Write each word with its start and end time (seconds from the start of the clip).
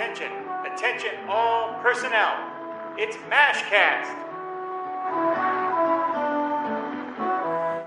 Attention, 0.00 0.32
attention, 0.64 1.10
all 1.28 1.78
personnel. 1.82 2.34
It's 2.96 3.18
MASHcast. 3.28 4.08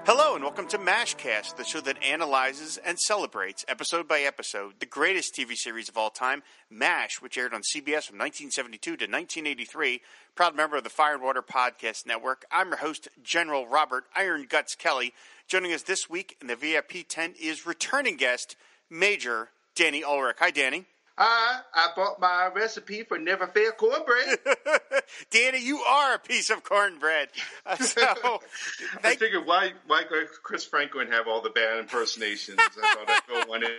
Hello, 0.06 0.36
and 0.36 0.44
welcome 0.44 0.68
to 0.68 0.78
MASHcast, 0.78 1.56
the 1.56 1.64
show 1.64 1.82
that 1.82 2.04
analyzes 2.04 2.78
and 2.78 3.00
celebrates, 3.00 3.66
episode 3.68 4.08
by 4.08 4.20
episode, 4.20 4.74
the 4.80 4.86
greatest 4.86 5.34
TV 5.34 5.56
series 5.56 5.90
of 5.90 5.98
all 5.98 6.12
time, 6.12 6.44
MASH, 6.70 7.20
which 7.20 7.36
aired 7.36 7.52
on 7.52 7.62
CBS 7.62 8.06
from 8.06 8.20
1972 8.20 8.78
to 8.92 9.06
1983. 9.06 10.00
Proud 10.36 10.56
member 10.56 10.78
of 10.78 10.84
the 10.84 10.92
Fire 10.92 11.16
and 11.16 11.24
Water 11.24 11.42
Podcast 11.42 12.06
Network. 12.06 12.46
I'm 12.52 12.68
your 12.68 12.78
host, 12.78 13.08
General 13.24 13.68
Robert 13.68 14.04
Iron 14.16 14.46
Guts 14.48 14.76
Kelly. 14.76 15.16
Joining 15.48 15.74
us 15.74 15.82
this 15.82 16.12
week 16.12 16.38
in 16.40 16.46
the 16.46 16.56
VIP 16.56 17.08
tent 17.10 17.38
is 17.42 17.66
returning 17.66 18.18
guest, 18.18 18.56
Major 18.88 19.50
Danny 19.74 20.04
Ulrich. 20.04 20.38
Hi, 20.38 20.52
Danny. 20.52 20.86
I 21.18 21.60
I 21.74 21.90
bought 21.96 22.20
my 22.20 22.50
recipe 22.56 23.04
for 23.04 23.20
never 23.20 23.48
fail 23.48 23.72
cornbread. 23.72 24.40
Danny, 25.32 25.60
you 25.60 25.80
are 25.80 26.16
a 26.16 26.20
piece 26.20 26.50
of 26.50 26.64
cornbread. 26.64 27.30
Uh, 27.66 27.78
so, 27.78 28.42
I 29.06 29.16
figured 29.16 29.46
why 29.46 29.72
why 29.88 30.04
Chris 30.44 30.66
Franklin 30.66 31.10
have 31.10 31.30
all 31.30 31.42
the 31.42 31.50
bad 31.50 31.80
impersonations? 31.80 32.60
I 32.60 32.68
thought 32.68 33.10
I'd 33.10 33.22
go 33.46 33.50
one 33.50 33.64
in. 33.64 33.70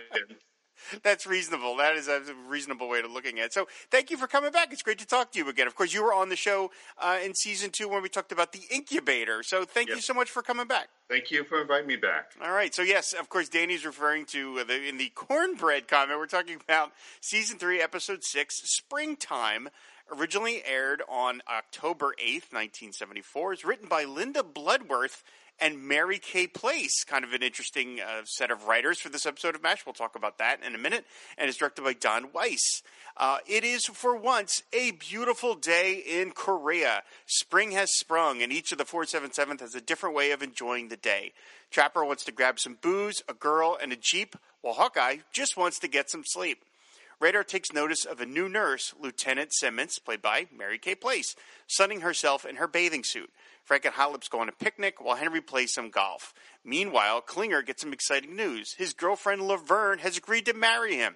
That's 1.03 1.25
reasonable. 1.25 1.77
That 1.77 1.95
is 1.95 2.07
a 2.07 2.21
reasonable 2.47 2.89
way 2.89 2.99
of 2.99 3.11
looking 3.11 3.39
at 3.39 3.45
it. 3.45 3.53
So, 3.53 3.67
thank 3.91 4.09
you 4.09 4.17
for 4.17 4.27
coming 4.27 4.51
back. 4.51 4.71
It's 4.71 4.81
great 4.81 4.99
to 4.99 5.05
talk 5.07 5.31
to 5.33 5.39
you 5.39 5.49
again. 5.49 5.67
Of 5.67 5.75
course, 5.75 5.93
you 5.93 6.03
were 6.03 6.13
on 6.13 6.29
the 6.29 6.35
show 6.35 6.71
uh, 6.97 7.17
in 7.23 7.33
season 7.33 7.71
two 7.71 7.87
when 7.87 8.01
we 8.01 8.09
talked 8.09 8.31
about 8.31 8.51
the 8.51 8.61
incubator. 8.69 9.43
So, 9.43 9.65
thank 9.65 9.89
you 9.89 10.01
so 10.01 10.13
much 10.13 10.29
for 10.29 10.41
coming 10.41 10.67
back. 10.67 10.89
Thank 11.09 11.31
you 11.31 11.43
for 11.43 11.61
inviting 11.61 11.87
me 11.87 11.97
back. 11.97 12.31
All 12.41 12.51
right. 12.51 12.73
So, 12.73 12.81
yes, 12.81 13.13
of 13.13 13.29
course, 13.29 13.49
Danny's 13.49 13.85
referring 13.85 14.25
to 14.27 14.63
the, 14.63 14.87
in 14.87 14.97
the 14.97 15.09
cornbread 15.15 15.87
comment. 15.87 16.19
We're 16.19 16.25
talking 16.27 16.59
about 16.67 16.91
season 17.21 17.57
three, 17.57 17.81
episode 17.81 18.23
six, 18.23 18.61
Springtime. 18.63 19.69
Originally 20.11 20.61
aired 20.63 21.01
on 21.09 21.41
October 21.51 22.13
8th, 22.23 22.53
1974. 22.53 23.53
It's 23.53 23.65
written 23.65 23.89
by 23.89 24.03
Linda 24.03 24.43
Bloodworth 24.43 25.23
and 25.59 25.81
Mary 25.81 26.19
Kay 26.19 26.47
Place. 26.47 27.03
Kind 27.03 27.23
of 27.23 27.33
an 27.33 27.43
interesting 27.43 27.99
uh, 27.99 28.21
set 28.25 28.51
of 28.51 28.65
writers 28.65 28.99
for 28.99 29.09
this 29.09 29.25
episode 29.25 29.55
of 29.55 29.63
MASH. 29.63 29.85
We'll 29.85 29.93
talk 29.93 30.15
about 30.15 30.37
that 30.37 30.63
in 30.63 30.75
a 30.75 30.77
minute. 30.77 31.05
And 31.37 31.49
it's 31.49 31.57
directed 31.57 31.83
by 31.83 31.93
Don 31.93 32.31
Weiss. 32.33 32.83
Uh, 33.17 33.37
it 33.47 33.63
is, 33.63 33.85
for 33.85 34.15
once, 34.17 34.63
a 34.73 34.91
beautiful 34.91 35.55
day 35.55 36.03
in 36.05 36.31
Korea. 36.31 37.03
Spring 37.25 37.71
has 37.71 37.95
sprung, 37.95 38.41
and 38.41 38.51
each 38.51 38.71
of 38.71 38.77
the 38.77 38.83
477th 38.83 39.61
has 39.61 39.75
a 39.75 39.81
different 39.81 40.15
way 40.15 40.31
of 40.31 40.41
enjoying 40.41 40.89
the 40.89 40.97
day. 40.97 41.31
Trapper 41.71 42.03
wants 42.03 42.25
to 42.25 42.33
grab 42.33 42.59
some 42.59 42.77
booze, 42.81 43.23
a 43.29 43.33
girl, 43.33 43.77
and 43.81 43.93
a 43.93 43.97
Jeep, 43.97 44.35
while 44.61 44.73
Hawkeye 44.73 45.17
just 45.31 45.55
wants 45.55 45.79
to 45.79 45.87
get 45.87 46.09
some 46.09 46.23
sleep. 46.25 46.65
Radar 47.21 47.45
takes 47.45 47.71
notice 47.71 48.03
of 48.03 48.19
a 48.19 48.25
new 48.25 48.49
nurse, 48.49 48.93
Lieutenant 48.99 49.53
Simmons, 49.53 49.99
played 49.99 50.21
by 50.21 50.47
Mary 50.55 50.77
Kay 50.77 50.95
Place, 50.95 51.35
sunning 51.67 52.01
herself 52.01 52.45
in 52.45 52.57
her 52.57 52.67
bathing 52.67 53.05
suit. 53.05 53.31
Frank 53.65 53.83
and 53.85 53.95
Hot 53.95 54.11
Lips 54.11 54.27
go 54.27 54.39
on 54.39 54.47
a 54.47 54.53
picnic 54.53 55.03
while 55.03 55.15
Henry 55.15 55.41
plays 55.41 55.73
some 55.73 55.89
golf. 55.89 56.33
Meanwhile, 56.63 57.21
Klinger 57.21 57.63
gets 57.63 57.81
some 57.81 57.93
exciting 57.93 58.35
news. 58.35 58.75
His 58.77 58.93
girlfriend 58.93 59.41
Laverne 59.41 59.99
has 59.99 60.17
agreed 60.17 60.45
to 60.45 60.53
marry 60.53 60.95
him. 60.95 61.15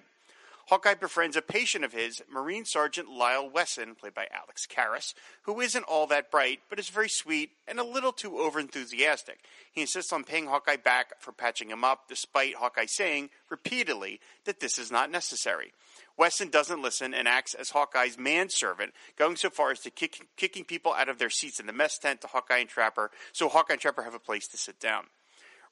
Hawkeye 0.66 0.94
befriends 0.94 1.36
a 1.36 1.42
patient 1.42 1.84
of 1.84 1.92
his, 1.92 2.22
Marine 2.32 2.64
Sergeant 2.64 3.08
Lyle 3.08 3.48
Wesson, 3.48 3.94
played 3.96 4.14
by 4.14 4.28
Alex 4.32 4.66
Karras, 4.68 5.14
who 5.42 5.60
isn't 5.60 5.84
all 5.84 6.06
that 6.08 6.30
bright, 6.30 6.60
but 6.68 6.78
is 6.78 6.88
very 6.88 7.08
sweet 7.08 7.50
and 7.66 7.80
a 7.80 7.84
little 7.84 8.12
too 8.12 8.32
overenthusiastic. 8.32 9.38
He 9.72 9.80
insists 9.80 10.12
on 10.12 10.22
paying 10.22 10.46
Hawkeye 10.46 10.76
back 10.76 11.20
for 11.20 11.32
patching 11.32 11.70
him 11.70 11.82
up, 11.82 12.08
despite 12.08 12.54
Hawkeye 12.54 12.86
saying 12.86 13.30
repeatedly 13.48 14.20
that 14.44 14.60
this 14.60 14.78
is 14.78 14.92
not 14.92 15.10
necessary. 15.10 15.72
Wesson 16.16 16.50
doesn't 16.50 16.82
listen 16.82 17.14
and 17.14 17.26
acts 17.26 17.54
as 17.54 17.70
Hawkeye's 17.70 18.18
manservant, 18.18 18.92
going 19.16 19.36
so 19.36 19.50
far 19.50 19.70
as 19.70 19.80
to 19.80 19.90
kick, 19.90 20.28
kicking 20.36 20.64
people 20.64 20.92
out 20.92 21.08
of 21.08 21.18
their 21.18 21.30
seats 21.30 21.60
in 21.60 21.66
the 21.66 21.72
mess 21.72 21.98
tent 21.98 22.20
to 22.20 22.26
Hawkeye 22.26 22.58
and 22.58 22.68
Trapper, 22.68 23.10
so 23.32 23.48
Hawkeye 23.48 23.74
and 23.74 23.80
Trapper 23.80 24.02
have 24.02 24.14
a 24.14 24.18
place 24.18 24.46
to 24.48 24.56
sit 24.56 24.78
down. 24.80 25.04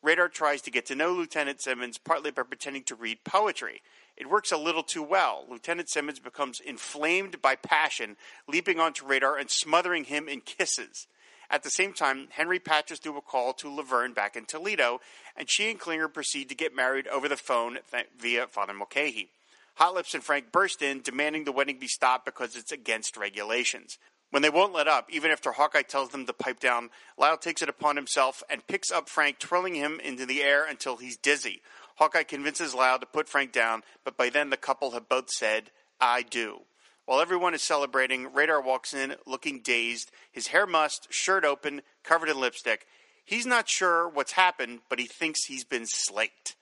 Radar 0.02 0.28
tries 0.28 0.62
to 0.62 0.70
get 0.70 0.86
to 0.86 0.94
know 0.94 1.12
Lieutenant 1.12 1.60
Simmons 1.60 1.98
partly 1.98 2.30
by 2.30 2.42
pretending 2.42 2.84
to 2.84 2.94
read 2.94 3.24
poetry. 3.24 3.82
It 4.16 4.30
works 4.30 4.52
a 4.52 4.56
little 4.56 4.84
too 4.84 5.02
well. 5.02 5.44
Lieutenant 5.48 5.88
Simmons 5.88 6.20
becomes 6.20 6.60
inflamed 6.60 7.42
by 7.42 7.56
passion, 7.56 8.16
leaping 8.46 8.78
onto 8.78 9.06
Radar 9.06 9.36
and 9.36 9.50
smothering 9.50 10.04
him 10.04 10.28
in 10.28 10.40
kisses. 10.40 11.08
At 11.50 11.62
the 11.62 11.70
same 11.70 11.94
time, 11.94 12.28
Henry 12.30 12.58
patches 12.58 12.98
through 12.98 13.16
a 13.16 13.22
call 13.22 13.54
to 13.54 13.74
Laverne 13.74 14.12
back 14.12 14.36
in 14.36 14.44
Toledo, 14.44 15.00
and 15.36 15.50
she 15.50 15.70
and 15.70 15.80
Klinger 15.80 16.08
proceed 16.08 16.48
to 16.50 16.54
get 16.54 16.76
married 16.76 17.08
over 17.08 17.28
the 17.28 17.36
phone 17.36 17.78
th- 17.90 18.06
via 18.18 18.46
Father 18.46 18.74
Mulcahy. 18.74 19.30
Hot 19.78 19.94
Lips 19.94 20.12
and 20.12 20.24
Frank 20.24 20.50
burst 20.50 20.82
in, 20.82 21.02
demanding 21.02 21.44
the 21.44 21.52
wedding 21.52 21.78
be 21.78 21.86
stopped 21.86 22.24
because 22.24 22.56
it's 22.56 22.72
against 22.72 23.16
regulations. 23.16 23.96
When 24.30 24.42
they 24.42 24.50
won't 24.50 24.72
let 24.72 24.88
up, 24.88 25.06
even 25.08 25.30
after 25.30 25.52
Hawkeye 25.52 25.82
tells 25.82 26.08
them 26.08 26.26
to 26.26 26.32
pipe 26.32 26.58
down, 26.58 26.90
Lyle 27.16 27.36
takes 27.36 27.62
it 27.62 27.68
upon 27.68 27.94
himself 27.94 28.42
and 28.50 28.66
picks 28.66 28.90
up 28.90 29.08
Frank, 29.08 29.38
twirling 29.38 29.76
him 29.76 30.00
into 30.00 30.26
the 30.26 30.42
air 30.42 30.66
until 30.68 30.96
he's 30.96 31.16
dizzy. 31.16 31.62
Hawkeye 31.94 32.24
convinces 32.24 32.74
Lyle 32.74 32.98
to 32.98 33.06
put 33.06 33.28
Frank 33.28 33.52
down, 33.52 33.84
but 34.04 34.16
by 34.16 34.30
then 34.30 34.50
the 34.50 34.56
couple 34.56 34.90
have 34.90 35.08
both 35.08 35.30
said, 35.30 35.70
I 36.00 36.22
do. 36.22 36.62
While 37.06 37.20
everyone 37.20 37.54
is 37.54 37.62
celebrating, 37.62 38.32
Radar 38.32 38.60
walks 38.60 38.92
in 38.92 39.14
looking 39.28 39.60
dazed, 39.62 40.10
his 40.32 40.48
hair 40.48 40.66
mussed, 40.66 41.06
shirt 41.10 41.44
open, 41.44 41.82
covered 42.02 42.30
in 42.30 42.40
lipstick. 42.40 42.84
He's 43.24 43.46
not 43.46 43.68
sure 43.68 44.08
what's 44.08 44.32
happened, 44.32 44.80
but 44.90 44.98
he 44.98 45.06
thinks 45.06 45.44
he's 45.44 45.64
been 45.64 45.86
slaked. 45.86 46.56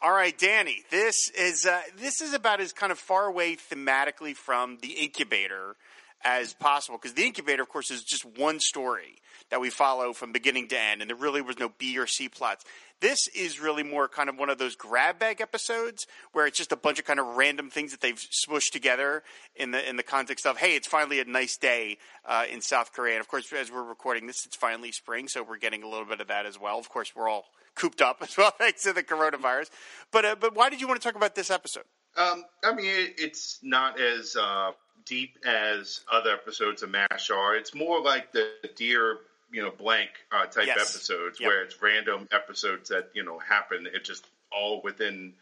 All 0.00 0.12
right, 0.12 0.36
Danny. 0.38 0.84
This 0.90 1.28
is 1.36 1.66
uh, 1.66 1.80
this 1.96 2.20
is 2.20 2.32
about 2.32 2.60
as 2.60 2.72
kind 2.72 2.92
of 2.92 3.00
far 3.00 3.26
away 3.26 3.56
thematically 3.56 4.36
from 4.36 4.78
the 4.80 4.92
incubator 4.92 5.74
as 6.24 6.54
possible 6.54 6.98
because 6.98 7.14
the 7.14 7.24
incubator, 7.24 7.62
of 7.62 7.68
course, 7.68 7.90
is 7.90 8.02
just 8.02 8.24
one 8.24 8.60
story 8.60 9.16
that 9.50 9.60
we 9.60 9.70
follow 9.70 10.12
from 10.12 10.32
beginning 10.32 10.68
to 10.68 10.78
end, 10.78 11.00
and 11.00 11.08
there 11.08 11.16
really 11.16 11.40
was 11.40 11.58
no 11.58 11.70
B 11.78 11.98
or 11.98 12.06
C 12.06 12.28
plots. 12.28 12.64
This 13.00 13.28
is 13.28 13.60
really 13.60 13.84
more 13.84 14.08
kind 14.08 14.28
of 14.28 14.36
one 14.36 14.50
of 14.50 14.58
those 14.58 14.74
grab 14.74 15.20
bag 15.20 15.40
episodes 15.40 16.06
where 16.32 16.46
it's 16.46 16.58
just 16.58 16.72
a 16.72 16.76
bunch 16.76 16.98
of 16.98 17.04
kind 17.04 17.20
of 17.20 17.36
random 17.36 17.70
things 17.70 17.92
that 17.92 18.00
they've 18.00 18.18
smushed 18.18 18.72
together 18.72 19.22
in 19.54 19.70
the 19.70 19.88
in 19.88 19.96
the 19.96 20.02
context 20.02 20.46
of 20.46 20.56
hey, 20.58 20.74
it's 20.74 20.88
finally 20.88 21.20
a 21.20 21.24
nice 21.24 21.56
day 21.56 21.98
uh, 22.24 22.44
in 22.50 22.60
South 22.60 22.92
Korea, 22.92 23.14
and 23.14 23.20
of 23.20 23.28
course, 23.28 23.52
as 23.52 23.70
we're 23.70 23.82
recording 23.82 24.26
this, 24.26 24.44
it's 24.44 24.56
finally 24.56 24.92
spring, 24.92 25.28
so 25.28 25.42
we're 25.42 25.58
getting 25.58 25.82
a 25.82 25.88
little 25.88 26.06
bit 26.06 26.20
of 26.20 26.28
that 26.28 26.46
as 26.46 26.58
well. 26.58 26.78
Of 26.78 26.88
course, 26.88 27.14
we're 27.14 27.28
all 27.28 27.44
cooped 27.74 28.02
up 28.02 28.18
as 28.22 28.36
well 28.36 28.52
thanks 28.58 28.82
to 28.82 28.92
the 28.92 29.02
coronavirus. 29.02 29.70
But 30.10 30.24
uh, 30.24 30.36
but 30.38 30.54
why 30.54 30.68
did 30.68 30.80
you 30.80 30.88
want 30.88 31.00
to 31.00 31.06
talk 31.06 31.16
about 31.16 31.34
this 31.34 31.50
episode? 31.50 31.84
Um, 32.16 32.44
I 32.64 32.74
mean, 32.74 32.86
it, 32.86 33.14
it's 33.18 33.60
not 33.62 34.00
as 34.00 34.34
uh, 34.34 34.72
deep 35.08 35.38
as 35.44 36.00
other 36.12 36.30
episodes 36.32 36.82
of 36.82 36.90
MASH 36.90 37.30
are. 37.30 37.56
It's 37.56 37.74
more 37.74 38.00
like 38.00 38.32
the 38.32 38.50
Dear 38.76 39.18
you 39.50 39.62
know 39.62 39.70
blank 39.70 40.10
uh, 40.30 40.46
type 40.46 40.66
Yes. 40.66 40.78
episodes 40.94 41.40
Yep. 41.40 41.46
where 41.48 41.62
it's 41.62 41.80
random 41.80 42.28
episodes 42.32 42.90
that 42.90 43.10
you 43.14 43.24
know 43.24 43.38
happen. 43.38 43.86
It 43.86 44.04
just 44.04 44.26
all 44.52 44.80
within, 44.82 45.34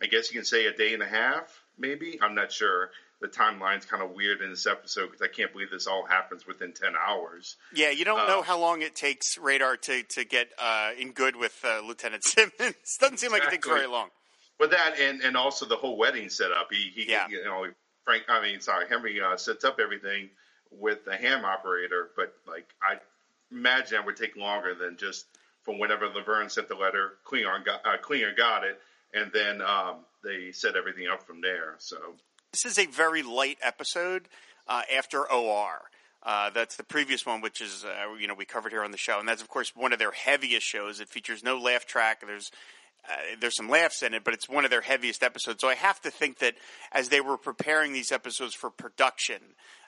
I 0.00 0.06
guess 0.06 0.30
you 0.32 0.38
can 0.38 0.44
say 0.44 0.66
a 0.66 0.72
day 0.72 0.94
and 0.94 1.02
a 1.02 1.06
half, 1.06 1.62
maybe. 1.78 2.18
I'm 2.20 2.34
not 2.34 2.52
sure. 2.52 2.90
The 3.20 3.28
timeline's 3.28 3.86
kind 3.86 4.02
of 4.02 4.10
weird 4.10 4.40
in 4.40 4.50
this 4.50 4.66
episode 4.66 5.06
because 5.12 5.22
I 5.22 5.28
can't 5.28 5.52
believe 5.52 5.70
this 5.70 5.86
all 5.86 6.04
happens 6.04 6.44
within 6.44 6.72
ten 6.72 6.94
hours. 6.96 7.56
Yeah, 7.72 7.90
you 7.90 8.04
don't 8.04 8.18
Uh, 8.18 8.26
know 8.26 8.42
how 8.42 8.58
long 8.58 8.82
it 8.82 8.96
takes 8.96 9.38
Radar 9.38 9.76
to 9.76 10.02
to 10.02 10.24
get 10.24 10.48
uh, 10.58 10.90
in 10.98 11.12
good 11.12 11.36
with 11.36 11.56
uh, 11.64 11.80
Lieutenant 11.86 12.24
Simmons. 12.24 12.74
Doesn't 13.00 13.18
seem 13.18 13.30
like 13.30 13.44
it 13.44 13.50
takes 13.50 13.68
very 13.68 13.86
long. 13.86 14.08
But 14.58 14.70
that 14.72 14.98
and 14.98 15.20
and 15.22 15.36
also 15.36 15.66
the 15.66 15.76
whole 15.76 15.96
wedding 15.96 16.30
setup. 16.30 16.68
He, 16.72 16.90
he 16.94 17.10
Yeah. 17.10 17.28
you 17.28 17.44
know 17.44 17.66
Frank. 18.04 18.24
I 18.28 18.42
mean, 18.42 18.60
sorry, 18.60 18.86
Henry 18.88 19.20
uh, 19.20 19.36
sets 19.36 19.64
up 19.64 19.78
everything 19.80 20.30
with 20.70 21.04
the 21.04 21.16
ham 21.16 21.44
operator. 21.44 22.10
But 22.16 22.34
like 22.46 22.66
I 22.82 22.98
imagine 23.50 23.98
that 23.98 24.06
would 24.06 24.16
take 24.16 24.36
longer 24.36 24.74
than 24.74 24.96
just 24.96 25.26
from 25.62 25.78
whenever 25.78 26.08
Laverne 26.08 26.50
sent 26.50 26.68
the 26.68 26.74
letter, 26.74 27.14
Klinger 27.24 27.62
got 27.64 27.84
uh, 27.86 27.96
got 28.36 28.64
it, 28.64 28.80
and 29.14 29.30
then 29.32 29.62
um, 29.62 29.96
they 30.24 30.52
set 30.52 30.76
everything 30.76 31.06
up 31.08 31.22
from 31.22 31.40
there. 31.40 31.74
So 31.78 31.96
This 32.52 32.64
is 32.64 32.78
a 32.78 32.86
very 32.86 33.22
light 33.22 33.58
episode 33.62 34.28
uh, 34.66 34.82
after 34.94 35.30
OR. 35.30 35.82
Uh, 36.24 36.50
that's 36.50 36.76
the 36.76 36.84
previous 36.84 37.26
one, 37.26 37.40
which 37.40 37.60
is 37.60 37.84
uh, 37.84 38.12
you 38.18 38.26
know 38.26 38.34
we 38.34 38.44
covered 38.44 38.72
here 38.72 38.84
on 38.84 38.92
the 38.92 38.98
show, 38.98 39.18
and 39.18 39.28
that's 39.28 39.42
of 39.42 39.48
course 39.48 39.74
one 39.74 39.92
of 39.92 39.98
their 39.98 40.12
heaviest 40.12 40.66
shows. 40.66 41.00
It 41.00 41.08
features 41.08 41.42
no 41.42 41.58
laugh 41.58 41.84
track. 41.84 42.22
There's 42.24 42.50
uh, 43.08 43.36
there's 43.40 43.56
some 43.56 43.68
laughs 43.68 44.02
in 44.02 44.14
it, 44.14 44.24
but 44.24 44.34
it's 44.34 44.48
one 44.48 44.64
of 44.64 44.70
their 44.70 44.80
heaviest 44.80 45.22
episodes. 45.22 45.60
So 45.60 45.68
I 45.68 45.74
have 45.74 46.00
to 46.02 46.10
think 46.10 46.38
that 46.38 46.54
as 46.92 47.08
they 47.08 47.20
were 47.20 47.36
preparing 47.36 47.92
these 47.92 48.12
episodes 48.12 48.54
for 48.54 48.70
production, 48.70 49.40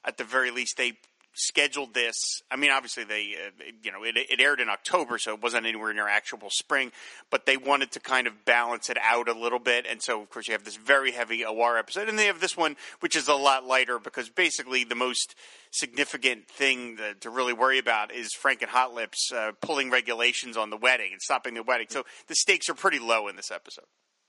at 0.04 0.18
the 0.18 0.24
very 0.24 0.50
least 0.50 0.76
they 0.76 0.94
scheduled 1.34 1.94
this. 1.94 2.42
I 2.50 2.56
mean, 2.56 2.70
obviously 2.70 3.04
they, 3.04 3.34
uh, 3.34 3.64
you 3.82 3.92
know, 3.92 4.04
it, 4.04 4.16
it 4.16 4.40
aired 4.40 4.60
in 4.60 4.68
October, 4.68 5.18
so 5.18 5.34
it 5.34 5.42
wasn't 5.42 5.66
anywhere 5.66 5.92
near 5.92 6.08
actual 6.08 6.48
spring. 6.50 6.92
But 7.30 7.46
they 7.46 7.56
wanted 7.56 7.92
to 7.92 8.00
kind 8.00 8.26
of 8.26 8.44
balance 8.44 8.88
it 8.88 8.98
out 9.02 9.28
a 9.28 9.32
little 9.32 9.58
bit, 9.58 9.86
and 9.88 10.00
so 10.00 10.22
of 10.22 10.30
course 10.30 10.48
you 10.48 10.52
have 10.52 10.64
this 10.64 10.76
very 10.76 11.12
heavy 11.12 11.44
OR 11.44 11.76
episode, 11.76 12.08
and 12.08 12.18
they 12.18 12.26
have 12.26 12.40
this 12.40 12.56
one 12.56 12.76
which 13.00 13.16
is 13.16 13.28
a 13.28 13.34
lot 13.34 13.64
lighter 13.64 13.98
because 13.98 14.28
basically 14.28 14.84
the 14.84 14.94
most 14.94 15.34
significant 15.70 16.48
thing 16.48 16.96
that, 16.96 17.20
to 17.22 17.30
really 17.30 17.52
worry 17.52 17.78
about 17.78 18.12
is 18.12 18.32
Frank 18.32 18.62
and 18.62 18.70
Hot 18.70 18.94
Lips 18.94 19.32
uh, 19.32 19.52
pulling 19.60 19.90
regulations 19.90 20.56
on 20.56 20.70
the 20.70 20.76
wedding 20.76 21.12
and 21.12 21.20
stopping 21.20 21.54
the 21.54 21.62
wedding. 21.62 21.86
So 21.90 22.04
the 22.28 22.34
stakes 22.34 22.68
are 22.68 22.74
pretty 22.74 23.00
low 23.00 23.28
in 23.28 23.36
this 23.36 23.50
episode. 23.50 23.86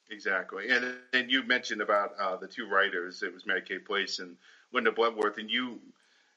Exactly, 0.09 0.69
and 0.69 0.95
and 1.13 1.31
you 1.31 1.43
mentioned 1.43 1.81
about 1.81 2.11
uh, 2.19 2.37
the 2.37 2.47
two 2.47 2.67
writers. 2.67 3.23
It 3.23 3.33
was 3.33 3.47
Mary 3.47 3.63
Kay 3.67 3.79
Place 3.79 4.19
and 4.19 4.37
Linda 4.71 4.91
Bloodworth, 4.91 5.39
and 5.39 5.49
you 5.49 5.79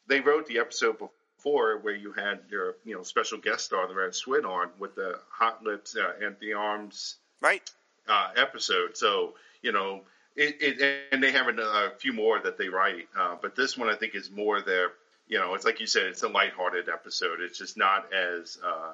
they 0.08 0.20
wrote 0.20 0.46
the 0.46 0.58
episode 0.58 0.96
before 0.98 1.78
where 1.78 1.94
you 1.94 2.12
had 2.12 2.40
your 2.50 2.76
you 2.84 2.94
know 2.94 3.02
special 3.02 3.38
guest 3.38 3.66
star, 3.66 3.86
the 3.86 3.94
Red 3.94 4.14
Swin, 4.14 4.44
on 4.44 4.70
with 4.78 4.94
the 4.94 5.18
Hot 5.30 5.62
Lips 5.62 5.96
uh, 5.96 6.24
and 6.24 6.36
the 6.40 6.54
Arms 6.54 7.16
right 7.40 7.68
uh, 8.08 8.30
episode. 8.36 8.96
So 8.96 9.34
you 9.62 9.72
know 9.72 10.02
it, 10.34 10.56
it, 10.60 10.98
and 11.12 11.22
they 11.22 11.32
have 11.32 11.48
a, 11.48 11.92
few 11.98 12.12
more 12.12 12.38
that 12.40 12.58
they 12.58 12.68
write, 12.68 13.08
uh, 13.16 13.36
but 13.40 13.56
this 13.56 13.76
one 13.76 13.88
I 13.88 13.96
think 13.96 14.14
is 14.14 14.30
more 14.30 14.60
their 14.60 14.92
you 15.28 15.38
know 15.38 15.54
it's 15.54 15.64
like 15.64 15.80
you 15.80 15.86
said, 15.86 16.06
it's 16.06 16.22
a 16.22 16.28
lighthearted 16.28 16.88
episode. 16.88 17.40
It's 17.40 17.58
just 17.58 17.76
not 17.76 18.12
as 18.12 18.58
uh, 18.64 18.92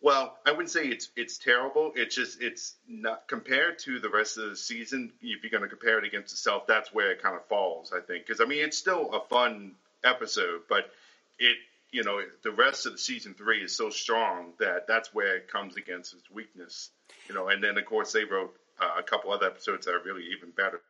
well, 0.00 0.38
I 0.46 0.52
wouldn't 0.52 0.70
say 0.70 0.86
it's 0.86 1.10
it's 1.16 1.38
terrible. 1.38 1.92
It's 1.96 2.14
just 2.14 2.40
it's 2.40 2.74
not 2.88 3.26
compared 3.26 3.80
to 3.80 3.98
the 3.98 4.08
rest 4.08 4.38
of 4.38 4.50
the 4.50 4.56
season. 4.56 5.12
If 5.20 5.42
you're 5.42 5.50
going 5.50 5.62
to 5.62 5.68
compare 5.68 5.98
it 5.98 6.04
against 6.04 6.32
itself, 6.32 6.66
that's 6.66 6.92
where 6.92 7.10
it 7.10 7.22
kind 7.22 7.34
of 7.34 7.44
falls. 7.46 7.92
I 7.92 8.00
think 8.00 8.26
because 8.26 8.40
I 8.40 8.44
mean 8.44 8.64
it's 8.64 8.78
still 8.78 9.10
a 9.12 9.20
fun 9.28 9.72
episode, 10.04 10.62
but 10.68 10.90
it 11.38 11.56
you 11.90 12.04
know 12.04 12.20
the 12.42 12.50
rest 12.50 12.86
of 12.86 12.92
the 12.92 12.98
season 12.98 13.34
three 13.34 13.62
is 13.62 13.76
so 13.76 13.90
strong 13.90 14.52
that 14.58 14.86
that's 14.86 15.14
where 15.14 15.36
it 15.36 15.50
comes 15.50 15.76
against 15.76 16.14
its 16.14 16.30
weakness. 16.30 16.90
You 17.28 17.34
know, 17.34 17.48
and 17.48 17.62
then 17.62 17.78
of 17.78 17.84
course 17.86 18.12
they 18.12 18.24
wrote 18.24 18.54
uh, 18.80 18.90
a 18.98 19.02
couple 19.02 19.32
other 19.32 19.46
episodes 19.46 19.86
that 19.86 19.94
are 19.94 20.02
really 20.04 20.24
even 20.36 20.50
better 20.50 20.80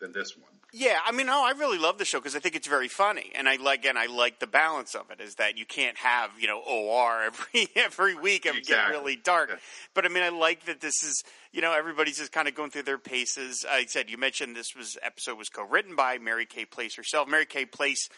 than 0.00 0.12
this 0.12 0.36
one. 0.36 0.50
Yeah, 0.76 0.98
I 1.06 1.12
mean, 1.12 1.28
oh, 1.28 1.44
I 1.44 1.52
really 1.52 1.78
love 1.78 1.98
the 1.98 2.04
show 2.04 2.18
because 2.18 2.34
I 2.34 2.40
think 2.40 2.56
it's 2.56 2.66
very 2.66 2.88
funny, 2.88 3.30
and 3.36 3.48
I 3.48 3.56
like, 3.56 3.84
and 3.84 3.96
I 3.96 4.06
like 4.06 4.40
the 4.40 4.48
balance 4.48 4.96
of 4.96 5.08
it. 5.12 5.20
Is 5.20 5.36
that 5.36 5.56
you 5.56 5.64
can't 5.64 5.96
have 5.98 6.32
you 6.36 6.48
know 6.48 6.58
OR 6.58 7.22
every 7.22 7.68
every 7.76 8.16
week 8.16 8.44
and 8.44 8.58
exactly. 8.58 8.92
get 8.92 8.98
really 8.98 9.16
dark. 9.16 9.50
Yeah. 9.50 9.56
But 9.94 10.04
I 10.04 10.08
mean, 10.08 10.24
I 10.24 10.30
like 10.30 10.66
that 10.66 10.80
this 10.80 11.04
is 11.04 11.22
you 11.52 11.60
know 11.60 11.72
everybody's 11.72 12.18
just 12.18 12.32
kind 12.32 12.48
of 12.48 12.56
going 12.56 12.70
through 12.70 12.82
their 12.82 12.98
paces. 12.98 13.64
I 13.70 13.84
said 13.84 14.10
you 14.10 14.18
mentioned 14.18 14.56
this 14.56 14.74
was 14.76 14.96
episode 15.00 15.38
was 15.38 15.48
co-written 15.48 15.94
by 15.94 16.18
Mary 16.18 16.44
Kay 16.44 16.64
Place 16.64 16.96
herself. 16.96 17.28
Mary 17.28 17.46
Kay 17.46 17.66
Place 17.66 18.08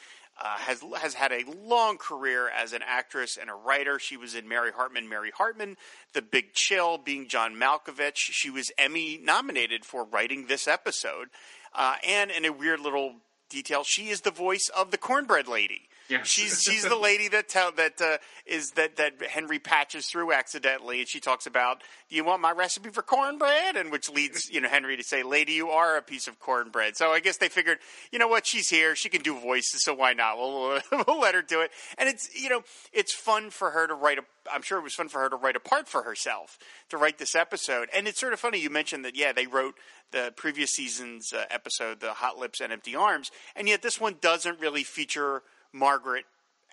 uh, 0.42 0.56
has 0.58 0.82
has 0.98 1.14
had 1.14 1.32
a 1.32 1.44
long 1.50 1.96
career 1.98 2.48
as 2.48 2.72
an 2.72 2.82
actress 2.86 3.38
and 3.40 3.48
a 3.48 3.54
writer. 3.54 3.98
She 3.98 4.16
was 4.16 4.34
in 4.34 4.48
Mary 4.48 4.70
Hartman, 4.70 5.08
Mary 5.08 5.30
Hartman, 5.30 5.76
The 6.12 6.22
Big 6.22 6.52
Chill, 6.52 6.98
being 6.98 7.28
John 7.28 7.54
Malkovich. 7.54 8.16
She 8.16 8.50
was 8.50 8.70
Emmy 8.76 9.18
nominated 9.22 9.84
for 9.84 10.04
writing 10.04 10.46
this 10.46 10.68
episode, 10.68 11.28
uh, 11.74 11.96
and 12.06 12.30
in 12.30 12.44
a 12.44 12.52
weird 12.52 12.80
little 12.80 13.16
detail, 13.48 13.84
she 13.84 14.08
is 14.08 14.22
the 14.22 14.30
voice 14.30 14.68
of 14.76 14.90
the 14.90 14.98
Cornbread 14.98 15.48
Lady. 15.48 15.88
She's 16.24 16.62
she's 16.66 16.84
the 16.84 16.96
lady 16.96 17.28
that 17.28 17.48
tell 17.48 17.72
that 17.72 18.00
uh, 18.00 18.18
is 18.46 18.72
that 18.72 18.96
that 18.96 19.22
Henry 19.22 19.58
patches 19.58 20.06
through 20.06 20.32
accidentally, 20.32 21.00
and 21.00 21.08
she 21.08 21.20
talks 21.20 21.46
about, 21.46 21.82
"Do 22.08 22.16
you 22.16 22.24
want 22.24 22.40
my 22.42 22.52
recipe 22.52 22.90
for 22.90 23.02
cornbread?" 23.02 23.76
And 23.76 23.90
which 23.90 24.08
leads 24.08 24.48
you 24.50 24.60
know 24.60 24.68
Henry 24.68 24.96
to 24.96 25.02
say, 25.02 25.22
"Lady, 25.22 25.52
you 25.52 25.70
are 25.70 25.96
a 25.96 26.02
piece 26.02 26.28
of 26.28 26.38
cornbread." 26.38 26.96
So 26.96 27.10
I 27.10 27.20
guess 27.20 27.38
they 27.38 27.48
figured, 27.48 27.78
you 28.12 28.18
know 28.18 28.28
what, 28.28 28.46
she's 28.46 28.68
here, 28.68 28.94
she 28.94 29.08
can 29.08 29.22
do 29.22 29.38
voices, 29.38 29.82
so 29.82 29.94
why 29.94 30.12
not? 30.12 30.38
We'll 30.38 30.80
we'll 31.06 31.20
let 31.20 31.34
her 31.34 31.42
do 31.42 31.60
it. 31.60 31.70
And 31.98 32.08
it's 32.08 32.28
you 32.34 32.48
know 32.48 32.62
it's 32.92 33.14
fun 33.14 33.50
for 33.50 33.70
her 33.70 33.86
to 33.86 33.94
write 33.94 34.18
a. 34.18 34.22
I'm 34.52 34.62
sure 34.62 34.78
it 34.78 34.82
was 34.82 34.94
fun 34.94 35.08
for 35.08 35.20
her 35.20 35.28
to 35.28 35.36
write 35.36 35.56
a 35.56 35.60
part 35.60 35.88
for 35.88 36.02
herself 36.02 36.58
to 36.90 36.96
write 36.96 37.18
this 37.18 37.34
episode. 37.34 37.88
And 37.92 38.06
it's 38.06 38.20
sort 38.20 38.32
of 38.32 38.38
funny 38.38 38.60
you 38.60 38.70
mentioned 38.70 39.04
that. 39.04 39.16
Yeah, 39.16 39.32
they 39.32 39.46
wrote 39.46 39.74
the 40.12 40.32
previous 40.36 40.70
season's 40.70 41.32
uh, 41.32 41.46
episode, 41.50 41.98
the 41.98 42.12
Hot 42.12 42.38
Lips 42.38 42.60
and 42.60 42.72
Empty 42.72 42.94
Arms, 42.94 43.32
and 43.56 43.66
yet 43.66 43.82
this 43.82 44.00
one 44.00 44.16
doesn't 44.20 44.60
really 44.60 44.84
feature 44.84 45.42
Margaret 45.76 46.24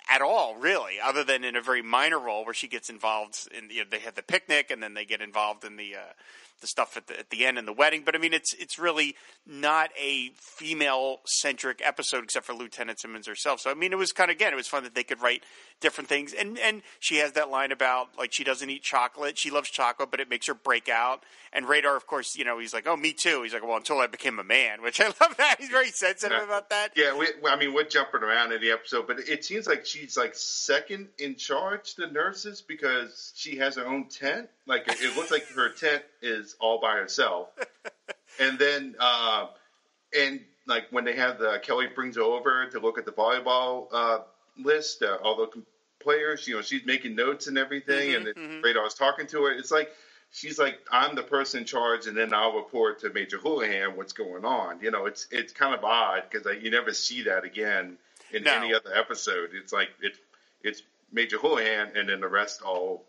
at 0.09 0.21
all, 0.21 0.55
really, 0.55 0.99
other 1.01 1.23
than 1.23 1.43
in 1.43 1.55
a 1.55 1.61
very 1.61 1.81
minor 1.81 2.19
role 2.19 2.45
where 2.45 2.53
she 2.53 2.67
gets 2.67 2.89
involved 2.89 3.47
in. 3.57 3.69
You 3.69 3.81
know, 3.81 3.89
they 3.89 3.99
have 3.99 4.15
the 4.15 4.23
picnic, 4.23 4.71
and 4.71 4.81
then 4.81 4.93
they 4.93 5.05
get 5.05 5.21
involved 5.21 5.63
in 5.63 5.75
the 5.77 5.95
uh, 5.95 6.13
the 6.63 6.67
stuff 6.67 6.97
at 6.97 7.07
the, 7.07 7.19
at 7.19 7.29
the 7.29 7.45
end 7.45 7.59
in 7.59 7.65
the 7.65 7.73
wedding. 7.73 8.01
But 8.03 8.15
I 8.15 8.17
mean, 8.17 8.33
it's 8.33 8.55
it's 8.55 8.79
really 8.79 9.15
not 9.45 9.91
a 10.01 10.31
female 10.35 11.19
centric 11.25 11.81
episode 11.83 12.23
except 12.23 12.45
for 12.45 12.53
Lieutenant 12.53 12.99
Simmons 12.99 13.27
herself. 13.27 13.59
So 13.59 13.69
I 13.69 13.75
mean, 13.75 13.91
it 13.93 13.97
was 13.97 14.11
kind 14.11 14.31
of 14.31 14.35
again, 14.35 14.53
it 14.53 14.55
was 14.55 14.67
fun 14.67 14.83
that 14.83 14.95
they 14.95 15.03
could 15.03 15.21
write 15.21 15.43
different 15.79 16.09
things. 16.09 16.33
And 16.33 16.57
and 16.57 16.81
she 16.99 17.17
has 17.17 17.33
that 17.33 17.49
line 17.49 17.71
about 17.71 18.17
like 18.17 18.33
she 18.33 18.43
doesn't 18.43 18.69
eat 18.69 18.81
chocolate. 18.81 19.37
She 19.37 19.51
loves 19.51 19.69
chocolate, 19.69 20.09
but 20.09 20.19
it 20.19 20.29
makes 20.29 20.47
her 20.47 20.55
break 20.55 20.89
out. 20.89 21.23
And 21.51 21.67
Radar, 21.67 21.95
of 21.95 22.07
course, 22.07 22.35
you 22.35 22.43
know, 22.43 22.57
he's 22.57 22.73
like, 22.73 22.87
oh, 22.87 22.97
me 22.97 23.13
too. 23.13 23.43
He's 23.43 23.53
like, 23.53 23.63
well, 23.63 23.77
until 23.77 23.99
I 23.99 24.07
became 24.07 24.39
a 24.39 24.43
man, 24.43 24.81
which 24.81 24.99
I 24.99 25.05
love 25.21 25.37
that. 25.37 25.57
He's 25.59 25.69
very 25.69 25.89
sensitive 25.89 26.39
yeah. 26.39 26.43
about 26.45 26.71
that. 26.71 26.93
Yeah, 26.95 27.15
we, 27.15 27.27
I 27.47 27.55
mean, 27.57 27.73
we're 27.73 27.83
jumping 27.83 28.23
around 28.23 28.53
in 28.53 28.61
the 28.61 28.71
episode, 28.71 29.05
but 29.05 29.19
it 29.19 29.45
seems 29.45 29.67
like 29.67 29.85
she's 29.85 30.17
like 30.17 30.33
second 30.33 31.09
in 31.19 31.35
charge 31.35 31.93
to 31.95 32.11
nurses 32.11 32.61
because 32.61 33.33
she 33.35 33.57
has 33.57 33.75
her 33.75 33.85
own 33.85 34.07
tent. 34.07 34.49
Like 34.65 34.85
it 34.87 35.15
looks 35.15 35.29
like 35.29 35.45
her 35.49 35.69
tent 35.69 36.03
is 36.23 36.55
all 36.59 36.79
by 36.81 36.95
herself. 36.95 37.49
and 38.39 38.57
then, 38.57 38.95
uh, 38.99 39.47
and 40.17 40.41
like 40.65 40.85
when 40.91 41.03
they 41.03 41.15
have 41.15 41.39
the 41.39 41.59
Kelly 41.61 41.87
brings 41.87 42.15
her 42.15 42.21
over 42.21 42.67
to 42.67 42.79
look 42.79 42.97
at 42.97 43.05
the 43.05 43.11
volleyball 43.11 43.87
uh, 43.91 44.19
list, 44.57 45.03
uh, 45.03 45.17
all 45.23 45.35
the 45.35 45.63
players, 45.99 46.47
you 46.47 46.55
know, 46.55 46.61
she's 46.61 46.85
making 46.85 47.15
notes 47.15 47.47
and 47.47 47.57
everything, 47.57 48.11
mm-hmm, 48.11 48.27
and 48.27 48.35
mm-hmm. 48.35 48.61
Radar's 48.61 48.93
talking 48.93 49.27
to 49.27 49.43
her. 49.43 49.51
It's 49.51 49.71
like 49.71 49.89
she's 50.31 50.59
like, 50.59 50.79
I'm 50.91 51.15
the 51.15 51.23
person 51.23 51.61
in 51.61 51.65
charge, 51.65 52.07
and 52.07 52.15
then 52.15 52.33
I'll 52.33 52.55
report 52.55 52.99
to 53.01 53.09
Major 53.11 53.37
Houlihan 53.37 53.95
what's 53.95 54.13
going 54.13 54.45
on. 54.45 54.79
You 54.81 54.91
know, 54.91 55.05
it's 55.05 55.27
it's 55.31 55.53
kind 55.53 55.73
of 55.73 55.83
odd 55.83 56.23
because 56.29 56.45
you 56.61 56.71
never 56.71 56.93
see 56.93 57.23
that 57.23 57.43
again 57.43 57.97
in 58.31 58.43
no. 58.43 58.53
any 58.53 58.73
other 58.73 58.93
episode. 58.95 59.51
It's 59.53 59.73
like 59.73 59.89
it's 60.01 60.19
it's 60.61 60.83
Major 61.11 61.37
Houlihan, 61.37 61.91
and 61.95 62.09
then 62.09 62.19
the 62.19 62.27
rest 62.27 62.61
all 62.61 63.05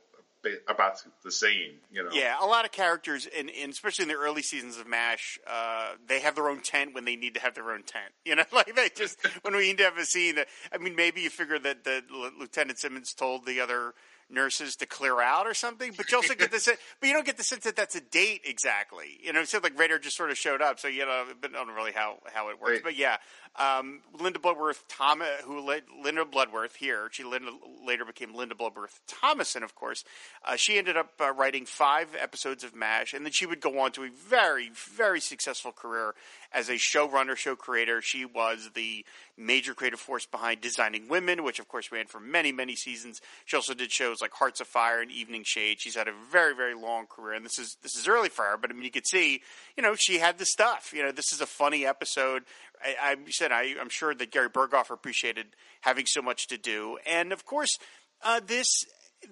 about 0.69 1.02
the 1.23 1.32
same, 1.32 1.73
you 1.91 2.02
know. 2.02 2.11
Yeah, 2.12 2.37
a 2.41 2.46
lot 2.46 2.64
of 2.64 2.73
characters, 2.73 3.26
and 3.37 3.50
especially 3.50 4.05
in 4.05 4.08
the 4.08 4.17
early 4.17 4.43
seasons 4.43 4.79
of 4.79 4.87
Mash, 4.87 5.38
uh, 5.46 5.93
they 6.06 6.20
have 6.20 6.35
their 6.35 6.49
own 6.49 6.61
tent 6.61 6.94
when 6.94 7.05
they 7.05 7.17
need 7.17 7.35
to 7.35 7.41
have 7.41 7.55
their 7.55 7.70
own 7.70 7.82
tent. 7.82 8.05
You 8.25 8.37
know, 8.37 8.44
like 8.52 8.75
they 8.75 8.88
just 8.88 9.19
when 9.43 9.55
we 9.55 9.69
need 9.69 9.79
to 9.79 9.85
have 9.85 9.99
a 9.99 10.05
scene. 10.06 10.37
That, 10.37 10.49
I 10.73 10.79
mean, 10.79 10.96
maybe 10.96 11.20
you 11.20 11.29
figure 11.29 11.58
that 11.58 11.85
the 11.85 12.02
Lieutenant 12.38 12.79
Simmons 12.79 13.12
told 13.12 13.44
the 13.44 13.61
other 13.61 13.93
nurses 14.31 14.76
to 14.76 14.87
clear 14.87 15.20
out 15.20 15.46
or 15.46 15.55
something. 15.55 15.93
But 15.96 16.11
you 16.11 16.17
also 16.17 16.35
get 16.35 16.50
the 16.50 16.58
sense, 16.58 16.79
but 17.00 17.06
you 17.06 17.12
don't 17.12 17.26
get 17.26 17.37
the 17.37 17.44
sense 17.44 17.64
that 17.64 17.76
that's 17.76 17.94
a 17.94 18.00
date 18.00 18.43
exactly. 18.44 19.19
You 19.23 19.32
know, 19.32 19.40
it 19.40 19.49
seemed 19.49 19.64
like 19.64 19.79
Radar 19.79 19.99
just 19.99 20.17
sort 20.17 20.31
of 20.31 20.38
showed 20.38 20.62
up, 20.62 20.81
so 20.81 20.88
you 20.88 21.05
know, 21.06 21.25
but 21.40 21.50
I 21.50 21.55
don't 21.55 21.69
know 21.69 21.75
really 21.75 21.93
how 21.93 22.19
how 22.32 22.49
it 22.50 22.61
works. 22.61 22.73
Right. 22.73 22.82
But 22.82 22.97
yeah, 22.97 23.17
um, 23.56 24.00
Linda 24.18 24.38
Bloodworth 24.38 24.84
Thomas, 24.88 25.28
who 25.44 25.60
Linda 26.02 26.24
Bloodworth 26.24 26.74
here, 26.74 27.08
she 27.12 27.22
Linda, 27.22 27.50
later 27.86 28.04
became 28.04 28.34
Linda 28.34 28.54
Bloodworth 28.54 29.00
Thomason, 29.06 29.62
of 29.62 29.74
course. 29.76 30.04
Uh, 30.44 30.56
she 30.56 30.76
ended 30.76 30.96
up 30.96 31.12
uh, 31.20 31.32
writing 31.32 31.64
five 31.64 32.08
episodes 32.20 32.64
of 32.64 32.74
MASH, 32.74 33.14
and 33.14 33.24
then 33.24 33.32
she 33.32 33.46
would 33.46 33.60
go 33.60 33.78
on 33.78 33.92
to 33.92 34.02
a 34.02 34.10
very, 34.10 34.70
very 34.74 35.20
successful 35.20 35.70
career 35.70 36.14
as 36.52 36.68
a 36.68 36.75
showrunner, 36.75 37.37
show 37.37 37.54
creator. 37.54 38.02
She 38.02 38.25
was 38.25 38.70
the 38.75 39.04
major 39.37 39.75
creative 39.75 40.00
force 40.00 40.26
behind 40.26 40.61
Designing 40.61 41.08
Women, 41.08 41.44
which 41.44 41.58
of 41.58 41.68
course 41.68 41.92
ran 41.92 42.06
for 42.06 42.20
many, 42.20 42.50
many 42.50 42.75
seasons. 42.75 43.20
She 43.44 43.56
also 43.56 43.75
did 43.75 43.92
shows 43.92 44.20
like 44.20 44.32
Hearts 44.32 44.61
Afire 44.61 45.00
and 45.00 45.11
Evening 45.11 45.42
Shade. 45.44 45.80
She's 45.80 45.94
had 45.96 46.08
a 46.08 46.14
very, 46.30 46.54
very 46.54 46.75
long 46.75 47.06
career, 47.06 47.34
and 47.34 47.44
this 47.44 47.58
is 47.58 47.76
this 47.82 47.96
is 47.96 48.08
early 48.08 48.28
for 48.28 48.44
her. 48.44 48.56
But 48.56 48.70
I 48.70 48.75
mean, 48.75 48.84
you 48.84 48.90
could 48.90 49.06
see, 49.06 49.42
you 49.76 49.82
know, 49.82 49.94
she 49.96 50.18
had 50.18 50.38
the 50.38 50.46
stuff. 50.46 50.92
You 50.94 51.02
know, 51.04 51.12
this 51.12 51.32
is 51.32 51.40
a 51.40 51.46
funny 51.46 51.87
episode. 51.87 52.42
I, 52.85 52.97
I 53.00 53.17
said 53.31 53.53
I, 53.53 53.75
am 53.81 53.88
sure 53.88 54.14
that 54.14 54.31
Gary 54.31 54.50
Burghoff 54.50 54.91
appreciated 54.91 55.47
having 55.81 56.07
so 56.07 56.23
much 56.23 56.49
to 56.49 56.59
do, 56.59 56.99
and 57.07 57.33
of 57.33 57.45
course, 57.45 57.79
uh, 58.23 58.41
this 58.45 58.85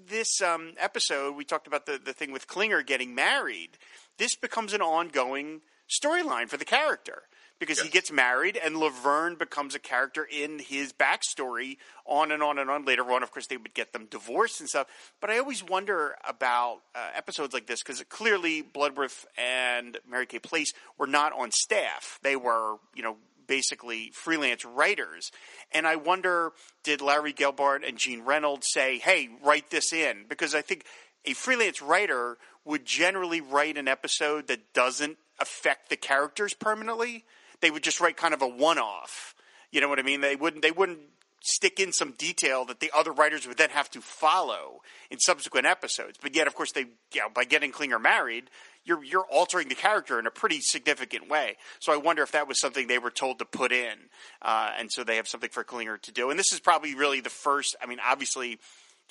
this 0.08 0.40
um, 0.40 0.72
episode 0.78 1.36
we 1.36 1.44
talked 1.44 1.66
about 1.66 1.86
the 1.86 2.00
the 2.02 2.12
thing 2.12 2.32
with 2.32 2.46
Klinger 2.46 2.82
getting 2.82 3.14
married. 3.14 3.78
This 4.18 4.36
becomes 4.36 4.72
an 4.72 4.82
ongoing 4.82 5.62
storyline 5.88 6.48
for 6.48 6.56
the 6.56 6.64
character 6.64 7.22
because 7.62 7.78
yes. 7.78 7.86
he 7.86 7.92
gets 7.92 8.10
married 8.10 8.58
and 8.62 8.76
Laverne 8.76 9.36
becomes 9.36 9.76
a 9.76 9.78
character 9.78 10.26
in 10.28 10.58
his 10.58 10.92
backstory 10.92 11.76
on 12.04 12.32
and 12.32 12.42
on 12.42 12.58
and 12.58 12.68
on. 12.68 12.84
Later 12.84 13.08
on, 13.12 13.22
of 13.22 13.30
course, 13.30 13.46
they 13.46 13.56
would 13.56 13.72
get 13.72 13.92
them 13.92 14.06
divorced 14.10 14.58
and 14.58 14.68
stuff. 14.68 14.88
But 15.20 15.30
I 15.30 15.38
always 15.38 15.62
wonder 15.62 16.16
about 16.28 16.80
uh, 16.92 17.10
episodes 17.14 17.54
like 17.54 17.66
this 17.66 17.80
because 17.80 18.02
clearly 18.08 18.62
Bloodworth 18.62 19.26
and 19.38 19.96
Mary 20.10 20.26
Kay 20.26 20.40
Place 20.40 20.72
were 20.98 21.06
not 21.06 21.32
on 21.34 21.52
staff. 21.52 22.18
They 22.24 22.34
were, 22.34 22.78
you 22.96 23.02
know, 23.04 23.16
basically 23.46 24.10
freelance 24.12 24.64
writers. 24.64 25.30
And 25.72 25.86
I 25.86 25.96
wonder, 25.96 26.52
did 26.82 27.00
Larry 27.00 27.32
Gelbart 27.32 27.86
and 27.86 27.98
Gene 27.98 28.22
Reynolds 28.22 28.66
say, 28.70 28.98
hey, 28.98 29.28
write 29.42 29.70
this 29.70 29.92
in? 29.92 30.24
Because 30.28 30.54
I 30.54 30.62
think 30.62 30.84
a 31.24 31.34
freelance 31.34 31.80
writer 31.80 32.38
would 32.64 32.84
generally 32.84 33.40
write 33.40 33.76
an 33.76 33.88
episode 33.88 34.46
that 34.48 34.72
doesn't 34.72 35.18
affect 35.38 35.88
the 35.88 35.96
characters 35.96 36.54
permanently. 36.54 37.24
They 37.60 37.70
would 37.70 37.82
just 37.82 38.00
write 38.00 38.16
kind 38.16 38.34
of 38.34 38.42
a 38.42 38.48
one-off. 38.48 39.34
You 39.70 39.80
know 39.80 39.88
what 39.88 39.98
I 39.98 40.02
mean? 40.02 40.20
They 40.20 40.36
wouldn't. 40.36 40.62
They 40.62 40.70
wouldn't 40.70 41.00
stick 41.40 41.80
in 41.80 41.92
some 41.92 42.12
detail 42.12 42.64
that 42.66 42.78
the 42.78 42.90
other 42.94 43.10
writers 43.12 43.48
would 43.48 43.56
then 43.56 43.70
have 43.70 43.90
to 43.90 44.00
follow 44.00 44.80
in 45.10 45.18
subsequent 45.18 45.66
episodes. 45.66 46.18
But 46.22 46.36
yet, 46.36 46.46
of 46.46 46.54
course, 46.54 46.72
they 46.72 46.86
you 47.12 47.20
know, 47.20 47.28
by 47.34 47.44
getting 47.44 47.72
Klinger 47.72 47.98
married, 47.98 48.44
you're 48.84 49.02
you're 49.04 49.26
altering 49.30 49.68
the 49.68 49.74
character 49.74 50.18
in 50.18 50.26
a 50.26 50.30
pretty 50.30 50.60
significant 50.60 51.28
way. 51.28 51.56
So 51.80 51.92
I 51.92 51.96
wonder 51.96 52.22
if 52.22 52.32
that 52.32 52.48
was 52.48 52.60
something 52.60 52.86
they 52.86 52.98
were 52.98 53.10
told 53.10 53.38
to 53.38 53.44
put 53.44 53.72
in, 53.72 53.94
uh, 54.40 54.70
and 54.78 54.90
so 54.90 55.04
they 55.04 55.16
have 55.16 55.28
something 55.28 55.50
for 55.50 55.64
Klinger 55.64 55.98
to 55.98 56.12
do. 56.12 56.30
And 56.30 56.38
this 56.38 56.52
is 56.52 56.60
probably 56.60 56.94
really 56.94 57.20
the 57.20 57.30
first. 57.30 57.76
I 57.82 57.86
mean, 57.86 57.98
obviously 58.04 58.58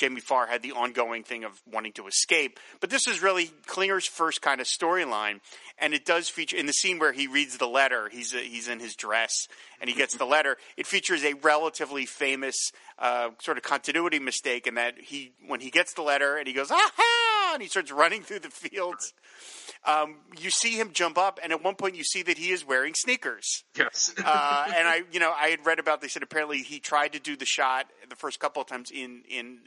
Jamie 0.02 0.20
Farr 0.20 0.48
had 0.48 0.64
the 0.64 0.72
ongoing 0.72 1.24
thing 1.24 1.44
of 1.44 1.62
wanting 1.72 1.94
to 1.94 2.08
escape. 2.08 2.60
But 2.80 2.90
this 2.90 3.08
is 3.08 3.22
really 3.22 3.52
Klinger's 3.68 4.08
first 4.08 4.42
kind 4.42 4.60
of 4.60 4.66
storyline, 4.66 5.42
and 5.78 5.94
it 5.94 6.06
does 6.06 6.28
feature 6.28 6.58
in 6.58 6.66
the 6.66 6.74
scene 6.74 6.98
where 6.98 7.12
he 7.12 7.28
reads 7.28 7.58
the 7.58 7.68
letter. 7.68 8.10
He's 8.10 8.32
he's 8.32 8.68
in 8.68 8.80
his 8.80 8.96
dress 8.96 9.48
and 9.80 9.90
he 9.90 9.96
gets 9.96 10.16
the 10.16 10.26
letter. 10.26 10.58
It 10.76 10.88
features 10.88 11.24
a 11.24 11.34
relatively 11.34 12.08
famous 12.08 12.72
uh, 12.98 13.30
sort 13.42 13.58
of 13.58 13.64
continuity 13.64 14.20
mistake 14.20 14.66
in 14.66 14.76
that 14.76 15.00
he 15.00 15.34
when 15.48 15.60
he 15.60 15.70
gets 15.70 15.94
the 15.94 16.02
letter 16.02 16.36
and 16.36 16.48
he 16.48 16.54
goes 16.54 16.72
and 17.54 17.62
he 17.62 17.68
starts 17.68 17.92
running 17.92 18.24
through 18.24 18.40
the 18.40 18.50
fields. 18.50 19.14
Um, 19.86 20.18
you 20.40 20.52
see 20.52 20.80
him 20.80 20.92
jump 20.94 21.18
up, 21.18 21.40
and 21.42 21.52
at 21.52 21.64
one 21.64 21.76
point 21.76 21.96
you 21.96 22.04
see 22.04 22.22
that 22.24 22.38
he 22.38 22.52
is 22.52 22.66
wearing 22.66 22.94
sneakers. 22.94 23.64
Yes. 23.76 24.14
uh, 24.24 24.66
and 24.76 24.88
I, 24.88 25.02
you 25.12 25.20
know, 25.20 25.32
I 25.32 25.48
had 25.48 25.66
read 25.66 25.80
about. 25.80 26.02
They 26.02 26.08
said 26.08 26.24
apparently 26.24 26.60
he 26.60 26.80
tried 26.80 27.14
to 27.14 27.20
do 27.20 27.36
the 27.36 27.46
shot 27.46 27.88
the 28.10 28.16
first 28.16 28.40
couple 28.40 28.62
of 28.62 28.68
times 28.68 28.92
in 28.92 29.24
in 29.28 29.60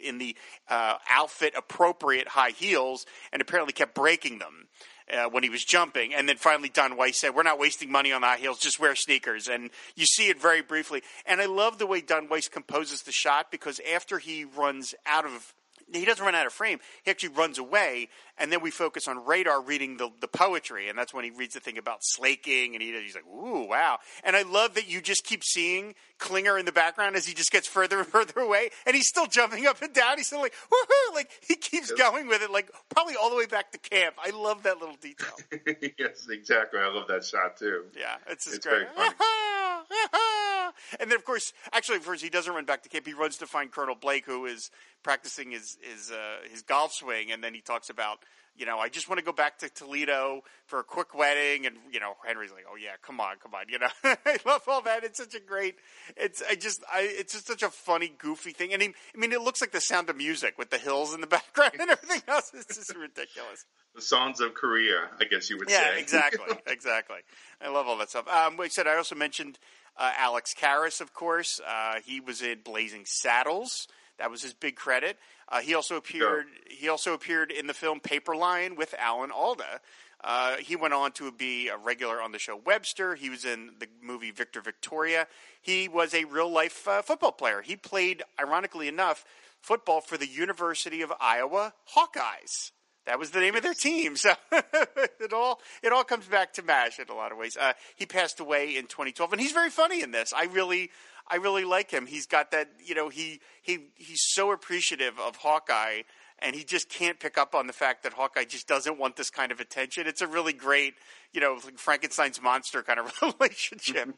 in 0.00 0.18
the 0.18 0.36
uh, 0.68 0.96
outfit 1.10 1.54
appropriate 1.56 2.28
high 2.28 2.50
heels, 2.50 3.06
and 3.32 3.42
apparently 3.42 3.72
kept 3.72 3.94
breaking 3.94 4.38
them. 4.38 4.68
Uh, 5.12 5.28
when 5.28 5.42
he 5.42 5.50
was 5.50 5.62
jumping, 5.62 6.14
and 6.14 6.26
then 6.26 6.38
finally 6.38 6.70
Don 6.70 6.96
Weiss 6.96 7.20
said, 7.20 7.34
"We're 7.34 7.42
not 7.42 7.58
wasting 7.58 7.92
money 7.92 8.10
on 8.10 8.22
the 8.22 8.26
high 8.26 8.38
heels; 8.38 8.58
just 8.58 8.80
wear 8.80 8.96
sneakers." 8.96 9.48
And 9.48 9.68
you 9.96 10.06
see 10.06 10.30
it 10.30 10.40
very 10.40 10.62
briefly. 10.62 11.02
And 11.26 11.42
I 11.42 11.44
love 11.44 11.76
the 11.76 11.86
way 11.86 12.00
Don 12.00 12.30
Weiss 12.30 12.48
composes 12.48 13.02
the 13.02 13.12
shot 13.12 13.50
because 13.50 13.82
after 13.94 14.18
he 14.18 14.46
runs 14.46 14.94
out 15.04 15.26
of 15.26 15.52
he 15.92 16.04
doesn't 16.04 16.24
run 16.24 16.34
out 16.34 16.46
of 16.46 16.52
frame. 16.52 16.78
He 17.02 17.10
actually 17.10 17.30
runs 17.30 17.58
away, 17.58 18.08
and 18.38 18.50
then 18.50 18.62
we 18.62 18.70
focus 18.70 19.08
on 19.08 19.24
Radar 19.24 19.60
reading 19.62 19.96
the, 19.96 20.10
the 20.20 20.28
poetry, 20.28 20.88
and 20.88 20.98
that's 20.98 21.12
when 21.12 21.24
he 21.24 21.30
reads 21.30 21.54
the 21.54 21.60
thing 21.60 21.78
about 21.78 21.98
slaking, 22.02 22.74
and 22.74 22.82
he, 22.82 22.92
he's 22.92 23.14
like, 23.14 23.26
"Ooh, 23.26 23.66
wow!" 23.68 23.98
And 24.22 24.36
I 24.36 24.42
love 24.42 24.74
that 24.74 24.88
you 24.88 25.00
just 25.00 25.24
keep 25.24 25.44
seeing 25.44 25.94
Klinger 26.18 26.58
in 26.58 26.66
the 26.66 26.72
background 26.72 27.16
as 27.16 27.26
he 27.26 27.34
just 27.34 27.50
gets 27.50 27.68
further 27.68 27.98
and 27.98 28.06
further 28.14 28.40
away, 28.40 28.70
and 28.86 28.96
he's 28.96 29.08
still 29.08 29.26
jumping 29.26 29.66
up 29.66 29.82
and 29.82 29.92
down. 29.92 30.16
He's 30.16 30.26
still 30.28 30.40
like, 30.40 30.54
"Woohoo!" 30.72 31.14
Like 31.14 31.30
he 31.46 31.56
keeps 31.56 31.92
going 31.92 32.28
with 32.28 32.42
it, 32.42 32.50
like 32.50 32.70
probably 32.88 33.14
all 33.16 33.30
the 33.30 33.36
way 33.36 33.46
back 33.46 33.72
to 33.72 33.78
camp. 33.78 34.16
I 34.22 34.30
love 34.30 34.62
that 34.64 34.78
little 34.78 34.96
detail. 34.96 35.34
yes, 35.98 36.26
exactly. 36.30 36.80
I 36.80 36.88
love 36.88 37.08
that 37.08 37.24
shot 37.24 37.56
too. 37.56 37.84
Yeah, 37.96 38.16
it's 38.28 38.44
just 38.44 38.56
It's 38.56 38.66
great. 38.66 38.86
and 41.00 41.10
then, 41.10 41.16
of 41.16 41.24
course, 41.24 41.52
actually, 41.72 41.98
first 41.98 42.22
he 42.22 42.30
doesn't 42.30 42.52
run 42.52 42.64
back 42.64 42.82
to 42.82 42.88
camp. 42.88 43.06
He 43.06 43.12
runs 43.14 43.36
to 43.38 43.46
find 43.46 43.70
Colonel 43.70 43.94
Blake, 43.94 44.26
who 44.26 44.46
is 44.46 44.70
practicing 45.02 45.50
his 45.50 45.76
his 45.82 46.10
uh, 46.10 46.48
his 46.50 46.62
golf 46.62 46.92
swing, 46.92 47.30
and 47.32 47.42
then 47.42 47.54
he 47.54 47.60
talks 47.60 47.90
about. 47.90 48.18
You 48.56 48.66
know, 48.66 48.78
I 48.78 48.88
just 48.88 49.08
want 49.08 49.18
to 49.18 49.24
go 49.24 49.32
back 49.32 49.58
to 49.58 49.68
Toledo 49.68 50.42
for 50.66 50.78
a 50.78 50.84
quick 50.84 51.12
wedding, 51.12 51.66
and 51.66 51.74
you 51.90 51.98
know, 51.98 52.12
Henry's 52.24 52.52
like, 52.52 52.64
"Oh 52.70 52.76
yeah, 52.76 52.92
come 53.02 53.18
on, 53.20 53.34
come 53.42 53.52
on." 53.52 53.64
You 53.68 53.80
know, 53.80 53.88
I 54.24 54.36
love 54.46 54.62
all 54.68 54.80
that. 54.82 55.02
It's 55.02 55.18
such 55.18 55.34
a 55.34 55.40
great. 55.40 55.74
It's 56.16 56.40
I 56.48 56.54
just 56.54 56.84
I 56.88 57.00
it's 57.00 57.32
just 57.32 57.48
such 57.48 57.64
a 57.64 57.68
funny, 57.68 58.12
goofy 58.16 58.52
thing, 58.52 58.72
and 58.72 58.80
he, 58.80 58.88
I 59.12 59.18
mean, 59.18 59.32
it 59.32 59.40
looks 59.40 59.60
like 59.60 59.72
the 59.72 59.80
Sound 59.80 60.08
of 60.08 60.16
Music 60.16 60.56
with 60.56 60.70
the 60.70 60.78
hills 60.78 61.12
in 61.12 61.20
the 61.20 61.26
background 61.36 61.72
and 61.80 61.90
everything 61.90 62.22
else. 62.28 62.52
It's 62.54 62.76
just 62.76 62.94
ridiculous. 62.94 63.64
The 63.96 64.02
songs 64.02 64.40
of 64.40 64.54
Korea, 64.54 65.08
I 65.20 65.24
guess 65.24 65.50
you 65.50 65.58
would 65.58 65.68
Yeah, 65.68 65.92
say. 65.94 65.98
exactly, 66.00 66.56
exactly. 66.68 67.16
I 67.60 67.70
love 67.70 67.88
all 67.88 67.98
that 67.98 68.10
stuff. 68.10 68.28
Um, 68.28 68.56
like 68.56 68.66
I 68.66 68.68
said, 68.68 68.86
I 68.86 68.96
also 68.96 69.16
mentioned 69.16 69.58
uh, 69.96 70.12
Alex 70.16 70.54
Karras, 70.58 71.00
of 71.00 71.12
course. 71.12 71.60
Uh, 71.66 71.96
he 72.04 72.20
was 72.20 72.42
in 72.42 72.60
Blazing 72.64 73.04
Saddles. 73.06 73.88
That 74.18 74.30
was 74.30 74.42
his 74.42 74.54
big 74.54 74.76
credit. 74.76 75.18
Uh, 75.48 75.60
he 75.60 75.74
also 75.74 75.96
appeared. 75.96 76.46
He 76.68 76.88
also 76.88 77.14
appeared 77.14 77.50
in 77.50 77.66
the 77.66 77.74
film 77.74 78.00
Paper 78.00 78.34
Lion 78.36 78.76
with 78.76 78.94
Alan 78.98 79.30
Alda. 79.30 79.80
Uh, 80.22 80.56
he 80.56 80.74
went 80.74 80.94
on 80.94 81.12
to 81.12 81.30
be 81.30 81.68
a 81.68 81.76
regular 81.76 82.20
on 82.22 82.32
the 82.32 82.38
show 82.38 82.56
Webster. 82.56 83.14
He 83.14 83.28
was 83.28 83.44
in 83.44 83.72
the 83.78 83.86
movie 84.02 84.30
Victor 84.30 84.62
Victoria. 84.62 85.26
He 85.60 85.86
was 85.86 86.14
a 86.14 86.24
real 86.24 86.50
life 86.50 86.88
uh, 86.88 87.02
football 87.02 87.32
player. 87.32 87.60
He 87.60 87.76
played, 87.76 88.22
ironically 88.40 88.88
enough, 88.88 89.24
football 89.60 90.00
for 90.00 90.16
the 90.16 90.26
University 90.26 91.02
of 91.02 91.12
Iowa 91.20 91.74
Hawkeyes. 91.94 92.70
That 93.06 93.18
was 93.18 93.30
the 93.30 93.40
name 93.40 93.54
of 93.54 93.62
their 93.62 93.74
team. 93.74 94.16
So 94.16 94.32
it 94.52 95.32
all 95.32 95.60
it 95.82 95.92
all 95.92 96.04
comes 96.04 96.26
back 96.26 96.52
to 96.54 96.62
Mash 96.62 96.98
in 96.98 97.08
a 97.08 97.14
lot 97.14 97.32
of 97.32 97.38
ways. 97.38 97.56
Uh, 97.56 97.72
he 97.96 98.06
passed 98.06 98.40
away 98.40 98.76
in 98.76 98.86
2012, 98.86 99.32
and 99.32 99.40
he's 99.40 99.52
very 99.52 99.70
funny 99.70 100.02
in 100.02 100.10
this. 100.10 100.32
I 100.34 100.44
really 100.44 100.90
I 101.28 101.36
really 101.36 101.64
like 101.64 101.90
him. 101.90 102.06
He's 102.06 102.26
got 102.26 102.50
that 102.52 102.70
you 102.84 102.94
know 102.94 103.08
he 103.08 103.40
he 103.62 103.90
he's 103.96 104.22
so 104.22 104.52
appreciative 104.52 105.18
of 105.18 105.36
Hawkeye. 105.36 106.02
And 106.40 106.54
he 106.54 106.64
just 106.64 106.90
can't 106.90 107.18
pick 107.20 107.38
up 107.38 107.54
on 107.54 107.68
the 107.68 107.72
fact 107.72 108.02
that 108.02 108.12
Hawkeye 108.12 108.44
just 108.44 108.66
doesn't 108.66 108.98
want 108.98 109.14
this 109.14 109.30
kind 109.30 109.52
of 109.52 109.60
attention. 109.60 110.08
It's 110.08 110.20
a 110.20 110.26
really 110.26 110.52
great, 110.52 110.94
you 111.32 111.40
know, 111.40 111.58
like 111.64 111.78
Frankenstein's 111.78 112.42
monster 112.42 112.82
kind 112.82 112.98
of 112.98 113.14
relationship. 113.40 114.10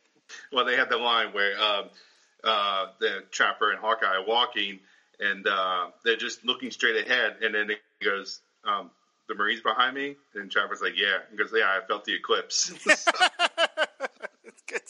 Well, 0.51 0.65
they 0.65 0.77
had 0.77 0.89
the 0.89 0.97
line 0.97 1.33
where 1.35 1.53
um, 1.61 1.91
uh, 2.43 2.87
the 3.01 3.25
trapper 3.31 3.71
and 3.71 3.79
Hawkeye 3.79 4.07
are 4.07 4.27
walking, 4.27 4.81
and 5.21 5.47
uh, 5.47 5.89
they're 6.05 6.17
just 6.17 6.45
looking 6.45 6.71
straight 6.71 7.07
ahead, 7.07 7.37
and 7.43 7.55
then 7.55 7.69
he 7.69 8.05
goes, 8.05 8.41
um, 8.67 8.91
"The 9.29 9.35
Marines 9.35 9.61
behind 9.61 9.95
me." 9.95 10.17
And 10.35 10.51
Trapper's 10.51 10.81
like, 10.81 10.97
"Yeah." 10.97 11.19
He 11.31 11.37
goes, 11.37 11.51
"Yeah, 11.55 11.65
I 11.67 11.87
felt 11.87 12.05
the 12.05 12.15
eclipse." 12.15 12.73
it's 12.87 13.05
good. 14.67 14.83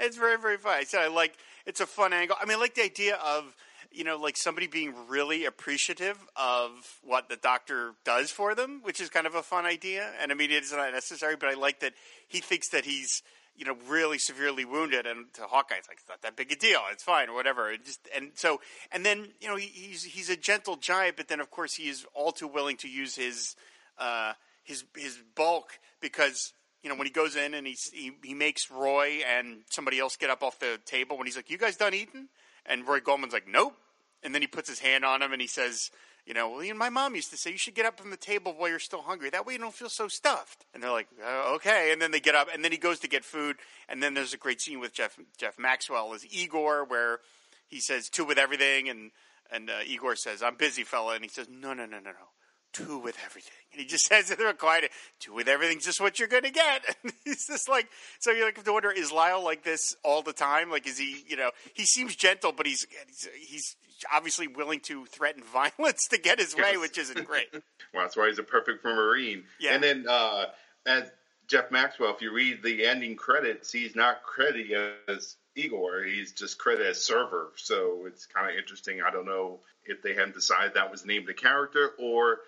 It's 0.00 0.16
very 0.16 0.38
very 0.38 0.56
funny. 0.56 0.80
I 0.80 0.84
said 0.84 1.02
I 1.02 1.08
like. 1.08 1.36
It's 1.66 1.80
a 1.80 1.86
fun 1.86 2.12
angle. 2.12 2.36
I 2.40 2.44
mean, 2.44 2.58
I 2.58 2.60
like 2.60 2.74
the 2.74 2.84
idea 2.84 3.16
of 3.16 3.54
you 3.92 4.04
know 4.04 4.16
like 4.16 4.36
somebody 4.36 4.66
being 4.66 4.94
really 5.08 5.44
appreciative 5.44 6.18
of 6.36 6.70
what 7.02 7.28
the 7.28 7.36
doctor 7.36 7.92
does 8.04 8.30
for 8.30 8.54
them, 8.54 8.80
which 8.82 9.00
is 9.00 9.08
kind 9.08 9.26
of 9.26 9.34
a 9.34 9.42
fun 9.42 9.66
idea. 9.66 10.10
And 10.20 10.32
I 10.32 10.34
mean, 10.34 10.50
it's 10.50 10.72
not 10.72 10.92
necessary, 10.92 11.36
but 11.36 11.48
I 11.48 11.54
like 11.54 11.80
that 11.80 11.94
he 12.28 12.40
thinks 12.40 12.68
that 12.70 12.84
he's 12.84 13.22
you 13.56 13.64
know 13.64 13.76
really 13.88 14.18
severely 14.18 14.64
wounded, 14.64 15.06
and 15.06 15.32
to 15.34 15.42
Hawkeye, 15.42 15.76
it's 15.76 15.88
like 15.88 15.98
it's 15.98 16.08
not 16.08 16.22
that 16.22 16.36
big 16.36 16.52
a 16.52 16.56
deal. 16.56 16.80
It's 16.90 17.02
fine, 17.02 17.28
or 17.28 17.34
whatever. 17.34 17.70
It 17.70 17.84
just 17.84 18.08
and 18.14 18.32
so 18.34 18.60
and 18.92 19.04
then 19.04 19.28
you 19.40 19.48
know 19.48 19.56
he, 19.56 19.66
he's 19.66 20.04
he's 20.04 20.30
a 20.30 20.36
gentle 20.36 20.76
giant, 20.76 21.16
but 21.16 21.28
then 21.28 21.40
of 21.40 21.50
course 21.50 21.74
he 21.74 21.88
is 21.88 22.06
all 22.14 22.32
too 22.32 22.48
willing 22.48 22.76
to 22.78 22.88
use 22.88 23.16
his 23.16 23.56
uh, 23.98 24.32
his 24.62 24.84
his 24.96 25.20
bulk 25.34 25.78
because 26.00 26.52
you 26.82 26.90
know, 26.90 26.96
when 26.96 27.06
he 27.06 27.12
goes 27.12 27.34
in 27.34 27.54
and 27.54 27.66
he 27.66 27.76
he 28.22 28.34
makes 28.34 28.70
Roy 28.70 29.22
and 29.26 29.62
somebody 29.70 29.98
else 29.98 30.16
get 30.16 30.28
up 30.28 30.42
off 30.42 30.58
the 30.58 30.78
table 30.84 31.16
when 31.16 31.26
he's 31.26 31.36
like, 31.36 31.50
"You 31.50 31.58
guys 31.58 31.76
done 31.76 31.94
eating?" 31.94 32.28
And 32.66 32.86
Roy 32.86 33.00
Goldman's 33.00 33.32
like, 33.32 33.48
"Nope." 33.48 33.74
And 34.22 34.34
then 34.34 34.42
he 34.42 34.48
puts 34.48 34.68
his 34.68 34.80
hand 34.80 35.04
on 35.04 35.22
him 35.22 35.32
and 35.32 35.40
he 35.40 35.46
says, 35.46 35.90
"You 36.26 36.34
know, 36.34 36.50
well, 36.50 36.74
my 36.74 36.88
mom 36.88 37.14
used 37.14 37.30
to 37.30 37.36
say 37.36 37.50
you 37.50 37.58
should 37.58 37.74
get 37.74 37.86
up 37.86 37.98
from 37.98 38.10
the 38.10 38.16
table 38.16 38.54
while 38.56 38.68
you're 38.68 38.78
still 38.78 39.02
hungry. 39.02 39.30
That 39.30 39.44
way 39.46 39.54
you 39.54 39.58
don't 39.58 39.74
feel 39.74 39.88
so 39.88 40.08
stuffed." 40.08 40.66
And 40.72 40.82
they're 40.82 40.90
like, 40.90 41.08
uh, 41.22 41.54
"Okay." 41.54 41.92
And 41.92 42.00
then 42.00 42.10
they 42.10 42.20
get 42.20 42.34
up 42.34 42.48
and 42.52 42.64
then 42.64 42.72
he 42.72 42.78
goes 42.78 42.98
to 43.00 43.08
get 43.08 43.24
food. 43.24 43.56
And 43.88 44.02
then 44.02 44.14
there's 44.14 44.34
a 44.34 44.38
great 44.38 44.60
scene 44.60 44.80
with 44.80 44.92
Jeff 44.92 45.18
Jeff 45.36 45.58
Maxwell 45.58 46.14
as 46.14 46.24
Igor 46.32 46.84
where 46.84 47.20
he 47.66 47.80
says 47.80 48.08
two 48.08 48.24
with 48.24 48.38
everything 48.38 48.88
and 48.88 49.10
and 49.50 49.70
uh, 49.70 49.80
Igor 49.86 50.16
says, 50.16 50.42
"I'm 50.42 50.56
busy, 50.56 50.84
fella," 50.84 51.14
and 51.14 51.22
he 51.22 51.28
says, 51.28 51.48
"No, 51.48 51.74
no, 51.74 51.86
no, 51.86 51.98
no, 51.98 52.10
no." 52.10 52.28
Two 52.74 52.98
with 52.98 53.16
everything. 53.24 53.52
And 53.72 53.80
he 53.80 53.86
just 53.86 54.04
says 54.08 54.30
it 54.30 54.38
real 54.38 54.52
quiet, 54.52 54.90
two 55.20 55.32
with 55.32 55.48
everything's 55.48 55.84
just 55.86 56.00
what 56.00 56.18
you're 56.18 56.28
going 56.28 56.42
to 56.42 56.50
get. 56.50 56.82
And 57.04 57.12
he's 57.24 57.46
just 57.46 57.68
like, 57.68 57.88
so 58.18 58.30
You're 58.30 58.44
like 58.46 58.62
to 58.62 58.72
wonder, 58.72 58.90
is 58.90 59.10
Lyle 59.12 59.42
like 59.42 59.62
this 59.64 59.96
all 60.04 60.22
the 60.22 60.32
time? 60.32 60.70
Like, 60.70 60.86
is 60.86 60.98
he, 60.98 61.24
you 61.26 61.36
know, 61.36 61.50
he 61.74 61.84
seems 61.86 62.14
gentle, 62.16 62.52
but 62.52 62.66
he's, 62.66 62.86
he's, 63.08 63.28
he's 63.38 63.76
obviously 64.12 64.46
willing 64.48 64.80
to 64.80 65.06
threaten 65.06 65.42
violence 65.52 66.06
to 66.08 66.18
get 66.18 66.38
his 66.38 66.54
way, 66.54 66.72
Yes. 66.72 66.80
which 66.80 66.98
isn't 66.98 67.26
great. 67.26 67.46
well, 67.52 68.02
that's 68.02 68.16
why 68.16 68.28
he's 68.28 68.38
a 68.38 68.42
perfect 68.42 68.84
Marine. 68.84 69.44
Yeah. 69.60 69.74
And 69.74 69.82
then 69.82 70.06
uh, 70.08 70.46
as 70.86 71.10
Jeff 71.46 71.70
Maxwell, 71.70 72.14
if 72.14 72.22
you 72.22 72.32
read 72.32 72.62
the 72.62 72.86
ending 72.86 73.16
credits, 73.16 73.70
he's 73.70 73.94
not 73.94 74.22
credited 74.22 74.92
as 75.08 75.36
Igor. 75.56 76.02
He's 76.04 76.32
just 76.32 76.58
credited 76.58 76.88
as 76.92 77.02
server. 77.04 77.52
So 77.56 78.04
it's 78.06 78.26
kind 78.26 78.50
of 78.50 78.56
interesting. 78.56 79.00
I 79.02 79.10
don't 79.10 79.26
know 79.26 79.60
if 79.84 80.02
they 80.02 80.14
hadn't 80.14 80.34
decided 80.34 80.74
that 80.74 80.90
was 80.90 81.04
named 81.04 81.26
the 81.28 81.34
character 81.34 81.90
or 81.98 82.38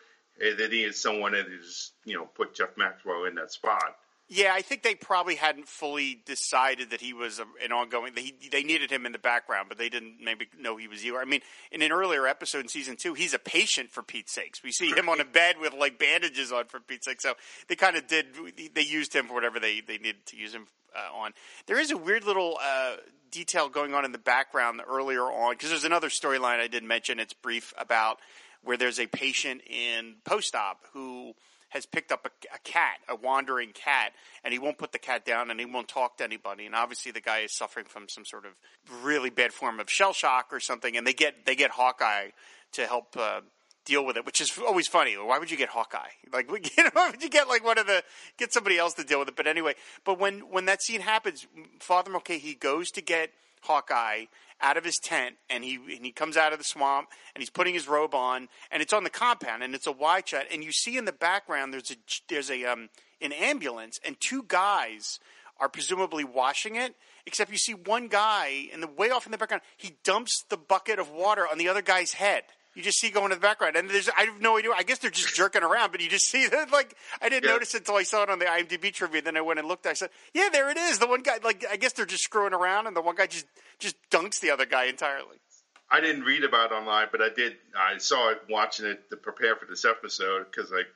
eh, 0.40 0.69
he 0.71 0.85
is 0.85 1.00
someone 1.00 1.33
that 1.33 1.47
is, 1.47 1.93
you 2.05 2.14
know, 2.14 2.25
put 2.25 2.55
Jeff 2.55 2.76
Maxwell 2.76 3.25
in 3.25 3.35
that 3.37 3.52
spot. 3.52 3.97
Yeah, 4.28 4.52
I 4.52 4.62
think 4.62 4.83
they 4.83 4.97
probably 4.97 5.37
hadn't 5.37 5.69
fully 5.69 6.21
decided 6.26 6.90
that 6.90 7.00
he 7.00 7.12
was 7.12 7.38
a, 7.38 7.45
an 7.64 7.71
ongoing. 7.71 8.12
They, 8.14 8.33
they 8.50 8.64
needed 8.64 8.90
him 8.90 9.07
in 9.07 9.12
the 9.12 9.21
background, 9.21 9.69
but 9.69 9.78
they 9.78 9.88
didn't 9.88 10.16
maybe 10.21 10.49
know 10.59 10.76
he 10.76 10.88
was 10.88 11.05
you. 11.05 11.16
I 11.16 11.25
mean, 11.25 11.43
in 11.71 11.81
an 11.81 11.93
earlier 11.93 12.26
episode 12.26 12.62
in 12.62 12.69
season 12.69 12.97
two, 12.97 13.14
he's 13.14 13.35
a 13.35 13.38
patient 13.38 13.93
for 13.93 14.02
Pete's 14.02 14.33
sakes. 14.33 14.64
We 14.64 14.73
see 14.73 14.90
him 14.90 15.09
on 15.09 15.21
a 15.21 15.25
bed 15.25 15.57
with 15.61 15.75
like 15.75 16.00
bandages 16.00 16.50
on 16.50 16.64
for 16.64 16.81
Pete's 16.81 17.05
sake. 17.05 17.21
So 17.21 17.35
they 17.69 17.76
kind 17.76 17.97
of 17.97 18.09
did. 18.09 18.26
They 18.75 18.83
used 18.83 19.14
him 19.14 19.28
for 19.28 19.35
whatever 19.35 19.61
they 19.61 19.81
they 19.81 19.99
needed 19.99 20.26
to 20.26 20.37
use 20.37 20.52
him 20.52 20.66
uh, 20.97 21.16
on. 21.16 21.33
There 21.66 21.78
is 21.78 21.93
a 21.93 21.97
weird 21.97 22.25
little 22.25 22.59
uh, 22.61 22.97
detail 23.31 23.69
going 23.69 23.95
on 23.95 24.05
in 24.05 24.11
the 24.11 24.19
background 24.19 24.81
earlier 24.88 25.23
on 25.23 25.52
because 25.52 25.71
there's 25.71 25.85
another 25.85 26.09
storyline 26.09 26.59
I 26.59 26.66
didn't 26.66 26.88
mention. 26.88 27.21
It's 27.21 27.33
brief 27.33 27.73
about 27.78 28.19
where 28.67 28.77
there's 28.77 29.01
a 29.01 29.07
patient 29.07 29.63
in 29.67 30.17
post-op 30.25 30.81
who 30.93 31.35
has 31.71 31.87
picked 31.87 32.13
up 32.13 32.27
a, 32.27 32.55
a 32.55 32.59
cat, 32.65 32.99
a 33.09 33.17
wandering 33.17 33.73
cat, 33.73 34.13
and 34.45 34.53
he 34.53 34.59
won't 34.59 34.79
put 34.79 34.93
the 34.93 34.99
cat 34.99 35.25
down 35.25 35.51
and 35.51 35.59
he 35.59 35.67
won't 35.67 35.89
talk 35.89 36.19
to 36.19 36.25
anybody. 36.25 36.67
And 36.67 36.75
obviously, 36.75 37.13
the 37.13 37.21
guy 37.21 37.41
is 37.41 37.53
suffering 37.53 37.87
from 37.87 38.09
some 38.09 38.25
sort 38.25 38.45
of 38.47 38.53
really 39.03 39.31
bad 39.31 39.53
form 39.53 39.81
of 39.81 39.91
shell 39.91 40.13
shock 40.13 40.47
or 40.53 40.61
something. 40.61 40.97
And 40.97 41.07
they 41.07 41.13
get 41.13 41.45
they 41.45 41.57
get 41.57 41.73
Hawkeye 41.73 42.29
to 42.73 42.87
help 42.87 43.17
uh, 43.17 43.41
deal 43.85 44.05
with 44.05 44.17
it, 44.17 44.27
which 44.27 44.41
is 44.41 44.59
always 44.59 44.87
funny. 44.87 45.15
Why 45.15 45.39
would 45.39 45.51
you 45.51 45.57
get 45.57 45.71
Hawkeye? 45.71 46.11
Like, 46.33 46.51
you 46.77 46.85
know, 46.85 46.91
why 46.93 47.11
would 47.11 47.23
you 47.23 47.31
get 47.31 47.49
like 47.49 47.65
one 47.65 47.79
of 47.79 47.87
the 47.87 48.03
get 48.37 48.53
somebody 48.53 48.79
else 48.79 48.95
to 48.95 49.05
deal 49.05 49.19
with 49.19 49.29
it? 49.29 49.37
But 49.37 49.47
anyway, 49.47 49.75
but 50.05 50.19
when 50.19 50.41
when 50.51 50.67
that 50.67 50.83
scene 50.83 51.01
happens, 51.01 51.47
Father 51.81 52.11
Mulcahy 52.11 52.39
he 52.39 52.55
goes 52.55 52.91
to 52.93 53.01
get 53.01 53.31
Hawkeye, 53.63 54.27
out 54.61 54.77
of 54.77 54.85
his 54.85 54.97
tent, 54.97 55.37
and 55.51 55.65
he 55.65 55.77
and 55.77 56.05
he 56.05 56.13
comes 56.13 56.37
out 56.37 56.53
of 56.53 56.59
the 56.59 56.65
swamp, 56.65 57.09
and 57.35 57.43
he's 57.43 57.51
putting 57.51 57.75
his 57.75 57.89
robe 57.89 58.15
on, 58.15 58.49
and 58.71 58.83
it's 58.83 58.93
on 58.93 59.05
the 59.05 59.11
compound, 59.11 59.63
and 59.63 59.75
it's 59.75 59.87
a 59.87 59.93
wide 59.93 60.29
shot, 60.29 60.47
and 60.53 60.65
you 60.65 60.73
see 60.73 60.97
in 60.97 61.05
the 61.05 61.13
background 61.13 61.73
there's 61.73 61.91
a 61.91 61.97
there's 62.29 62.51
a 62.51 62.65
um 62.65 62.89
an 63.21 63.33
ambulance, 63.33 63.99
and 64.05 64.19
two 64.21 64.45
guys 64.47 65.21
are 65.59 65.69
presumably 65.69 66.25
washing 66.25 66.77
it. 66.77 66.95
Except 67.27 67.51
you 67.51 67.59
see 67.59 67.75
one 67.75 68.07
guy, 68.09 68.69
and 68.73 68.83
the 68.83 68.87
way 68.87 69.11
off 69.11 69.27
in 69.27 69.33
the 69.33 69.39
background, 69.39 69.63
he 69.77 69.97
dumps 70.05 70.45
the 70.49 70.57
bucket 70.57 70.99
of 70.99 71.11
water 71.11 71.47
on 71.51 71.59
the 71.59 71.69
other 71.69 71.83
guy's 71.83 72.13
head 72.13 72.45
you 72.76 72.83
just 72.83 73.00
see 73.00 73.11
going 73.11 73.33
in 73.33 73.38
the 73.38 73.42
background, 73.42 73.75
and 73.75 73.88
there's 73.90 74.09
I 74.11 74.25
have 74.26 74.40
no 74.40 74.59
idea. 74.59 74.71
I 74.76 74.83
guess 74.85 74.99
they're 74.99 75.11
just 75.11 75.35
jerking 75.35 75.62
around, 75.64 75.90
but 75.92 76.00
you 76.00 76.09
just 76.09 76.26
see 76.28 76.47
that. 76.52 76.71
Like 76.71 76.95
I 77.21 77.28
didn't 77.28 77.45
Yeah. 77.45 77.52
notice 77.52 77.75
it 77.75 77.78
until 77.78 77.97
I 77.97 78.02
saw 78.04 78.23
it 78.23 78.30
on 78.30 78.38
the 78.38 78.45
IMDb 78.45 78.92
trivia. 78.92 79.23
Then 79.23 79.37
I 79.37 79.40
went 79.40 79.59
and 79.59 79.66
looked. 79.66 79.87
I 79.87 79.95
said, 79.95 80.11
"Yeah, 80.35 80.50
there 80.52 80.68
it 80.71 80.76
is." 80.76 80.99
The 81.00 81.06
one 81.09 81.23
guy, 81.23 81.38
like 81.42 81.64
I 81.68 81.76
guess 81.76 81.92
they're 81.95 82.06
just 82.06 82.23
screwing 82.23 82.52
around, 82.52 82.87
and 82.87 82.95
the 82.95 83.00
one 83.00 83.16
guy 83.16 83.26
just 83.26 83.47
just 83.78 83.97
dunks 84.11 84.38
the 84.40 84.50
other 84.50 84.66
guy 84.66 84.85
entirely. 84.85 85.38
I 85.90 86.00
didn't 86.00 86.23
read 86.25 86.45
about 86.45 86.73
it 86.73 86.75
online, 86.75 87.09
but 87.11 87.23
I 87.23 87.30
did. 87.30 87.56
I 87.76 87.99
saw 87.99 88.30
it 88.30 88.42
watching 88.50 88.87
it 88.87 89.09
to 89.11 89.16
prepare 89.16 89.56
for 89.56 89.66
this 89.66 89.85
episode 89.85 90.47
because, 90.50 90.71
like, 90.71 90.88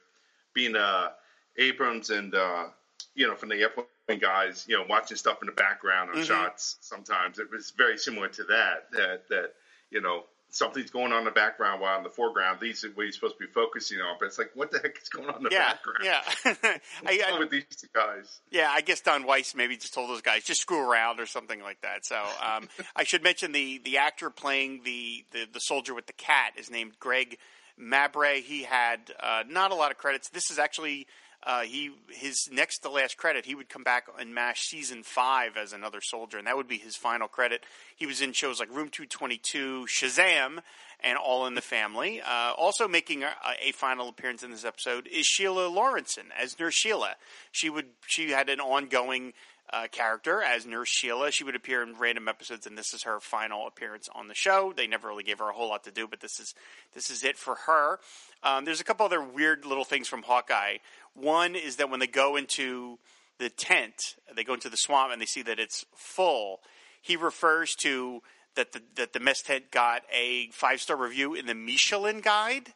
being 0.52 0.76
uh, 0.76 1.10
Abrahams 1.56 2.10
and 2.10 2.34
uh, 2.34 2.66
you 3.14 3.26
know 3.26 3.34
from 3.36 3.48
the 3.50 3.56
airplane 3.56 3.86
guys, 4.20 4.66
you 4.68 4.76
know, 4.76 4.84
watching 4.88 5.16
stuff 5.16 5.38
in 5.42 5.46
the 5.46 5.52
background 5.52 6.10
on 6.10 6.16
Mhm. 6.16 6.26
shots. 6.26 6.76
Sometimes 6.80 7.38
it 7.38 7.48
was 7.50 7.70
very 7.70 7.96
similar 7.96 8.28
to 8.28 8.44
that. 8.44 8.90
That 8.92 9.28
that 9.28 9.54
you 9.90 10.00
know 10.00 10.24
something's 10.50 10.90
going 10.90 11.12
on 11.12 11.18
in 11.20 11.24
the 11.24 11.30
background 11.30 11.80
while 11.80 11.96
in 11.98 12.04
the 12.04 12.10
foreground. 12.10 12.58
These 12.60 12.84
are 12.84 12.88
what 12.90 13.04
you're 13.04 13.12
supposed 13.12 13.36
to 13.38 13.46
be 13.46 13.52
focusing 13.52 13.98
on, 13.98 14.16
but 14.18 14.26
it's 14.26 14.38
like, 14.38 14.50
what 14.54 14.70
the 14.70 14.78
heck 14.78 14.96
is 15.00 15.08
going 15.08 15.28
on 15.28 15.36
in 15.38 15.42
the 15.44 15.50
Yeah, 15.52 15.72
background? 15.72 15.98
yeah, 16.04 16.20
What's 17.02 17.24
I, 17.24 17.32
I, 17.34 17.38
with 17.38 17.50
these 17.50 17.64
guys? 17.94 18.40
yeah. 18.50 18.70
I 18.70 18.80
guess 18.80 19.00
Don 19.00 19.24
Weiss 19.24 19.54
maybe 19.54 19.76
just 19.76 19.94
told 19.94 20.10
those 20.10 20.22
guys 20.22 20.44
just 20.44 20.60
screw 20.60 20.80
around 20.80 21.20
or 21.20 21.26
something 21.26 21.60
like 21.62 21.80
that. 21.82 22.04
So 22.04 22.16
um, 22.16 22.68
I 22.96 23.04
should 23.04 23.22
mention 23.22 23.52
the 23.52 23.78
the 23.84 23.98
actor 23.98 24.30
playing 24.30 24.82
the, 24.84 25.24
the 25.32 25.46
the 25.52 25.60
soldier 25.60 25.94
with 25.94 26.06
the 26.06 26.12
cat 26.12 26.52
is 26.56 26.70
named 26.70 26.92
Greg 27.00 27.36
Mabre. 27.76 28.34
He 28.36 28.62
had 28.64 29.12
uh, 29.20 29.44
not 29.48 29.70
a 29.70 29.74
lot 29.74 29.90
of 29.90 29.98
credits. 29.98 30.28
This 30.28 30.50
is 30.50 30.58
actually 30.58 31.06
uh, 31.42 31.62
he 31.62 31.90
his 32.10 32.48
next 32.52 32.80
to 32.80 32.90
last 32.90 33.16
credit. 33.16 33.46
He 33.46 33.54
would 33.54 33.68
come 33.68 33.82
back 33.82 34.06
in 34.20 34.34
Mash 34.34 34.62
season 34.62 35.02
five 35.02 35.56
as 35.56 35.72
another 35.72 36.00
soldier, 36.00 36.38
and 36.38 36.46
that 36.46 36.56
would 36.56 36.68
be 36.68 36.78
his 36.78 36.96
final 36.96 37.28
credit. 37.28 37.64
He 37.96 38.06
was 38.06 38.20
in 38.20 38.32
shows 38.32 38.60
like 38.60 38.74
Room 38.74 38.88
Two 38.88 39.06
Twenty 39.06 39.38
Two, 39.38 39.86
Shazam, 39.88 40.58
and 41.02 41.16
All 41.16 41.46
in 41.46 41.54
the 41.54 41.62
Family. 41.62 42.20
Uh, 42.20 42.52
also 42.56 42.86
making 42.86 43.22
a, 43.22 43.32
a 43.62 43.72
final 43.72 44.08
appearance 44.08 44.42
in 44.42 44.50
this 44.50 44.64
episode 44.64 45.06
is 45.06 45.26
Sheila 45.26 45.70
Lawrenson 45.70 46.26
as 46.38 46.58
Nurse 46.58 46.74
Sheila. 46.74 47.16
She 47.52 47.70
would 47.70 47.86
she 48.06 48.30
had 48.30 48.48
an 48.48 48.60
ongoing 48.60 49.32
uh, 49.72 49.86
character 49.90 50.42
as 50.42 50.66
Nurse 50.66 50.88
Sheila. 50.88 51.30
She 51.30 51.44
would 51.44 51.54
appear 51.56 51.82
in 51.82 51.96
random 51.98 52.28
episodes, 52.28 52.66
and 52.66 52.76
this 52.76 52.92
is 52.92 53.04
her 53.04 53.20
final 53.20 53.66
appearance 53.66 54.08
on 54.14 54.28
the 54.28 54.34
show. 54.34 54.72
They 54.74 54.86
never 54.86 55.08
really 55.08 55.22
gave 55.22 55.38
her 55.38 55.48
a 55.48 55.52
whole 55.52 55.68
lot 55.68 55.84
to 55.84 55.90
do, 55.90 56.06
but 56.06 56.20
this 56.20 56.40
is 56.40 56.54
this 56.94 57.10
is 57.10 57.24
it 57.24 57.36
for 57.36 57.54
her. 57.66 57.98
Um, 58.42 58.64
there's 58.64 58.80
a 58.80 58.84
couple 58.84 59.06
other 59.06 59.22
weird 59.22 59.64
little 59.64 59.84
things 59.84 60.08
from 60.08 60.22
Hawkeye. 60.22 60.78
One 61.14 61.54
is 61.54 61.76
that 61.76 61.90
when 61.90 62.00
they 62.00 62.06
go 62.06 62.36
into 62.36 62.98
the 63.38 63.50
tent, 63.50 64.16
they 64.34 64.44
go 64.44 64.54
into 64.54 64.68
the 64.68 64.76
swamp, 64.76 65.12
and 65.12 65.20
they 65.20 65.26
see 65.26 65.42
that 65.42 65.58
it's 65.58 65.84
full. 65.94 66.60
He 67.00 67.16
refers 67.16 67.74
to 67.76 68.22
that 68.56 68.72
the 68.72 68.82
that 68.96 69.12
the 69.12 69.20
mess 69.20 69.42
tent 69.42 69.70
got 69.70 70.02
a 70.12 70.48
five 70.52 70.80
star 70.80 70.96
review 70.96 71.34
in 71.34 71.46
the 71.46 71.54
Michelin 71.54 72.20
Guide. 72.20 72.74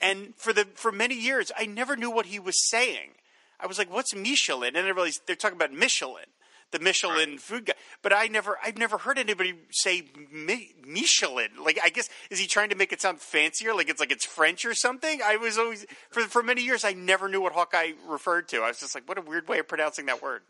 And 0.00 0.34
for 0.36 0.52
the 0.52 0.66
for 0.74 0.92
many 0.92 1.14
years, 1.14 1.52
I 1.56 1.66
never 1.66 1.96
knew 1.96 2.10
what 2.10 2.26
he 2.26 2.38
was 2.38 2.68
saying. 2.68 3.10
I 3.60 3.66
was 3.66 3.78
like, 3.78 3.92
"What's 3.92 4.14
Michelin?" 4.14 4.76
And 4.76 4.86
I 4.86 4.90
realized 4.90 5.22
they're 5.26 5.36
talking 5.36 5.56
about 5.56 5.72
Michelin, 5.72 6.26
the 6.70 6.78
Michelin 6.78 7.38
food 7.38 7.66
guy. 7.66 7.74
But 8.02 8.12
I 8.12 8.26
never, 8.26 8.58
I've 8.62 8.78
never 8.78 8.98
heard 8.98 9.18
anybody 9.18 9.54
say 9.70 10.04
Mi- 10.30 10.74
Michelin. 10.86 11.50
Like, 11.62 11.78
I 11.82 11.88
guess 11.88 12.08
is 12.30 12.38
he 12.38 12.46
trying 12.46 12.70
to 12.70 12.76
make 12.76 12.92
it 12.92 13.00
sound 13.00 13.20
fancier? 13.20 13.74
Like 13.74 13.88
it's 13.88 14.00
like 14.00 14.12
it's 14.12 14.26
French 14.26 14.64
or 14.64 14.74
something? 14.74 15.20
I 15.24 15.36
was 15.36 15.58
always 15.58 15.86
for 16.10 16.22
for 16.22 16.42
many 16.42 16.62
years, 16.62 16.84
I 16.84 16.92
never 16.92 17.28
knew 17.28 17.40
what 17.40 17.52
Hawkeye 17.52 17.92
referred 18.06 18.48
to. 18.48 18.58
I 18.58 18.68
was 18.68 18.80
just 18.80 18.94
like, 18.94 19.08
"What 19.08 19.18
a 19.18 19.22
weird 19.22 19.48
way 19.48 19.58
of 19.58 19.68
pronouncing 19.68 20.06
that 20.06 20.22
word." 20.22 20.42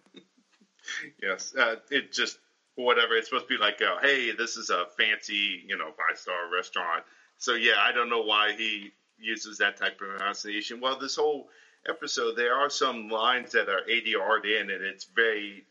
Yes, 1.23 1.55
uh, 1.57 1.77
it 1.91 2.13
just 2.13 2.39
whatever. 2.77 3.15
It's 3.15 3.29
supposed 3.29 3.49
to 3.49 3.55
be 3.57 3.61
like, 3.61 3.81
uh, 3.83 3.99
hey, 4.01 4.33
this 4.33 4.57
is 4.57 4.71
a 4.71 4.85
fancy, 4.97 5.65
you 5.67 5.77
know, 5.77 5.87
five 5.87 6.19
star 6.19 6.53
restaurant. 6.53 7.05
So 7.39 7.55
yeah, 7.55 7.75
I 7.81 7.93
don't 7.93 8.09
know 8.09 8.23
why 8.23 8.55
he 8.57 8.93
uses 9.19 9.59
that 9.59 9.77
type 9.77 10.01
of 10.01 10.19
pronunciation. 10.19 10.81
Well, 10.81 10.99
this 10.99 11.17
whole 11.17 11.49
episode, 11.89 12.37
there 12.37 12.55
are 12.55 12.71
some 12.71 13.09
lines 13.09 13.53
that 13.53 13.69
are 13.69 13.83
ADR'd 13.89 14.45
in, 14.45 14.71
and 14.71 14.83
it's 14.85 15.05
very 15.05 15.65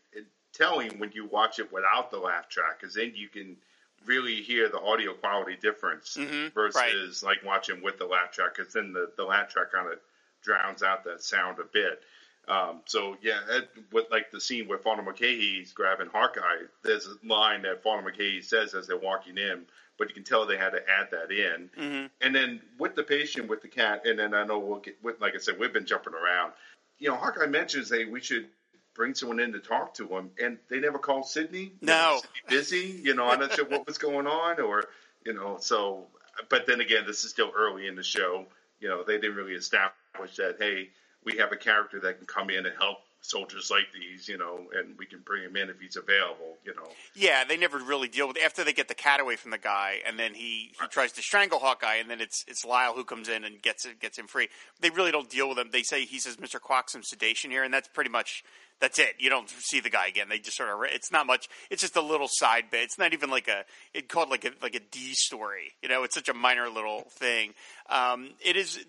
telling 0.52 0.98
when 0.98 1.12
you 1.12 1.26
watch 1.26 1.58
it 1.58 1.70
without 1.72 2.10
the 2.10 2.18
laugh 2.18 2.48
track, 2.48 2.80
because 2.80 2.94
then 2.94 3.12
you 3.14 3.28
can 3.28 3.56
really 4.04 4.36
hear 4.42 4.68
the 4.68 4.80
audio 4.80 5.12
quality 5.12 5.56
difference 5.60 6.16
Mhm, 6.18 6.52
versus 6.54 7.22
like 7.22 7.44
watching 7.44 7.82
with 7.82 7.98
the 7.98 8.06
laugh 8.06 8.32
track, 8.32 8.56
because 8.56 8.72
then 8.72 8.92
the, 8.92 9.10
the 9.16 9.24
laugh 9.24 9.48
track 9.52 9.72
kind 9.72 9.92
of 9.92 9.98
drowns 10.42 10.82
out 10.82 11.04
that 11.04 11.22
sound 11.22 11.58
a 11.58 11.64
bit. 11.64 12.02
Um, 12.48 12.82
so 12.84 13.16
yeah, 13.22 13.40
it, 13.50 13.68
with 13.92 14.06
like 14.10 14.30
the 14.30 14.40
scene 14.40 14.68
where 14.68 14.78
Father 14.78 15.02
Mulcahy's 15.02 15.72
grabbing 15.72 16.08
Hawkeye, 16.12 16.66
there's 16.84 17.06
a 17.06 17.26
line 17.26 17.62
that 17.62 17.82
Father 17.82 18.02
Mulcahy 18.02 18.40
says 18.40 18.74
as 18.74 18.86
they're 18.86 18.96
walking 18.96 19.36
in, 19.36 19.64
but 19.98 20.08
you 20.08 20.14
can 20.14 20.22
tell 20.22 20.46
they 20.46 20.56
had 20.56 20.70
to 20.70 20.78
add 20.88 21.08
that 21.10 21.32
in. 21.32 21.70
Mm-hmm. 21.76 22.06
And 22.20 22.34
then 22.34 22.60
with 22.78 22.94
the 22.94 23.02
patient 23.02 23.48
with 23.48 23.62
the 23.62 23.68
cat, 23.68 24.06
and 24.06 24.18
then 24.18 24.32
I 24.32 24.44
know 24.44 24.60
we'll 24.60 24.78
get, 24.78 24.96
with, 25.02 25.20
like 25.20 25.34
I 25.34 25.38
said, 25.38 25.58
we've 25.58 25.72
been 25.72 25.86
jumping 25.86 26.14
around. 26.14 26.52
You 26.98 27.08
know, 27.08 27.16
Hawkeye 27.16 27.46
mentions, 27.46 27.90
hey, 27.90 28.04
we 28.04 28.20
should 28.20 28.46
bring 28.94 29.14
someone 29.14 29.40
in 29.40 29.52
to 29.52 29.58
talk 29.58 29.94
to 29.94 30.06
him, 30.06 30.30
and 30.42 30.58
they 30.70 30.80
never 30.80 30.98
called 30.98 31.26
Sidney. 31.26 31.72
No. 31.80 32.20
Sidney 32.22 32.40
busy. 32.48 33.00
You 33.02 33.14
know, 33.14 33.26
I'm 33.26 33.40
not 33.40 33.52
sure 33.54 33.66
what 33.66 33.86
was 33.86 33.98
going 33.98 34.26
on, 34.26 34.60
or 34.60 34.84
you 35.24 35.34
know, 35.34 35.58
so. 35.60 36.06
But 36.48 36.66
then 36.66 36.80
again, 36.80 37.04
this 37.06 37.24
is 37.24 37.30
still 37.30 37.50
early 37.56 37.86
in 37.86 37.96
the 37.96 38.02
show. 38.02 38.46
You 38.80 38.88
know, 38.88 39.02
they 39.04 39.18
didn't 39.18 39.36
really 39.36 39.54
establish 39.54 40.36
that. 40.36 40.56
Hey, 40.58 40.90
we 41.26 41.36
have 41.36 41.52
a 41.52 41.56
character 41.56 42.00
that 42.00 42.16
can 42.16 42.26
come 42.26 42.48
in 42.48 42.64
and 42.64 42.74
help 42.78 42.98
soldiers 43.20 43.70
like 43.70 43.88
these. 43.92 44.28
You 44.28 44.38
know, 44.38 44.60
and 44.74 44.96
we 44.98 45.04
can 45.04 45.18
bring 45.18 45.42
him 45.42 45.56
in 45.56 45.68
if 45.68 45.78
he's 45.78 45.96
available. 45.96 46.56
You 46.64 46.74
know. 46.74 46.88
Yeah, 47.14 47.44
they 47.44 47.58
never 47.58 47.78
really 47.78 48.08
deal 48.08 48.28
with 48.28 48.38
after 48.42 48.64
they 48.64 48.72
get 48.72 48.88
the 48.88 48.94
cat 48.94 49.20
away 49.20 49.36
from 49.36 49.50
the 49.50 49.58
guy, 49.58 49.96
and 50.06 50.18
then 50.18 50.32
he, 50.32 50.72
he 50.80 50.86
tries 50.88 51.12
to 51.12 51.22
strangle 51.22 51.58
Hawkeye, 51.58 51.96
and 51.96 52.08
then 52.08 52.20
it's 52.22 52.44
it's 52.48 52.64
Lyle 52.64 52.94
who 52.94 53.04
comes 53.04 53.28
in 53.28 53.44
and 53.44 53.60
gets 53.60 53.84
it 53.84 54.00
gets 54.00 54.18
him 54.18 54.26
free. 54.26 54.48
They 54.80 54.90
really 54.90 55.12
don't 55.12 55.28
deal 55.28 55.48
with 55.48 55.58
him. 55.58 55.68
They 55.72 55.82
say 55.82 56.04
he 56.04 56.18
says 56.18 56.40
Mister 56.40 56.58
Quack 56.58 56.88
some 56.88 57.02
sedation 57.02 57.50
here, 57.50 57.64
and 57.64 57.74
that's 57.74 57.88
pretty 57.88 58.10
much 58.10 58.42
that's 58.80 58.98
it. 58.98 59.16
You 59.18 59.30
don't 59.30 59.48
see 59.48 59.80
the 59.80 59.90
guy 59.90 60.06
again. 60.06 60.28
They 60.28 60.38
just 60.38 60.56
sort 60.56 60.68
of 60.68 60.78
it's 60.92 61.10
not 61.10 61.26
much. 61.26 61.48
It's 61.70 61.82
just 61.82 61.96
a 61.96 62.02
little 62.02 62.28
side 62.30 62.64
bit. 62.70 62.82
It's 62.82 62.98
not 62.98 63.12
even 63.12 63.30
like 63.30 63.48
a 63.48 63.64
it 63.94 64.08
called 64.08 64.28
like 64.28 64.44
a 64.44 64.50
like 64.62 64.74
a 64.74 64.80
D 64.80 65.12
story. 65.14 65.72
You 65.82 65.88
know, 65.88 66.04
it's 66.04 66.14
such 66.14 66.28
a 66.28 66.34
minor 66.34 66.68
little 66.68 67.02
thing. 67.10 67.54
Um, 67.88 68.30
it 68.44 68.56
is. 68.56 68.84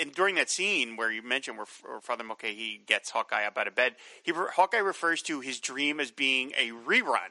And 0.00 0.12
during 0.12 0.36
that 0.36 0.48
scene 0.48 0.96
where 0.96 1.10
you 1.10 1.20
mentioned 1.22 1.56
where, 1.56 1.66
where 1.84 2.00
Father 2.00 2.22
Mulcahy 2.22 2.80
gets 2.86 3.10
Hawkeye 3.10 3.44
up 3.44 3.58
out 3.58 3.66
of 3.66 3.74
bed, 3.74 3.96
he 4.22 4.32
Hawkeye 4.34 4.78
refers 4.78 5.22
to 5.22 5.40
his 5.40 5.58
dream 5.58 5.98
as 6.00 6.10
being 6.10 6.52
a 6.56 6.70
rerun 6.70 7.30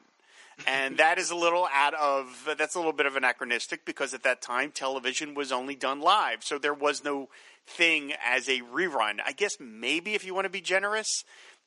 and 0.67 0.97
that 0.97 1.17
is 1.17 1.31
a 1.31 1.35
little 1.35 1.67
out 1.73 1.93
of 1.93 2.49
that's 2.57 2.75
a 2.75 2.79
little 2.79 2.93
bit 2.93 3.05
of 3.05 3.15
anachronistic 3.15 3.85
because 3.85 4.13
at 4.13 4.23
that 4.23 4.41
time 4.41 4.71
television 4.71 5.33
was 5.33 5.51
only 5.51 5.75
done 5.75 6.01
live 6.01 6.43
so 6.43 6.57
there 6.57 6.73
was 6.73 7.03
no 7.03 7.29
thing 7.65 8.13
as 8.25 8.49
a 8.49 8.61
rerun 8.61 9.19
i 9.25 9.31
guess 9.31 9.53
maybe 9.59 10.15
if 10.15 10.25
you 10.25 10.33
want 10.33 10.45
to 10.45 10.49
be 10.49 10.61
generous 10.61 11.23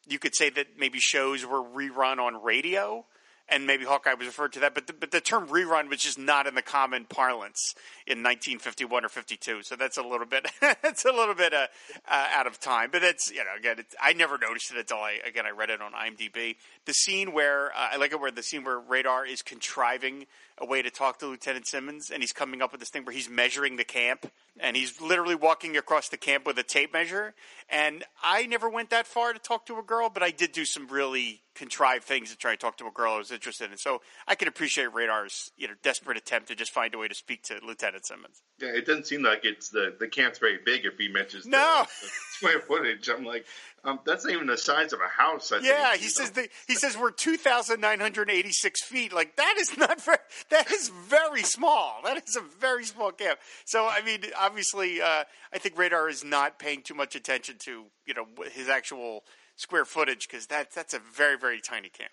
you 0.08 0.18
could 0.18 0.34
say 0.34 0.50
that 0.50 0.78
maybe 0.78 0.98
shows 0.98 1.46
were 1.46 1.62
rerun 1.62 2.18
on 2.18 2.42
radio 2.42 3.04
and 3.48 3.66
maybe 3.66 3.84
Hawkeye 3.84 4.14
was 4.14 4.26
referred 4.26 4.52
to 4.54 4.60
that, 4.60 4.74
but 4.74 4.86
the, 4.86 4.92
but 4.92 5.10
the 5.10 5.20
term 5.20 5.46
rerun 5.48 5.90
was 5.90 5.98
just 5.98 6.18
not 6.18 6.46
in 6.46 6.54
the 6.54 6.62
common 6.62 7.04
parlance 7.04 7.74
in 8.06 8.18
1951 8.18 9.04
or 9.04 9.08
52. 9.08 9.62
So 9.62 9.76
that's 9.76 9.98
a 9.98 10.02
little 10.02 10.26
bit 10.26 10.46
that's 10.60 11.04
a 11.04 11.12
little 11.12 11.34
bit 11.34 11.52
uh, 11.52 11.66
uh, 12.08 12.28
out 12.32 12.46
of 12.46 12.58
time. 12.60 12.88
But 12.90 13.02
that's 13.02 13.30
you 13.30 13.38
know 13.38 13.50
again, 13.58 13.84
I 14.00 14.12
never 14.14 14.38
noticed 14.38 14.72
it 14.72 14.78
until 14.78 14.98
I 14.98 15.18
again 15.26 15.44
I 15.46 15.50
read 15.50 15.70
it 15.70 15.80
on 15.80 15.92
IMDb. 15.92 16.56
The 16.86 16.94
scene 16.94 17.32
where 17.32 17.70
uh, 17.72 17.90
I 17.92 17.96
like 17.96 18.12
it 18.12 18.20
where 18.20 18.30
the 18.30 18.42
scene 18.42 18.64
where 18.64 18.78
Radar 18.78 19.26
is 19.26 19.42
contriving 19.42 20.26
a 20.62 20.66
way 20.66 20.80
to 20.80 20.90
talk 20.90 21.18
to 21.18 21.26
Lieutenant 21.26 21.66
Simmons, 21.66 22.10
and 22.10 22.22
he's 22.22 22.32
coming 22.32 22.62
up 22.62 22.70
with 22.70 22.80
this 22.80 22.88
thing 22.88 23.04
where 23.04 23.14
he's 23.14 23.28
measuring 23.28 23.76
the 23.76 23.84
camp, 23.84 24.30
and 24.60 24.76
he's 24.76 25.00
literally 25.00 25.34
walking 25.34 25.76
across 25.76 26.08
the 26.08 26.16
camp 26.16 26.46
with 26.46 26.56
a 26.58 26.62
tape 26.62 26.92
measure. 26.92 27.34
And 27.68 28.04
I 28.22 28.46
never 28.46 28.70
went 28.70 28.90
that 28.90 29.06
far 29.06 29.32
to 29.32 29.38
talk 29.38 29.66
to 29.66 29.78
a 29.78 29.82
girl, 29.82 30.08
but 30.08 30.22
I 30.22 30.30
did 30.30 30.52
do 30.52 30.64
some 30.64 30.86
really 30.86 31.42
contrived 31.54 32.04
things 32.04 32.30
to 32.30 32.36
try 32.36 32.52
to 32.52 32.56
talk 32.56 32.78
to 32.78 32.86
a 32.86 32.90
girl 32.90 33.14
I 33.14 33.18
was 33.18 33.30
interested 33.30 33.70
in. 33.70 33.76
So 33.76 34.00
I 34.26 34.36
can 34.36 34.48
appreciate 34.48 34.92
Radar's 34.94 35.50
you 35.56 35.68
know 35.68 35.74
desperate 35.82 36.16
attempt 36.16 36.48
to 36.48 36.54
just 36.54 36.72
find 36.72 36.94
a 36.94 36.98
way 36.98 37.08
to 37.08 37.14
speak 37.14 37.42
to 37.44 37.58
Lieutenant 37.66 38.06
Simmons. 38.06 38.42
Yeah, 38.62 38.68
it 38.76 38.86
doesn't 38.86 39.06
seem 39.08 39.22
like 39.22 39.44
it's 39.44 39.70
the 39.70 39.94
the 39.98 40.06
camp's 40.08 40.38
very 40.38 40.58
big 40.64 40.84
if 40.84 40.96
he 40.98 41.08
mentions 41.08 41.46
No. 41.46 41.84
the, 42.00 42.06
the 42.06 42.10
square 42.30 42.60
footage. 42.60 43.08
I'm 43.08 43.24
like, 43.24 43.44
um, 43.84 43.98
that's 44.06 44.24
not 44.24 44.32
even 44.32 44.46
the 44.46 44.56
size 44.56 44.92
of 44.92 45.00
a 45.00 45.08
house. 45.08 45.50
I 45.50 45.58
Yeah, 45.58 45.90
think, 45.90 46.02
he 46.02 46.08
says 46.08 46.30
the, 46.30 46.48
he 46.68 46.74
says 46.76 46.96
we're 46.96 47.10
two 47.10 47.36
thousand 47.36 47.80
nine 47.80 47.98
hundred 47.98 48.30
eighty 48.30 48.52
six 48.52 48.80
feet. 48.82 49.12
Like 49.12 49.34
that 49.36 49.56
is 49.58 49.76
not 49.76 50.00
very. 50.00 50.18
That 50.50 50.70
is 50.70 50.88
very 50.88 51.42
small. 51.42 52.00
That 52.04 52.22
is 52.28 52.36
a 52.36 52.40
very 52.60 52.84
small 52.84 53.10
camp. 53.10 53.40
So 53.64 53.88
I 53.88 54.00
mean, 54.02 54.20
obviously, 54.38 55.00
uh, 55.02 55.24
I 55.52 55.58
think 55.58 55.76
Radar 55.76 56.08
is 56.08 56.22
not 56.22 56.58
paying 56.60 56.82
too 56.82 56.94
much 56.94 57.16
attention 57.16 57.56
to 57.60 57.86
you 58.06 58.14
know 58.14 58.26
his 58.52 58.68
actual 58.68 59.24
square 59.56 59.84
footage 59.84 60.28
because 60.28 60.46
that 60.46 60.70
that's 60.72 60.94
a 60.94 61.00
very 61.00 61.36
very 61.36 61.60
tiny 61.60 61.88
camp. 61.88 62.12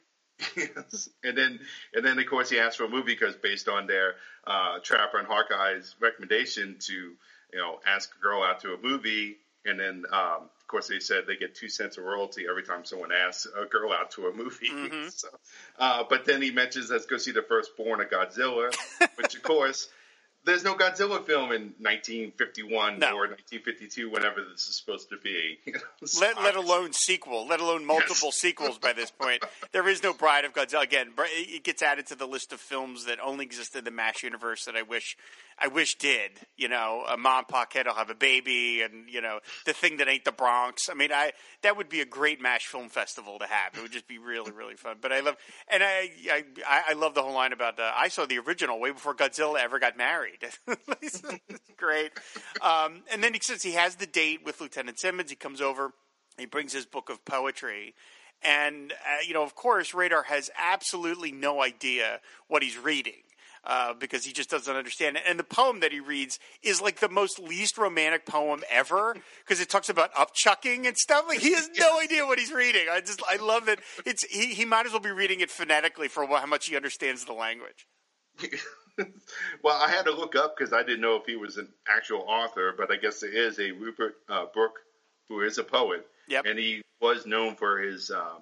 Yes. 0.55 1.09
And 1.23 1.37
then, 1.37 1.59
and 1.93 2.05
then, 2.05 2.19
of 2.19 2.25
course, 2.27 2.49
he 2.49 2.59
asked 2.59 2.77
for 2.77 2.85
a 2.85 2.89
movie 2.89 3.13
because 3.13 3.35
based 3.35 3.67
on 3.67 3.87
their 3.87 4.15
uh, 4.45 4.79
Trapper 4.83 5.17
and 5.19 5.27
Hawkeye's 5.27 5.95
recommendation 5.99 6.77
to, 6.79 6.93
you 6.93 7.59
know, 7.59 7.79
ask 7.85 8.09
a 8.17 8.21
girl 8.21 8.43
out 8.43 8.61
to 8.61 8.73
a 8.73 8.77
movie, 8.81 9.37
and 9.65 9.79
then, 9.79 10.05
um, 10.11 10.49
of 10.59 10.67
course, 10.67 10.87
they 10.87 10.99
said 10.99 11.23
they 11.27 11.35
get 11.35 11.55
two 11.55 11.67
cents 11.67 11.97
of 11.97 12.03
royalty 12.05 12.45
every 12.49 12.63
time 12.63 12.85
someone 12.85 13.11
asks 13.11 13.47
a 13.59 13.65
girl 13.65 13.91
out 13.91 14.11
to 14.11 14.27
a 14.27 14.33
movie. 14.33 14.69
Mhm. 14.69 15.11
so, 15.17 15.27
uh, 15.77 16.03
but 16.09 16.25
then 16.25 16.41
he 16.41 16.51
mentions 16.51 16.89
let's 16.89 17.05
go 17.05 17.17
see 17.17 17.31
the 17.31 17.41
firstborn 17.41 18.01
of 18.01 18.09
Godzilla, 18.09 18.73
which, 19.15 19.35
of 19.35 19.43
course. 19.43 19.89
There's 20.45 20.63
no 20.63 20.73
Godzilla 20.73 21.23
film 21.25 21.51
in 21.51 21.73
1951 21.79 22.99
No. 22.99 23.07
or 23.15 23.27
1952, 23.27 24.09
whenever 24.09 24.43
this 24.43 24.67
is 24.67 24.77
supposed 24.77 25.09
to 25.09 25.17
be. 25.17 25.59
so 26.05 26.21
Let, 26.21 26.41
let 26.41 26.55
alone 26.55 26.93
sequel, 26.93 27.45
let 27.47 27.59
alone 27.59 27.85
multiple 27.85 28.31
sequels 28.31 28.77
by 28.77 28.93
this 28.93 29.11
point. 29.11 29.43
There 29.71 29.87
is 29.87 30.01
no 30.01 30.13
Bride 30.13 30.45
of 30.45 30.53
Godzilla. 30.53 30.81
Again, 30.83 31.11
it 31.17 31.63
gets 31.63 31.83
added 31.83 32.07
to 32.07 32.15
the 32.15 32.25
list 32.25 32.51
of 32.53 32.59
films 32.59 33.05
that 33.05 33.19
only 33.19 33.45
exist 33.45 33.75
in 33.75 33.83
the 33.83 33.91
MASH 33.91 34.23
universe 34.23 34.65
that 34.65 34.75
I 34.75 34.81
wish, 34.81 35.15
I 35.61 35.67
wish 35.67 35.95
did. 35.95 36.31
You 36.57 36.67
know, 36.67 37.03
a 37.07 37.17
mom 37.17 37.45
and 37.53 37.69
kid 37.69 37.85
will 37.85 37.93
have 37.93 38.09
a 38.09 38.15
baby, 38.15 38.81
and 38.81 39.09
you 39.09 39.21
know, 39.21 39.39
the 39.65 39.73
thing 39.73 39.97
that 39.97 40.07
ain't 40.07 40.25
the 40.25 40.31
Bronx. 40.31 40.89
I 40.89 40.93
mean, 40.93 41.11
I 41.11 41.33
that 41.61 41.77
would 41.77 41.89
be 41.89 42.01
a 42.01 42.05
great 42.05 42.41
MASH 42.41 42.67
film 42.67 42.89
festival 42.89 43.39
to 43.39 43.45
have. 43.45 43.75
It 43.75 43.81
would 43.81 43.91
just 43.91 44.07
be 44.07 44.17
really, 44.17 44.51
really 44.51 44.75
fun. 44.75 44.97
But 45.01 45.11
I 45.11 45.19
love, 45.19 45.35
and 45.67 45.83
I, 45.83 46.09
I, 46.67 46.83
I 46.89 46.93
love 46.93 47.13
the 47.13 47.21
whole 47.21 47.33
line 47.33 47.53
about 47.53 47.79
uh, 47.79 47.91
I 47.95 48.07
saw 48.07 48.25
the 48.25 48.39
original 48.39 48.79
way 48.79 48.91
before 48.91 49.15
Godzilla 49.15 49.59
ever 49.59 49.79
got 49.79 49.97
married. 49.97 50.39
It's 51.01 51.21
great. 51.77 52.11
Um, 52.61 53.03
and 53.11 53.23
then 53.23 53.33
he 53.33 53.39
says 53.41 53.63
he 53.63 53.73
has 53.73 53.95
the 53.95 54.05
date 54.05 54.45
with 54.45 54.61
Lieutenant 54.61 54.99
Simmons. 54.99 55.29
He 55.29 55.35
comes 55.35 55.61
over. 55.61 55.93
He 56.37 56.45
brings 56.45 56.73
his 56.73 56.85
book 56.85 57.09
of 57.09 57.23
poetry. 57.25 57.95
And, 58.41 58.93
uh, 58.93 59.21
you 59.27 59.33
know, 59.33 59.43
of 59.43 59.55
course, 59.55 59.93
Radar 59.93 60.23
has 60.23 60.49
absolutely 60.57 61.31
no 61.31 61.61
idea 61.61 62.21
what 62.47 62.63
he's 62.63 62.77
reading. 62.77 63.23
Uh, 63.65 63.93
because 63.93 64.23
he 64.23 64.31
just 64.31 64.49
doesn't 64.49 64.73
understand 64.75 65.17
it. 65.17 65.23
And 65.27 65.37
the 65.37 65.43
poem 65.43 65.81
that 65.81 65.91
he 65.91 65.99
reads 65.99 66.39
is 66.63 66.81
like 66.81 67.01
the 67.01 67.09
most 67.09 67.39
least 67.39 67.77
romantic 67.77 68.25
poem 68.25 68.63
ever 68.69 69.17
because 69.45 69.59
it 69.59 69.69
talks 69.69 69.89
about 69.89 70.13
upchucking 70.13 70.87
and 70.87 70.97
stuff. 70.97 71.25
Like 71.27 71.39
he 71.39 71.53
has 71.53 71.69
no 71.77 71.99
idea 71.99 72.25
what 72.25 72.39
he's 72.39 72.53
reading. 72.53 72.87
I 72.89 73.01
just, 73.01 73.21
I 73.29 73.35
love 73.35 73.65
that. 73.65 73.79
It's, 74.05 74.23
he, 74.23 74.53
he 74.53 74.63
might 74.63 74.85
as 74.85 74.93
well 74.93 75.01
be 75.01 75.11
reading 75.11 75.41
it 75.41 75.51
phonetically 75.51 76.07
for 76.07 76.25
how 76.25 76.45
much 76.45 76.67
he 76.67 76.77
understands 76.77 77.25
the 77.25 77.33
language. 77.33 77.85
well, 79.63 79.75
I 79.81 79.89
had 79.89 80.05
to 80.05 80.11
look 80.11 80.35
up 80.35 80.55
because 80.57 80.73
I 80.73 80.83
didn't 80.83 81.01
know 81.01 81.15
if 81.17 81.25
he 81.25 81.35
was 81.35 81.57
an 81.57 81.67
actual 81.87 82.21
author, 82.27 82.73
but 82.77 82.91
I 82.91 82.95
guess 82.95 83.19
there 83.19 83.31
is 83.33 83.59
a 83.59 83.71
Rupert 83.71 84.15
uh, 84.29 84.45
Brooke 84.53 84.79
who 85.27 85.41
is 85.41 85.57
a 85.57 85.63
poet, 85.63 86.05
Yep. 86.29 86.45
and 86.45 86.57
he 86.57 86.81
was 87.01 87.25
known 87.25 87.55
for 87.55 87.79
his. 87.79 88.09
Uh, 88.09 88.39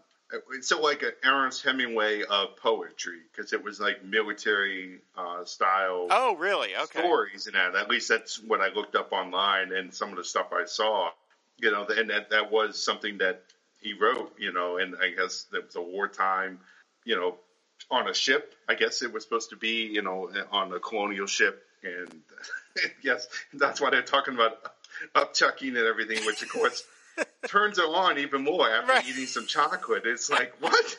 it's 0.52 0.68
so 0.68 0.82
like 0.82 1.04
an 1.04 1.14
Ernest 1.24 1.64
Hemingway 1.64 2.24
of 2.24 2.58
poetry 2.58 3.20
because 3.32 3.54
it 3.54 3.64
was 3.64 3.80
like 3.80 4.04
military 4.04 5.00
uh, 5.18 5.46
style 5.46 6.08
Oh, 6.10 6.36
really? 6.36 6.76
Okay. 6.76 7.00
stories 7.00 7.48
and 7.48 7.56
that. 7.56 7.76
At 7.76 7.90
least 7.90 8.10
that's 8.10 8.42
what 8.42 8.60
I 8.62 8.70
looked 8.74 8.96
up 8.96 9.12
online 9.12 9.72
and 9.72 9.94
some 9.94 10.10
of 10.10 10.18
the 10.18 10.24
stuff 10.24 10.48
I 10.52 10.66
saw. 10.66 11.12
You 11.60 11.72
know, 11.72 11.86
and 11.86 12.10
that 12.10 12.30
that 12.32 12.52
was 12.52 12.84
something 12.84 13.20
that 13.20 13.42
he 13.80 13.94
wrote. 13.94 14.34
You 14.38 14.52
know, 14.52 14.78
and 14.78 14.96
I 15.02 15.12
guess 15.12 15.46
that 15.52 15.66
was 15.66 15.76
a 15.76 15.82
wartime. 15.82 16.60
You 17.06 17.16
know, 17.16 17.36
on 17.90 18.08
a 18.10 18.14
ship. 18.14 18.54
I 18.68 18.76
guess 18.76 19.02
it 19.02 19.12
was 19.14 19.24
supposed 19.24 19.50
to 19.52 19.56
be. 19.56 19.86
You 19.86 20.02
know, 20.02 20.30
on 20.52 20.72
a 20.74 20.80
colonial 20.80 21.26
ship, 21.26 21.64
and 21.84 22.22
yes, 23.02 23.28
that's 23.54 23.82
why 23.82 23.90
they're 23.90 24.02
talking 24.04 24.36
about 24.36 24.60
upchucking 25.16 25.70
and 25.70 25.78
everything, 25.78 26.26
which 26.26 26.44
of 26.44 26.50
course. 26.50 26.84
Turns 27.48 27.78
her 27.78 27.84
on 27.86 28.18
even 28.18 28.44
more 28.44 28.70
after 28.70 28.92
Right. 28.94 29.08
eating 29.08 29.26
some 29.26 29.46
chocolate. 29.48 30.04
It's 30.06 30.30
like, 30.30 30.54
what? 30.60 30.98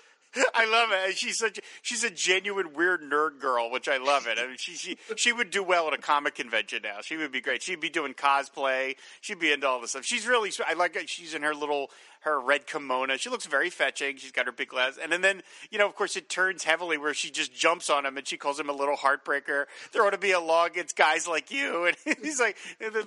I 0.55 0.67
love 0.67 0.91
it. 0.93 1.17
She's 1.17 1.39
such 1.39 1.59
she's 1.83 2.05
a 2.05 2.11
genuine 2.11 2.75
weird 2.75 3.01
nerd 3.03 3.41
girl, 3.41 3.71
which 3.71 3.89
I 3.89 3.97
love 3.97 4.27
it. 4.27 4.39
I 4.39 4.47
mean, 4.47 4.57
she 4.59 4.75
she 4.75 4.99
she 5.17 5.33
would 5.33 5.51
do 5.51 5.63
well 5.63 5.89
at 5.89 5.95
a 5.95 5.99
comic 5.99 6.35
convention 6.35 6.81
now. 6.85 6.99
She 7.03 7.17
would 7.17 7.33
be 7.33 7.41
great. 7.41 7.63
She'd 7.63 7.81
be 7.81 7.89
doing 7.89 8.13
cosplay. 8.15 8.95
She'd 9.23 9.41
be 9.41 9.53
into 9.53 9.67
all 9.67 9.81
this 9.81 9.91
stuff. 9.93 10.05
She's 10.05 10.27
really 10.27 10.53
I 10.67 10.75
like 10.75 10.97
it. 10.97 11.09
She's 11.09 11.33
in 11.35 11.43
her 11.43 11.55
little 11.55 11.91
her 12.21 12.41
red 12.41 12.67
kimono. 12.67 13.17
She 13.17 13.31
looks 13.31 13.47
very 13.47 13.71
fetching. 13.71 14.17
She's 14.17 14.33
got 14.33 14.47
her 14.47 14.53
big 14.53 14.69
glass, 14.69 14.99
and 15.03 15.13
then, 15.13 15.21
then 15.21 15.43
you 15.71 15.79
know, 15.79 15.87
of 15.87 15.95
course, 15.95 16.17
it 16.17 16.29
turns 16.29 16.65
heavily 16.65 16.99
where 16.99 17.15
she 17.15 17.31
just 17.31 17.55
jumps 17.55 17.91
on 17.91 18.07
him 18.07 18.17
and 18.17 18.27
she 18.27 18.37
calls 18.37 18.59
him 18.59 18.69
a 18.69 18.73
little 18.73 18.97
heartbreaker. 18.97 19.65
There 19.93 20.05
ought 20.05 20.11
to 20.11 20.19
be 20.19 20.33
a 20.33 20.41
law 20.41 20.67
against 20.67 20.97
guys 20.97 21.27
like 21.27 21.51
you, 21.51 21.87
and 22.07 22.17
he's 22.23 22.41
like, 22.41 22.57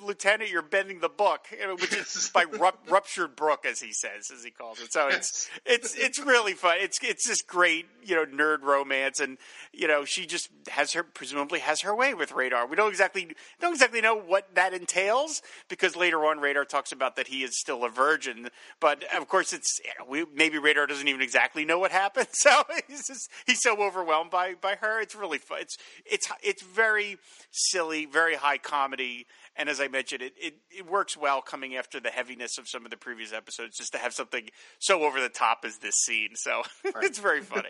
Lieutenant, 0.01 0.49
you're 0.49 0.61
bending 0.61 0.99
the 0.99 1.09
book, 1.09 1.47
which 1.79 1.93
is 1.93 2.31
by 2.33 2.43
rup- 2.59 2.87
ruptured 2.89 3.35
brook, 3.35 3.65
as 3.65 3.79
he 3.79 3.93
says, 3.93 4.31
as 4.33 4.43
he 4.43 4.51
calls 4.51 4.79
it. 4.79 4.93
So 4.93 5.07
it's 5.07 5.49
it's 5.65 5.95
it's 5.95 6.19
really 6.19 6.53
fun. 6.53 6.77
It's 6.79 6.99
it's 7.03 7.27
just 7.27 7.47
great, 7.47 7.87
you 8.03 8.15
know, 8.15 8.25
nerd 8.25 8.61
romance, 8.61 9.19
and 9.19 9.37
you 9.73 9.87
know, 9.87 10.05
she 10.05 10.25
just 10.25 10.49
has 10.69 10.93
her 10.93 11.03
presumably 11.03 11.59
has 11.59 11.81
her 11.81 11.95
way 11.95 12.13
with 12.13 12.31
Radar. 12.31 12.67
We 12.67 12.75
don't 12.75 12.89
exactly 12.89 13.35
don't 13.59 13.73
exactly 13.73 14.01
know 14.01 14.15
what 14.15 14.53
that 14.55 14.73
entails 14.73 15.41
because 15.67 15.95
later 15.95 16.25
on, 16.25 16.39
Radar 16.39 16.65
talks 16.65 16.91
about 16.91 17.15
that 17.15 17.27
he 17.27 17.43
is 17.43 17.59
still 17.59 17.83
a 17.83 17.89
virgin, 17.89 18.49
but 18.79 19.00
of 19.15 19.27
course, 19.27 19.53
it's 19.53 19.79
we, 20.07 20.25
maybe 20.33 20.57
Radar 20.57 20.87
doesn't 20.87 21.07
even 21.07 21.21
exactly 21.21 21.65
know 21.65 21.79
what 21.79 21.91
happened. 21.91 22.27
So 22.41 22.63
he's 22.87 23.07
just 23.07 23.29
he's 23.45 23.61
so 23.61 23.81
overwhelmed 23.83 24.31
by 24.31 24.55
by 24.55 24.75
her. 24.75 24.99
It's 24.99 25.15
really 25.15 25.37
fun. 25.37 25.59
It's 25.61 25.77
it's 26.05 26.27
it's 26.41 26.63
very 26.63 27.17
silly, 27.51 28.05
very 28.05 28.35
high 28.35 28.57
comedy. 28.57 29.27
And 29.61 29.69
as 29.69 29.79
I 29.79 29.89
mentioned, 29.89 30.23
it, 30.23 30.33
it, 30.41 30.55
it 30.75 30.89
works 30.89 31.15
well 31.15 31.39
coming 31.39 31.75
after 31.75 31.99
the 31.99 32.09
heaviness 32.09 32.57
of 32.57 32.67
some 32.67 32.83
of 32.83 32.89
the 32.89 32.97
previous 32.97 33.31
episodes, 33.31 33.77
just 33.77 33.91
to 33.91 33.99
have 33.99 34.11
something 34.11 34.49
so 34.79 35.03
over 35.03 35.21
the 35.21 35.29
top 35.29 35.59
as 35.65 35.77
this 35.77 35.93
scene. 36.03 36.31
So 36.33 36.63
it's 37.03 37.19
very 37.19 37.41
funny. 37.41 37.69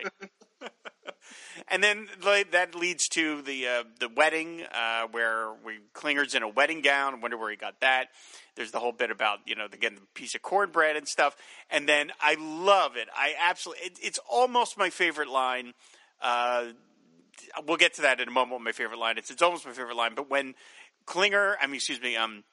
and 1.68 1.84
then 1.84 2.08
that 2.52 2.74
leads 2.74 3.08
to 3.08 3.42
the 3.42 3.68
uh, 3.68 3.84
the 4.00 4.08
wedding 4.08 4.62
uh, 4.72 5.08
where 5.10 5.52
we 5.62 5.80
Klinger's 5.92 6.34
in 6.34 6.42
a 6.42 6.48
wedding 6.48 6.80
gown. 6.80 7.20
Wonder 7.20 7.36
where 7.36 7.50
he 7.50 7.58
got 7.58 7.78
that. 7.80 8.06
There's 8.54 8.70
the 8.70 8.78
whole 8.78 8.92
bit 8.92 9.10
about 9.10 9.40
you 9.44 9.54
know 9.54 9.66
again 9.66 9.96
the 9.96 10.00
piece 10.14 10.34
of 10.34 10.40
cornbread 10.40 10.96
and 10.96 11.06
stuff. 11.06 11.36
And 11.68 11.86
then 11.86 12.10
I 12.22 12.36
love 12.40 12.96
it. 12.96 13.08
I 13.14 13.34
absolutely 13.38 13.84
it, 13.84 13.98
it's 14.02 14.18
almost 14.30 14.78
my 14.78 14.88
favorite 14.88 15.28
line. 15.28 15.74
Uh, 16.22 16.68
we'll 17.66 17.76
get 17.76 17.94
to 17.94 18.02
that 18.02 18.18
in 18.18 18.28
a 18.28 18.30
moment. 18.30 18.62
My 18.62 18.72
favorite 18.72 18.98
line 18.98 19.18
is. 19.18 19.30
It's 19.30 19.42
almost 19.42 19.66
my 19.66 19.72
favorite 19.72 19.96
line. 19.96 20.14
But 20.14 20.30
when 20.30 20.54
Klinger, 21.06 21.56
I 21.60 21.66
mean, 21.66 21.76
excuse 21.76 22.00
me, 22.00 22.16
um, 22.16 22.44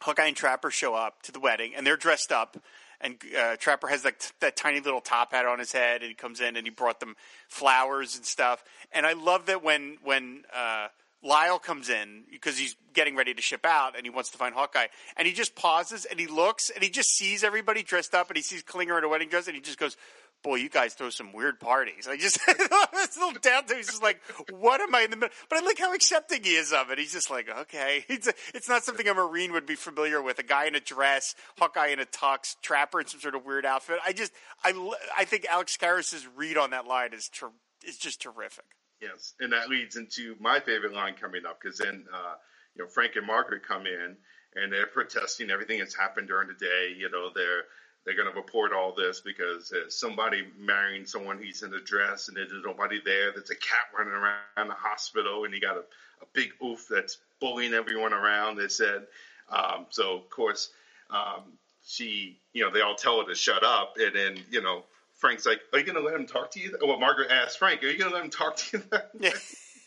Hawkeye 0.00 0.26
and 0.26 0.36
Trapper 0.36 0.70
show 0.70 0.94
up 0.94 1.22
to 1.22 1.32
the 1.32 1.40
wedding, 1.40 1.72
and 1.76 1.86
they're 1.86 1.96
dressed 1.96 2.32
up. 2.32 2.56
And 3.00 3.16
uh, 3.38 3.56
Trapper 3.56 3.86
has 3.88 4.04
like 4.04 4.20
that 4.40 4.56
tiny 4.56 4.80
little 4.80 5.00
top 5.00 5.32
hat 5.32 5.46
on 5.46 5.58
his 5.58 5.72
head, 5.72 6.02
and 6.02 6.08
he 6.08 6.14
comes 6.14 6.40
in 6.40 6.56
and 6.56 6.66
he 6.66 6.70
brought 6.70 6.98
them 7.00 7.14
flowers 7.48 8.16
and 8.16 8.24
stuff. 8.24 8.64
And 8.92 9.06
I 9.06 9.12
love 9.12 9.46
that 9.46 9.62
when 9.62 9.98
when 10.02 10.42
uh, 10.54 10.88
Lyle 11.22 11.60
comes 11.60 11.88
in 11.88 12.24
because 12.30 12.58
he's 12.58 12.76
getting 12.94 13.14
ready 13.14 13.34
to 13.34 13.42
ship 13.42 13.64
out 13.64 13.96
and 13.96 14.04
he 14.04 14.10
wants 14.10 14.30
to 14.30 14.38
find 14.38 14.54
Hawkeye, 14.54 14.88
and 15.16 15.28
he 15.28 15.32
just 15.32 15.54
pauses 15.54 16.06
and 16.06 16.18
he 16.18 16.26
looks 16.26 16.70
and 16.70 16.82
he 16.82 16.90
just 16.90 17.10
sees 17.10 17.44
everybody 17.44 17.84
dressed 17.84 18.14
up, 18.14 18.28
and 18.30 18.36
he 18.36 18.42
sees 18.42 18.62
Klinger 18.62 18.98
in 18.98 19.04
a 19.04 19.08
wedding 19.08 19.28
dress, 19.28 19.46
and 19.46 19.54
he 19.54 19.62
just 19.62 19.78
goes, 19.78 19.96
boy, 20.42 20.56
you 20.56 20.68
guys 20.68 20.94
throw 20.94 21.10
some 21.10 21.32
weird 21.32 21.60
parties. 21.60 22.08
I 22.08 22.16
just 22.16 22.38
a 22.48 23.20
little 23.20 23.40
down 23.40 23.64
to 23.66 23.74
he's 23.74 23.86
just 23.86 24.02
like, 24.02 24.20
what 24.50 24.80
am 24.80 24.94
I 24.94 25.02
in 25.02 25.10
the 25.10 25.16
middle? 25.16 25.34
But 25.48 25.58
I 25.58 25.66
like 25.66 25.78
how 25.78 25.94
accepting 25.94 26.42
he 26.44 26.54
is 26.54 26.72
of 26.72 26.90
it. 26.90 26.98
He's 26.98 27.12
just 27.12 27.30
like, 27.30 27.48
okay, 27.48 28.04
it's 28.08 28.28
a, 28.28 28.32
it's 28.54 28.68
not 28.68 28.84
something 28.84 29.06
a 29.08 29.14
marine 29.14 29.52
would 29.52 29.66
be 29.66 29.74
familiar 29.74 30.22
with. 30.22 30.38
A 30.38 30.42
guy 30.42 30.66
in 30.66 30.74
a 30.74 30.80
dress, 30.80 31.34
Hawkeye 31.58 31.88
in 31.88 32.00
a 32.00 32.06
tux, 32.06 32.56
Trapper 32.62 33.00
in 33.00 33.06
some 33.06 33.20
sort 33.20 33.34
of 33.34 33.44
weird 33.44 33.66
outfit. 33.66 33.98
I 34.04 34.12
just 34.12 34.32
I 34.64 34.92
I 35.16 35.24
think 35.24 35.46
Alex 35.50 35.76
Karras's 35.76 36.26
read 36.36 36.56
on 36.56 36.70
that 36.70 36.86
line 36.86 37.12
is 37.12 37.28
ter- 37.28 37.50
is 37.86 37.96
just 37.96 38.20
terrific. 38.22 38.64
Yes, 39.00 39.34
and 39.38 39.52
that 39.52 39.68
leads 39.68 39.96
into 39.96 40.34
my 40.40 40.60
favorite 40.60 40.92
line 40.92 41.14
coming 41.20 41.42
up 41.46 41.60
because 41.62 41.78
then 41.78 42.04
uh, 42.12 42.34
you 42.74 42.84
know 42.84 42.90
Frank 42.90 43.12
and 43.16 43.26
Margaret 43.26 43.62
come 43.66 43.86
in 43.86 44.16
and 44.54 44.72
they're 44.72 44.86
protesting 44.86 45.50
everything 45.50 45.78
that's 45.78 45.96
happened 45.96 46.28
during 46.28 46.48
the 46.48 46.54
day. 46.54 46.94
You 46.96 47.10
know 47.10 47.30
they're 47.34 47.64
they're 48.08 48.16
going 48.16 48.32
to 48.32 48.34
report 48.34 48.72
all 48.72 48.94
this 48.94 49.20
because 49.20 49.68
there's 49.68 49.94
somebody 49.94 50.46
marrying 50.58 51.04
someone 51.04 51.38
he's 51.38 51.62
in 51.62 51.74
a 51.74 51.80
dress 51.80 52.28
and 52.28 52.36
there's 52.38 52.50
nobody 52.64 53.02
there. 53.04 53.32
There's 53.32 53.50
a 53.50 53.56
cat 53.56 53.92
running 53.96 54.14
around 54.14 54.68
the 54.68 54.74
hospital 54.74 55.44
and 55.44 55.52
he 55.52 55.60
got 55.60 55.76
a, 55.76 55.80
a 55.80 56.26
big 56.32 56.52
oof 56.64 56.86
that's 56.88 57.18
bullying 57.38 57.74
everyone 57.74 58.14
around. 58.14 58.56
They 58.56 58.68
said 58.68 59.06
um, 59.50 59.84
so. 59.90 60.16
Of 60.16 60.30
course, 60.30 60.70
um, 61.10 61.52
she 61.84 62.38
you 62.54 62.64
know 62.64 62.70
they 62.72 62.80
all 62.80 62.94
tell 62.94 63.20
her 63.20 63.28
to 63.28 63.34
shut 63.34 63.62
up 63.62 63.96
and 63.98 64.14
then 64.14 64.38
you 64.50 64.62
know. 64.62 64.84
Frank's 65.14 65.44
like, 65.44 65.58
"Are 65.72 65.80
you 65.80 65.84
going 65.84 65.96
to 65.96 66.00
let 66.00 66.14
him 66.14 66.26
talk 66.26 66.52
to 66.52 66.60
you?" 66.60 66.78
Well, 66.80 67.00
Margaret 67.00 67.32
asked 67.32 67.58
Frank, 67.58 67.82
"Are 67.82 67.88
you 67.88 67.98
going 67.98 68.12
to 68.12 68.14
let 68.14 68.24
him 68.24 68.30
talk 68.30 68.54
to 68.54 68.78
you?" 68.78 68.84
Yeah. 69.18 69.32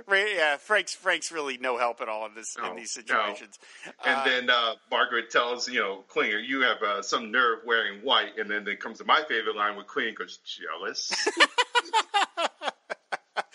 Yeah, 0.11 0.57
Frank's 0.57 0.95
Frank's 0.95 1.31
really 1.33 1.59
no 1.59 1.77
help 1.79 2.01
at 2.01 2.09
all 2.09 2.27
in 2.27 2.35
this 2.35 2.57
in 2.57 2.63
No, 2.63 2.75
these 2.75 2.97
no. 2.97 3.03
situations. 3.03 3.59
And 4.05 4.17
Uh, 4.21 4.25
then 4.25 4.51
uh, 4.51 4.75
Margaret 4.91 5.31
tells, 5.31 5.69
you 5.69 5.81
know, 5.81 6.05
Klinger, 6.09 6.39
you 6.39 6.63
have 6.63 6.83
uh, 6.83 7.03
some 7.03 7.31
nerve 7.31 7.61
wearing 7.67 8.01
white. 8.01 8.39
And 8.39 8.51
then 8.51 8.67
it 8.69 8.81
comes 8.81 8.99
to 8.99 9.05
my 9.05 9.23
favorite 9.29 9.57
line 9.57 9.77
with 9.77 9.87
Klinger 9.87 10.13
goes, 10.13 10.39
jealous. 10.45 11.13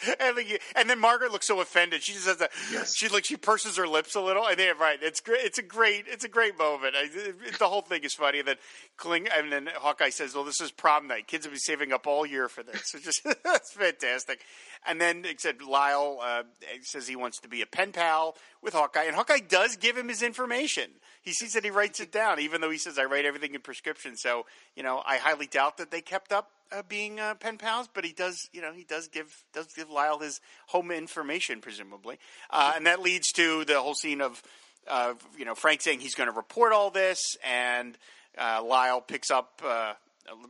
and, 0.20 0.36
like, 0.36 0.62
and 0.76 0.90
then 0.90 1.00
Margaret 1.00 1.32
looks 1.32 1.48
so 1.48 1.60
offended. 1.62 2.04
She 2.04 2.14
just 2.14 2.28
has 2.28 2.42
a 2.42 2.50
Yes. 2.72 2.96
she 2.96 3.08
like 3.10 3.26
she 3.26 3.36
purses 3.38 3.78
her 3.78 3.88
lips 3.88 4.16
a 4.16 4.22
little, 4.22 4.46
and 4.48 4.58
then 4.58 4.78
right, 4.78 5.00
it's 5.02 5.20
great. 5.20 5.42
It's 5.44 5.58
a 5.58 5.62
great 5.64 6.06
it's 6.08 6.24
a 6.24 6.30
great 6.30 6.58
moment. 6.58 6.96
I, 6.96 7.08
it, 7.12 7.60
the 7.60 7.68
whole 7.68 7.82
thing 7.82 8.04
is 8.04 8.14
funny. 8.14 8.40
And 8.40 8.48
then 8.48 8.56
Kling 8.98 9.28
and 9.36 9.52
then 9.52 9.70
Hawkeye 9.76 10.10
says, 10.10 10.36
"Well, 10.36 10.44
this 10.44 10.62
is 10.62 10.72
prom 10.72 11.08
night. 11.08 11.28
Kids 11.28 11.46
have 11.46 11.52
been 11.54 11.60
saving 11.60 11.92
up 11.94 12.08
all 12.08 12.26
year 12.26 12.48
for 12.48 12.64
this." 12.64 12.94
It's 12.94 13.04
just 13.06 13.22
that's 13.44 13.74
fantastic. 13.74 14.42
And 14.88 15.00
then 15.00 15.26
except 15.26 15.62
Lyle 15.62 16.20
uh, 16.22 16.44
says 16.84 17.08
he 17.08 17.16
wants 17.16 17.40
to 17.42 17.50
be 17.50 17.62
a 17.62 17.66
pen 17.66 17.92
pal 17.92 18.36
with 18.62 18.74
Hawkeye, 18.74 19.04
and 19.04 19.16
Hawkeye 19.16 19.40
does 19.48 19.76
give 19.76 19.98
him 19.98 20.08
his 20.10 20.22
information. 20.22 20.92
He 21.22 21.34
sees 21.34 21.54
that 21.54 21.64
he 21.64 21.70
writes 21.70 22.00
it 22.00 22.12
down, 22.12 22.40
even 22.40 22.62
though 22.62 22.70
he 22.72 22.78
says 22.78 22.98
I 22.98 23.04
write 23.06 23.26
everything 23.26 23.54
in 23.54 23.62
prescription. 23.62 24.16
So 24.16 24.46
you 24.76 24.84
know, 24.84 25.02
I 25.06 25.18
highly 25.18 25.48
doubt 25.48 25.78
that 25.78 25.92
they 25.92 26.02
kept 26.02 26.32
up 26.32 26.52
uh, 26.71 26.84
being 26.88 27.19
uh, 27.19 27.36
pen 27.36 27.58
pals, 27.58 27.89
but 27.93 28.05
he 28.05 28.13
does, 28.13 28.49
you 28.51 28.62
know, 28.62 28.73
he 28.73 28.84
does 28.84 29.08
give 29.08 29.43
does 29.53 29.67
give 29.73 29.89
Lyle 29.89 30.19
his 30.19 30.41
home 30.67 30.91
information, 30.91 31.62
presumably, 31.62 32.17
uh, 32.49 32.73
and 32.75 32.86
that 32.86 33.01
leads 33.01 33.32
to 33.34 33.65
the 33.65 33.79
whole 33.79 33.95
scene 33.95 34.21
of, 34.21 34.41
uh, 34.88 35.13
you 35.38 35.45
know, 35.45 35.55
Frank 35.55 35.82
saying 35.82 35.99
he's 35.99 36.15
going 36.15 36.29
to 36.29 36.36
report 36.36 36.73
all 36.73 36.91
this, 36.91 37.19
and 37.45 37.97
uh, 38.38 38.63
Lyle 38.63 39.01
picks 39.01 39.32
up. 39.32 39.62
Uh, 39.65 39.93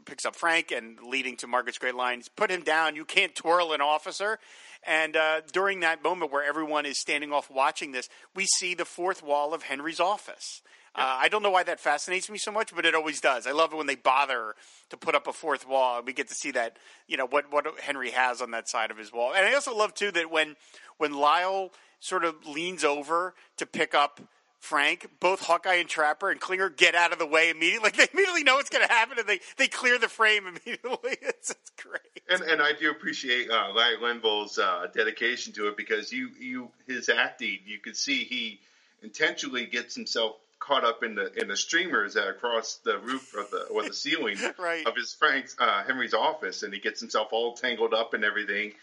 picks 0.04 0.26
up 0.26 0.36
Frank 0.36 0.72
and 0.72 0.98
leading 1.02 1.38
to 1.38 1.48
Margaret's 1.48 1.78
great 1.78 1.96
lines, 1.96 2.28
put 2.28 2.52
him 2.52 2.64
down. 2.64 2.98
You 2.98 3.06
can't 3.06 3.34
twirl 3.34 3.72
an 3.72 3.80
officer. 3.80 4.38
And 4.86 5.16
uh, 5.16 5.42
during 5.54 5.82
that 5.82 6.04
moment 6.04 6.34
where 6.34 6.44
everyone 6.44 6.86
is 6.86 7.00
standing 7.00 7.32
off 7.32 7.50
watching 7.50 7.94
this, 7.94 8.10
we 8.36 8.46
see 8.46 8.74
the 8.74 8.84
fourth 8.84 9.24
wall 9.24 9.54
of 9.54 9.64
Henry's 9.64 10.02
office. 10.02 10.62
Uh, 10.96 11.18
I 11.22 11.30
don't 11.30 11.44
know 11.44 11.52
why 11.52 11.64
that 11.64 11.80
fascinates 11.80 12.30
me 12.30 12.38
so 12.38 12.52
much, 12.52 12.74
but 12.76 12.86
it 12.86 12.96
always 12.96 13.22
does. 13.22 13.48
I 13.48 13.52
love 13.52 13.74
it 13.74 13.78
when 13.78 13.88
they 13.88 13.96
bother 13.96 14.56
to 14.90 14.98
put 14.98 15.16
up 15.16 15.28
a 15.28 15.34
fourth 15.34 15.68
wall, 15.68 15.98
and 15.98 16.08
we 16.08 16.14
get 16.14 16.28
to 16.30 16.34
see 16.34 16.52
that 16.52 16.78
you 17.08 17.18
know 17.18 17.28
what 17.28 17.52
what 17.52 17.66
Henry 17.80 18.12
has 18.12 18.42
on 18.42 18.52
that 18.52 18.68
side 18.68 18.92
of 18.92 18.98
his 18.98 19.14
wall. 19.14 19.34
And 19.34 19.46
I 19.46 19.54
also 19.54 19.76
love 19.76 19.94
too 19.94 20.12
that 20.12 20.32
when 20.32 20.56
when 20.98 21.14
Lyle 21.14 21.72
sort 22.00 22.24
of 22.24 22.48
leans 22.48 22.84
over 22.84 23.36
to 23.58 23.66
pick 23.66 23.94
up 23.94 24.22
Frank, 24.60 25.10
both 25.20 25.40
Hawkeye 25.42 25.76
and 25.76 25.88
Trapper 25.88 26.30
and 26.30 26.40
Klinger 26.40 26.70
get 26.70 26.94
out 26.94 27.14
of 27.14 27.20
the 27.20 27.26
way 27.26 27.50
immediately. 27.50 27.80
Like 27.84 27.96
they 27.96 28.08
immediately 28.14 28.44
know 28.44 28.56
what's 28.56 28.70
going 28.70 28.86
to 28.86 28.94
happen, 28.94 29.18
and 29.18 29.28
they 29.28 29.40
they 29.58 29.68
clear 29.68 29.98
the 29.98 30.10
frame 30.10 30.48
immediately. 30.48 31.18
It's, 31.22 31.52
it's 31.52 31.72
great. 31.82 32.02
And, 32.30 32.42
and 32.42 32.62
I 32.62 32.74
do 32.74 32.92
appreciate 32.92 33.50
uh, 33.50 33.72
Larry 33.74 33.98
Linville's 34.02 34.60
uh, 34.60 34.88
dedication 34.94 35.54
to 35.54 35.68
it 35.70 35.78
because 35.78 36.12
you, 36.12 36.30
you 36.40 36.72
his 36.88 37.10
acting, 37.10 37.60
you 37.66 37.80
can 37.80 37.96
see 37.96 38.26
he 38.26 38.60
intentionally 39.02 39.66
gets 39.66 39.96
himself 39.96 40.36
caught 40.70 40.86
up 40.86 41.04
in 41.04 41.16
the 41.16 41.34
in 41.42 41.48
the 41.48 41.58
streamers 41.58 42.14
that 42.14 42.28
are 42.28 42.32
across 42.32 42.76
the 42.86 43.00
roof 43.00 43.34
of 43.36 43.50
the 43.50 43.64
or 43.72 43.82
the 43.84 43.94
ceiling 43.94 44.38
Right. 44.60 44.86
of 44.86 44.96
his 44.96 45.14
Frank's 45.14 45.56
uh, 45.60 45.84
Henry's 45.84 46.14
office, 46.14 46.62
and 46.64 46.72
he 46.74 46.80
gets 46.80 47.00
himself 47.00 47.30
all 47.32 47.56
tangled 47.56 47.94
up 47.94 48.14
and 48.14 48.24
everything. 48.24 48.74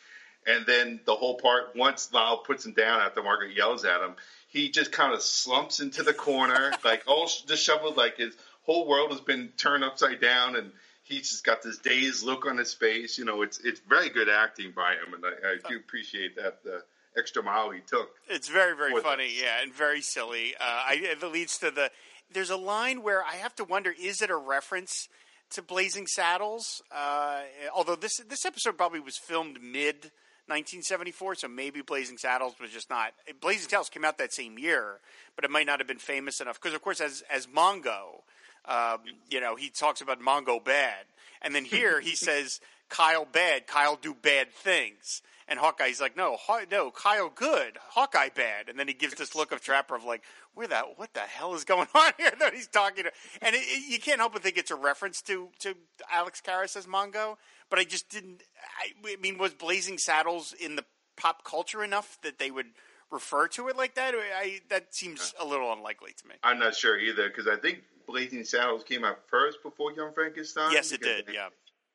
And 0.49 0.67
then 0.67 1.01
the 1.07 1.15
whole 1.15 1.37
part, 1.39 1.75
once 1.77 2.13
Lyle 2.13 2.39
puts 2.39 2.67
him 2.67 2.73
down 2.73 3.01
after 3.01 3.23
Margaret 3.23 3.57
yells 3.57 3.85
at 3.85 4.01
him, 4.01 4.15
he 4.49 4.69
just 4.71 4.91
kind 4.93 5.13
of 5.15 5.23
slumps 5.23 5.81
into 5.81 6.03
the 6.03 6.13
corner, 6.15 6.73
like 6.85 7.05
all 7.07 7.31
disheveled, 7.47 7.97
like 7.97 8.17
his 8.17 8.35
whole 8.65 8.87
world 8.89 9.11
has 9.13 9.21
been 9.21 9.53
turned 9.57 9.85
upside 9.85 10.21
down, 10.21 10.57
and 10.57 10.73
he's 11.05 11.31
just 11.31 11.45
got 11.45 11.63
this 11.63 11.79
dazed 11.79 12.25
look 12.25 12.47
on 12.47 12.59
his 12.59 12.75
face. 12.75 13.17
You 13.17 13.25
know, 13.25 13.43
it's 13.43 13.59
it's 13.61 13.81
very 13.89 14.09
good 14.09 14.29
acting 14.29 14.73
by 14.75 14.93
him, 14.95 15.15
and 15.15 15.25
I, 15.25 15.53
I 15.53 15.69
do 15.69 15.77
appreciate 15.77 16.35
that 16.37 16.65
the 16.65 16.83
extra 17.17 17.43
mile 17.43 17.71
he 17.71 17.81
took. 17.81 18.11
It's 18.29 18.49
very, 18.49 18.77
very 18.77 19.01
funny, 19.01 19.33
yeah, 19.41 19.63
and 19.63 19.73
very 19.73 20.01
silly. 20.01 20.55
Uh, 20.61 20.65
I, 20.65 20.99
it 21.01 21.23
leads 21.23 21.59
to 21.59 21.71
the. 21.71 21.91
There's 22.33 22.51
a 22.51 22.57
line 22.57 23.03
where 23.03 23.23
I 23.23 23.37
have 23.37 23.55
to 23.57 23.65
wonder: 23.65 23.95
is 23.99 24.23
it 24.23 24.31
a 24.31 24.37
reference 24.37 25.09
to 25.51 25.63
Blazing 25.63 26.07
Saddles? 26.07 26.83
Uh, 26.95 27.43
although 27.75 27.97
this 27.97 28.19
this 28.29 28.45
episode 28.45 28.77
probably 28.77 29.01
was 29.01 29.17
filmed 29.17 29.63
mid 29.63 30.11
1974, 30.49 31.37
so 31.37 31.49
maybe 31.49 31.83
Blazing 31.83 32.19
Saddles 32.19 32.55
was 32.61 32.71
just 32.71 32.89
not. 32.89 33.13
Blazing 33.41 33.69
Saddles 33.69 33.89
came 33.89 34.05
out 34.05 34.19
that 34.19 34.33
same 34.33 34.59
year, 34.59 35.01
but 35.35 35.45
it 35.45 35.51
might 35.51 35.67
not 35.67 35.81
have 35.81 35.89
been 35.89 35.99
famous 35.99 36.41
enough 36.41 36.61
because, 36.61 36.75
of 36.75 36.83
course, 36.83 37.01
as 37.01 37.25
as 37.31 37.47
Mongo, 37.47 38.23
um, 38.65 39.01
you 39.29 39.41
know, 39.41 39.57
he 39.57 39.71
talks 39.71 40.01
about 40.01 40.21
Mongo 40.21 40.63
bad, 40.63 41.05
and 41.43 41.55
then 41.55 41.65
here 41.65 42.01
he 42.01 42.15
says 42.15 42.61
Kyle 42.89 43.25
bad, 43.25 43.67
Kyle 43.67 43.97
do 43.97 44.15
bad 44.15 44.53
things. 44.53 45.23
And 45.49 45.59
Hawkeye, 45.61 45.85
Hawkeye's 45.85 46.01
like, 46.01 46.17
no, 46.17 46.37
Haw- 46.37 46.65
no, 46.71 46.91
Kyle 46.91 47.31
good, 47.33 47.79
Hawkeye 47.91 48.31
bad. 48.31 48.69
And 48.69 48.79
then 48.79 48.89
he 48.89 48.95
gives 48.95 49.15
this 49.15 49.35
look 49.37 49.53
of 49.53 49.61
Trapper 49.61 49.95
of 49.95 50.05
like, 50.05 50.23
where 50.55 50.67
that, 50.67 50.99
what 50.99 51.15
the 51.15 51.21
hell 51.21 51.55
is 51.55 51.65
going 51.65 51.87
on 51.95 52.13
here? 52.19 52.33
That 52.39 52.55
he's 52.55 52.67
talking 52.67 53.05
to, 53.05 53.13
and 53.41 53.55
it, 53.55 53.61
it, 53.61 53.91
you 53.91 54.01
can't 54.01 54.19
help 54.19 54.33
but 54.33 54.43
think 54.43 54.57
it's 54.57 54.71
a 54.71 54.77
reference 54.77 55.23
to 55.23 55.51
to 55.61 55.77
Alex 56.11 56.43
Karras 56.45 56.77
as 56.77 56.87
Mongo. 56.87 57.37
But 57.71 57.79
I 57.79 57.85
just 57.85 58.09
didn't. 58.09 58.43
I, 58.81 59.13
I 59.13 59.17
mean, 59.17 59.39
was 59.39 59.55
Blazing 59.55 59.99
Saddles 59.99 60.53
in 60.53 60.77
the 60.77 60.85
pop 61.17 61.45
culture 61.45 61.85
enough 61.85 62.19
that 62.23 62.39
they 62.39 62.51
would 62.51 62.67
refer 63.11 63.47
to 63.49 63.69
it 63.69 63.77
like 63.77 63.95
that? 63.95 64.15
I, 64.15 64.61
that 64.69 64.95
seems 64.95 65.35
a 65.39 65.45
little 65.45 65.73
unlikely 65.73 66.13
to 66.19 66.29
me. 66.29 66.35
I'm 66.43 66.59
not 66.59 66.75
sure 66.75 66.99
either 66.99 67.29
because 67.29 67.47
I 67.47 67.57
think 67.57 67.83
Blazing 68.07 68.45
Saddles 68.45 68.83
came 68.85 69.05
out 69.05 69.19
first 69.29 69.63
before 69.63 69.93
Young 69.93 70.13
Frankenstein. 70.13 70.73
Yes, 70.73 70.93
it 70.93 71.03
did. 71.03 71.27
Yeah. 71.33 71.49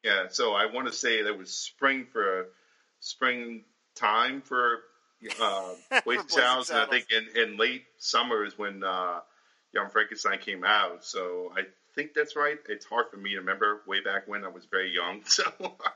Yeah, 0.03 0.25
so 0.29 0.53
I 0.53 0.65
want 0.65 0.87
to 0.87 0.93
say 0.93 1.21
that 1.21 1.37
was 1.37 1.51
spring 1.53 2.07
for 2.11 2.47
spring 3.01 3.65
time 3.95 4.41
for 4.41 4.79
uh, 5.41 5.73
Blazing 6.05 6.29
Saddles, 6.29 6.69
and 6.69 6.79
I 6.79 6.85
think 6.85 7.07
in, 7.11 7.41
in 7.41 7.57
late 7.57 7.83
summer 7.97 8.45
is 8.45 8.57
when 8.57 8.83
uh, 8.83 9.19
Young 9.73 9.89
Frankenstein 9.89 10.39
came 10.39 10.63
out. 10.63 11.03
So 11.03 11.51
I 11.55 11.63
think 11.95 12.13
that's 12.13 12.35
right. 12.35 12.57
It's 12.69 12.85
hard 12.85 13.07
for 13.11 13.17
me 13.17 13.31
to 13.31 13.37
remember 13.37 13.81
way 13.85 14.01
back 14.01 14.27
when 14.27 14.45
I 14.45 14.47
was 14.47 14.65
very 14.65 14.93
young. 14.93 15.21
So 15.25 15.43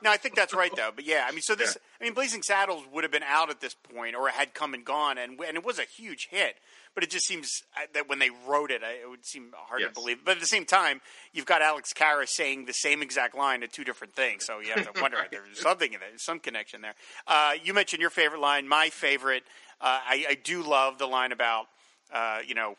No, 0.02 0.10
I 0.10 0.16
think 0.16 0.34
that's 0.34 0.54
right 0.54 0.70
though. 0.76 0.90
But 0.94 1.06
yeah, 1.06 1.26
I 1.28 1.32
mean, 1.32 1.42
so 1.42 1.54
this, 1.54 1.76
I 2.00 2.04
mean, 2.04 2.14
Blazing 2.14 2.42
Saddles 2.42 2.84
would 2.92 3.04
have 3.04 3.12
been 3.12 3.22
out 3.22 3.50
at 3.50 3.60
this 3.60 3.74
point, 3.74 4.14
or 4.14 4.28
had 4.28 4.54
come 4.54 4.74
and 4.74 4.84
gone, 4.84 5.18
and 5.18 5.40
and 5.40 5.56
it 5.56 5.64
was 5.64 5.78
a 5.78 5.84
huge 5.84 6.28
hit. 6.30 6.56
But 6.96 7.04
it 7.04 7.10
just 7.10 7.26
seems 7.26 7.62
uh, 7.76 7.82
that 7.94 8.08
when 8.08 8.18
they 8.18 8.30
wrote 8.48 8.70
it, 8.72 8.82
it 8.82 9.08
would 9.08 9.24
seem 9.24 9.52
hard 9.54 9.82
Yes. 9.82 9.90
to 9.90 9.94
believe. 9.94 10.24
But 10.24 10.32
at 10.36 10.40
the 10.40 10.46
same 10.46 10.64
time, 10.64 11.00
you've 11.32 11.44
got 11.46 11.60
Alex 11.62 11.92
Karras 11.92 12.30
saying 12.30 12.64
the 12.64 12.72
same 12.72 13.02
exact 13.02 13.36
line 13.36 13.62
at 13.62 13.70
two 13.70 13.84
different 13.84 14.14
things, 14.14 14.44
so 14.46 14.60
you 14.60 14.72
have 14.72 14.92
to 14.94 15.00
wonder 15.02 15.18
if 15.18 15.30
there's 15.30 15.60
something 15.62 15.92
in 15.92 16.00
there, 16.00 16.08
some 16.16 16.40
connection 16.40 16.80
there. 16.80 16.94
Uh, 17.26 17.52
you 17.62 17.74
mentioned 17.74 18.00
your 18.00 18.08
favorite 18.10 18.40
line. 18.40 18.66
My 18.66 18.88
favorite, 18.88 19.42
uh, 19.80 20.00
I, 20.08 20.24
I 20.30 20.34
do 20.42 20.62
love 20.62 20.96
the 20.98 21.06
line 21.06 21.30
about, 21.32 21.66
uh, 22.12 22.38
you 22.46 22.54
know. 22.54 22.76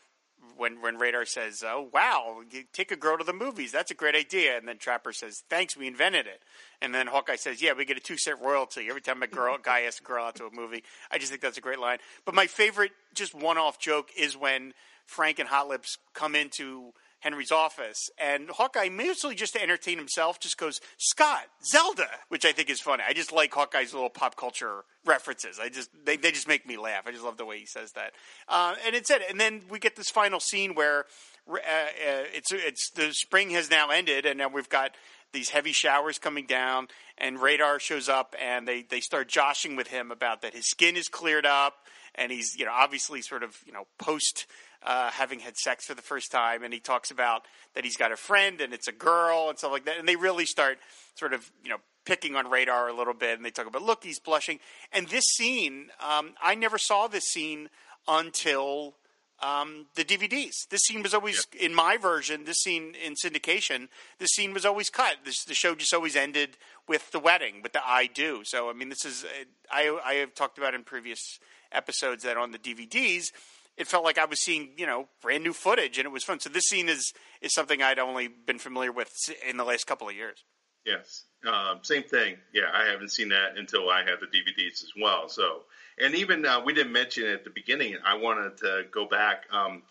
When 0.56 0.80
when 0.80 0.98
Radar 0.98 1.24
says, 1.24 1.64
"Oh 1.66 1.88
wow, 1.92 2.42
take 2.72 2.90
a 2.90 2.96
girl 2.96 3.18
to 3.18 3.24
the 3.24 3.32
movies, 3.32 3.70
that's 3.70 3.90
a 3.90 3.94
great 3.94 4.14
idea," 4.14 4.56
and 4.56 4.66
then 4.66 4.78
Trapper 4.78 5.12
says, 5.12 5.44
"Thanks, 5.48 5.76
we 5.76 5.86
invented 5.86 6.26
it," 6.26 6.42
and 6.80 6.94
then 6.94 7.06
Hawkeye 7.06 7.36
says, 7.36 7.62
"Yeah, 7.62 7.74
we 7.74 7.84
get 7.84 7.96
a 7.96 8.00
two 8.00 8.16
cent 8.16 8.40
royalty 8.40 8.88
every 8.88 9.00
time 9.00 9.22
a 9.22 9.26
girl 9.26 9.56
guy 9.58 9.82
asks 9.82 10.00
a 10.00 10.04
girl 10.04 10.24
out 10.24 10.36
to 10.36 10.46
a 10.46 10.50
movie." 10.50 10.82
I 11.10 11.18
just 11.18 11.30
think 11.30 11.42
that's 11.42 11.58
a 11.58 11.62
great 11.62 11.78
line. 11.78 11.98
But 12.24 12.34
my 12.34 12.46
favorite, 12.46 12.92
just 13.14 13.34
one 13.34 13.58
off 13.58 13.78
joke, 13.78 14.10
is 14.16 14.36
when 14.36 14.74
Frank 15.06 15.38
and 15.38 15.48
Hot 15.48 15.68
Lips 15.68 15.98
come 16.12 16.34
into 16.34 16.92
Henry's 17.20 17.50
office, 17.50 18.10
and 18.18 18.48
Hawkeye, 18.50 18.88
mostly 18.88 19.34
just 19.34 19.54
to 19.54 19.62
entertain 19.62 19.98
himself, 19.98 20.38
just 20.38 20.56
goes, 20.56 20.80
"Scott, 20.96 21.46
Zelda," 21.64 22.08
which 22.28 22.44
I 22.44 22.52
think 22.52 22.70
is 22.70 22.80
funny. 22.80 23.02
I 23.06 23.12
just 23.12 23.32
like 23.32 23.52
Hawkeye's 23.52 23.92
little 23.92 24.10
pop 24.10 24.36
culture 24.36 24.84
references. 25.04 25.58
I 25.58 25.68
just 25.68 25.90
they 26.04 26.16
they 26.16 26.30
just 26.30 26.46
make 26.46 26.66
me 26.66 26.76
laugh. 26.76 27.04
I 27.06 27.10
just 27.10 27.24
love 27.24 27.36
the 27.36 27.44
way 27.44 27.58
he 27.58 27.66
says 27.66 27.92
that. 27.92 28.12
Uh, 28.48 28.74
and 28.86 28.94
it's 28.94 29.10
it. 29.10 29.22
And 29.28 29.40
then 29.40 29.62
we 29.68 29.78
get 29.78 29.96
this 29.96 30.10
final 30.10 30.40
scene 30.40 30.74
where 30.74 31.06
uh, 31.48 31.54
uh, 31.54 32.24
it's 32.34 32.52
it's 32.52 32.90
the 32.90 33.12
spring 33.12 33.50
has 33.50 33.70
now 33.70 33.90
ended, 33.90 34.26
and 34.26 34.38
now 34.38 34.48
we've 34.48 34.68
got 34.68 34.92
these 35.32 35.50
heavy 35.50 35.72
showers 35.72 36.18
coming 36.18 36.46
down, 36.46 36.88
and 37.16 37.40
Radar 37.40 37.78
shows 37.78 38.08
up, 38.08 38.34
and 38.40 38.66
they 38.66 38.82
they 38.82 39.00
start 39.00 39.28
joshing 39.28 39.76
with 39.76 39.88
him 39.88 40.10
about 40.10 40.42
that 40.42 40.54
his 40.54 40.68
skin 40.68 40.96
is 40.96 41.08
cleared 41.08 41.46
up, 41.46 41.74
and 42.14 42.30
he's 42.30 42.56
you 42.56 42.64
know 42.64 42.72
obviously 42.72 43.22
sort 43.22 43.42
of 43.42 43.56
you 43.66 43.72
know 43.72 43.86
post 43.98 44.46
uh, 44.82 45.10
having 45.10 45.40
had 45.40 45.56
sex 45.56 45.86
for 45.86 45.94
the 45.94 46.02
first 46.02 46.30
time, 46.30 46.62
and 46.62 46.72
he 46.72 46.80
talks 46.80 47.10
about 47.10 47.42
that 47.74 47.84
he's 47.84 47.96
got 47.96 48.12
a 48.12 48.16
friend 48.16 48.60
and 48.60 48.72
it's 48.72 48.88
a 48.88 48.92
girl 48.92 49.48
and 49.48 49.58
stuff 49.58 49.72
like 49.72 49.84
that, 49.84 49.98
and 49.98 50.08
they 50.08 50.16
really 50.16 50.46
start 50.46 50.78
sort 51.14 51.32
of 51.32 51.50
you 51.62 51.70
know 51.70 51.78
picking 52.04 52.36
on 52.36 52.50
Radar 52.50 52.88
a 52.88 52.94
little 52.94 53.14
bit, 53.14 53.36
and 53.36 53.44
they 53.44 53.50
talk 53.50 53.66
about 53.66 53.82
look 53.82 54.04
he's 54.04 54.20
blushing, 54.20 54.60
and 54.92 55.08
this 55.08 55.24
scene 55.24 55.88
um, 56.00 56.34
I 56.42 56.54
never 56.54 56.78
saw 56.78 57.08
this 57.08 57.24
scene 57.24 57.68
until 58.06 58.94
um, 59.40 59.86
the 59.94 60.04
DVDs. 60.04 60.68
This 60.68 60.82
scene 60.82 61.02
was 61.02 61.14
always 61.14 61.46
in 61.58 61.74
my 61.74 61.96
version. 61.96 62.44
This 62.44 62.58
scene 62.58 62.94
in 63.04 63.14
syndication, 63.14 63.88
this 64.18 64.30
scene 64.30 64.52
was 64.52 64.64
always 64.64 64.90
cut. 64.90 65.16
This, 65.24 65.44
the 65.44 65.54
show 65.54 65.74
just 65.74 65.94
always 65.94 66.16
ended 66.16 66.56
with 66.88 67.10
the 67.12 67.20
wedding, 67.20 67.62
with 67.62 67.72
the 67.72 67.80
"I 67.86 68.06
do." 68.06 68.42
So 68.44 68.70
I 68.70 68.72
mean, 68.72 68.88
this 68.88 69.04
is 69.04 69.24
I 69.70 69.98
I 70.04 70.14
have 70.14 70.34
talked 70.34 70.58
about 70.58 70.74
in 70.74 70.82
previous 70.82 71.38
episodes 71.70 72.24
that 72.24 72.36
on 72.36 72.50
the 72.50 72.58
DVDs, 72.58 73.30
it 73.78 73.86
felt 73.86 74.04
like 74.04 74.18
I 74.18 74.24
was 74.24 74.40
seeing 74.40 74.70
you 74.76 74.86
know 74.86 75.08
brand 75.22 75.44
new 75.44 75.52
footage, 75.52 75.98
and 75.98 76.06
it 76.06 76.10
was 76.10 76.24
fun. 76.24 76.40
So 76.40 76.50
this 76.50 76.64
scene 76.64 76.88
is 76.88 77.14
is 77.40 77.54
something 77.54 77.82
I'd 77.82 77.98
only 77.98 78.28
been 78.28 78.58
familiar 78.58 78.92
with 78.92 79.10
in 79.48 79.56
the 79.56 79.64
last 79.64 79.86
couple 79.86 80.08
of 80.08 80.14
years. 80.14 80.44
Yes, 80.84 81.24
um, 81.46 81.80
same 81.82 82.02
thing. 82.02 82.36
Yeah, 82.52 82.70
I 82.72 82.86
haven't 82.86 83.10
seen 83.10 83.28
that 83.28 83.56
until 83.56 83.90
I 83.90 84.00
had 84.00 84.20
the 84.20 84.26
DVDs 84.26 84.82
as 84.82 84.92
well. 85.00 85.28
So, 85.28 85.62
and 85.98 86.14
even 86.14 86.44
uh, 86.44 86.62
we 86.64 86.72
didn't 86.72 86.92
mention 86.92 87.24
it 87.24 87.32
at 87.32 87.44
the 87.44 87.50
beginning. 87.50 87.96
I 88.04 88.16
wanted 88.16 88.58
to 88.58 88.84
go 88.90 89.06
back 89.06 89.44
um, 89.52 89.82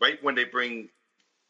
right 0.00 0.22
when 0.22 0.34
they 0.34 0.44
bring 0.44 0.88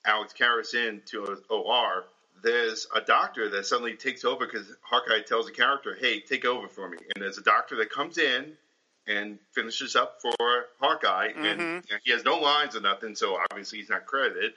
Alex 0.04 0.34
Karras 0.38 0.74
in 0.74 1.02
to 1.06 1.36
OR. 1.50 2.04
there's 2.42 2.86
a 2.94 3.00
doctor 3.00 3.48
that 3.50 3.66
suddenly 3.66 3.94
takes 3.94 4.24
over 4.24 4.46
because 4.46 4.66
Hawkeye 4.82 5.22
tells 5.22 5.46
the 5.46 5.52
character, 5.52 5.96
"Hey, 5.98 6.20
take 6.20 6.44
over 6.44 6.68
for 6.68 6.88
me." 6.88 6.98
And 7.14 7.24
there's 7.24 7.38
a 7.38 7.42
doctor 7.42 7.76
that 7.76 7.90
comes 7.90 8.18
in 8.18 8.56
and 9.06 9.38
finishes 9.52 9.96
up 9.96 10.20
for 10.20 10.32
Hawkeye, 10.80 11.28
mm-hmm. 11.28 11.44
and 11.44 11.84
he 12.04 12.12
has 12.12 12.24
no 12.24 12.38
lines 12.38 12.76
or 12.76 12.80
nothing, 12.80 13.14
so 13.14 13.38
obviously 13.50 13.78
he's 13.78 13.90
not 13.90 14.06
credited. 14.06 14.52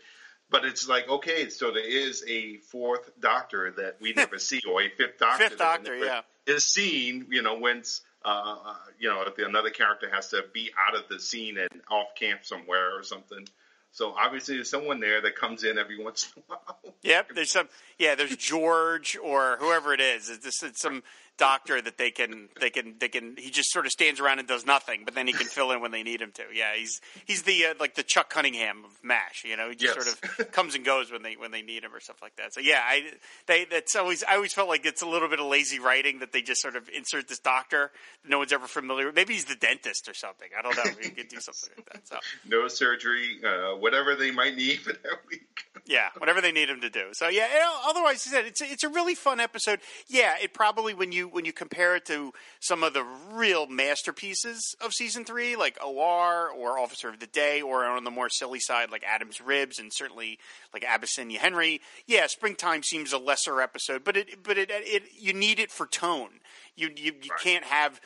But 0.51 0.65
it's 0.65 0.89
like, 0.89 1.07
okay, 1.07 1.49
so 1.49 1.71
there 1.71 1.87
is 1.87 2.23
a 2.27 2.57
fourth 2.57 3.11
Doctor 3.19 3.71
that 3.77 3.97
we 4.01 4.13
never 4.15 4.39
see, 4.39 4.61
or 4.67 4.81
a 4.81 4.89
fifth 4.89 5.19
Doctor. 5.19 5.49
Fifth 5.49 5.59
Doctor, 5.59 5.95
yeah, 5.95 6.21
is 6.47 6.65
seen. 6.65 7.27
You 7.29 7.41
know, 7.41 7.59
when 7.59 7.83
uh, 8.25 8.75
you 8.99 9.09
know 9.09 9.23
if 9.23 9.37
another 9.37 9.69
character 9.69 10.09
has 10.11 10.29
to 10.29 10.43
be 10.53 10.71
out 10.87 10.95
of 10.95 11.07
the 11.09 11.19
scene 11.19 11.57
and 11.57 11.81
off 11.91 12.15
camp 12.15 12.41
somewhere 12.43 12.97
or 12.97 13.03
something. 13.03 13.47
So 13.91 14.13
obviously, 14.17 14.55
there's 14.55 14.69
someone 14.69 14.99
there 14.99 15.21
that 15.21 15.35
comes 15.35 15.63
in 15.63 15.79
every 15.79 16.03
once 16.03 16.31
in 16.35 16.43
a 16.43 16.45
while. 16.45 16.95
Yep, 17.01 17.31
there's 17.33 17.51
some. 17.51 17.69
Yeah, 17.97 18.15
there's 18.15 18.35
George 18.35 19.17
or 19.23 19.57
whoever 19.59 19.93
it 19.93 20.01
is. 20.01 20.29
It's, 20.29 20.63
it's 20.63 20.79
some 20.79 21.01
doctor 21.39 21.81
that 21.81 21.97
they 21.97 22.11
can 22.11 22.49
they 22.59 22.69
can 22.69 22.95
they 22.99 23.07
can 23.07 23.35
he 23.37 23.49
just 23.49 23.71
sort 23.71 23.85
of 23.85 23.91
stands 23.91 24.19
around 24.19 24.39
and 24.39 24.47
does 24.47 24.65
nothing, 24.65 25.01
but 25.05 25.15
then 25.15 25.25
he 25.25 25.33
can 25.33 25.47
fill 25.47 25.71
in 25.71 25.81
when 25.81 25.91
they 25.91 26.03
need 26.03 26.21
him 26.21 26.31
to. 26.33 26.43
Yeah, 26.53 26.75
he's 26.75 27.01
he's 27.25 27.43
the 27.43 27.67
uh, 27.67 27.73
like 27.79 27.95
the 27.95 28.03
Chuck 28.03 28.29
Cunningham 28.29 28.83
of 28.85 28.91
Mash. 29.03 29.43
You 29.45 29.57
know, 29.57 29.69
he 29.69 29.75
just 29.75 29.95
yes. 29.95 30.05
sort 30.05 30.39
of 30.39 30.51
comes 30.51 30.75
and 30.75 30.85
goes 30.85 31.11
when 31.11 31.23
they 31.23 31.35
when 31.35 31.51
they 31.51 31.61
need 31.61 31.83
him 31.83 31.93
or 31.93 31.99
stuff 31.99 32.21
like 32.21 32.35
that. 32.35 32.53
So 32.53 32.59
yeah, 32.61 32.81
I 32.83 33.03
they 33.47 33.65
that's 33.65 33.95
always 33.95 34.23
I 34.23 34.35
always 34.35 34.53
felt 34.53 34.69
like 34.69 34.85
it's 34.85 35.01
a 35.01 35.07
little 35.07 35.29
bit 35.29 35.39
of 35.39 35.47
lazy 35.47 35.79
writing 35.79 36.19
that 36.19 36.31
they 36.31 36.41
just 36.41 36.61
sort 36.61 36.75
of 36.75 36.89
insert 36.89 37.27
this 37.27 37.39
doctor 37.39 37.91
no 38.27 38.37
one's 38.37 38.51
ever 38.51 38.67
familiar. 38.67 39.07
with. 39.07 39.15
Maybe 39.15 39.33
he's 39.33 39.45
the 39.45 39.55
dentist 39.55 40.09
or 40.09 40.13
something. 40.13 40.49
I 40.57 40.61
don't 40.61 40.75
know. 40.75 40.83
You 41.01 41.11
could 41.11 41.29
do 41.29 41.39
something 41.39 41.69
like 41.77 41.89
that. 41.93 42.07
So 42.07 42.17
no 42.47 42.67
surgery, 42.67 43.39
uh, 43.45 43.77
whatever 43.77 44.15
they 44.15 44.31
might 44.31 44.55
need 44.55 44.79
for 44.83 44.93
that 44.93 45.19
week. 45.29 45.41
yeah, 45.85 46.09
whatever 46.17 46.41
they 46.41 46.51
need 46.51 46.69
him 46.69 46.81
to 46.81 46.89
do. 46.89 47.07
So 47.13 47.27
yeah, 47.29 47.47
otherwise, 47.87 48.23
he 48.23 48.29
said 48.29 48.45
it's 48.45 48.61
a, 48.61 48.65
it's 48.65 48.83
a 48.83 48.89
really 48.89 49.15
fun 49.15 49.39
episode. 49.39 49.79
Yeah, 50.07 50.35
it 50.41 50.53
probably 50.53 50.93
when 50.93 51.11
you 51.11 51.28
when 51.31 51.45
you 51.45 51.53
compare 51.53 51.95
it 51.95 52.05
to 52.05 52.33
some 52.59 52.83
of 52.83 52.93
the 52.93 53.03
real 53.31 53.67
masterpieces 53.67 54.75
of 54.81 54.93
season 54.93 55.25
three, 55.25 55.55
like 55.55 55.77
OR 55.83 56.49
or 56.49 56.79
Officer 56.79 57.09
of 57.09 57.19
the 57.19 57.27
Day, 57.27 57.61
or 57.61 57.85
on 57.85 58.03
the 58.03 58.11
more 58.11 58.29
silly 58.29 58.59
side, 58.59 58.91
like 58.91 59.03
Adam's 59.03 59.41
Ribs, 59.41 59.79
and 59.79 59.91
certainly 59.93 60.39
like 60.73 60.83
Abyssinia 60.83 61.39
Henry. 61.39 61.81
Yeah, 62.07 62.27
Springtime 62.27 62.83
seems 62.83 63.13
a 63.13 63.17
lesser 63.17 63.61
episode, 63.61 64.03
but 64.03 64.17
it 64.17 64.43
but 64.43 64.57
it, 64.57 64.69
it 64.71 65.03
you 65.17 65.33
need 65.33 65.59
it 65.59 65.71
for 65.71 65.85
tone. 65.85 66.29
You 66.75 66.89
you, 66.95 67.13
you 67.21 67.31
right. 67.31 67.39
can't 67.41 67.65
have 67.65 67.99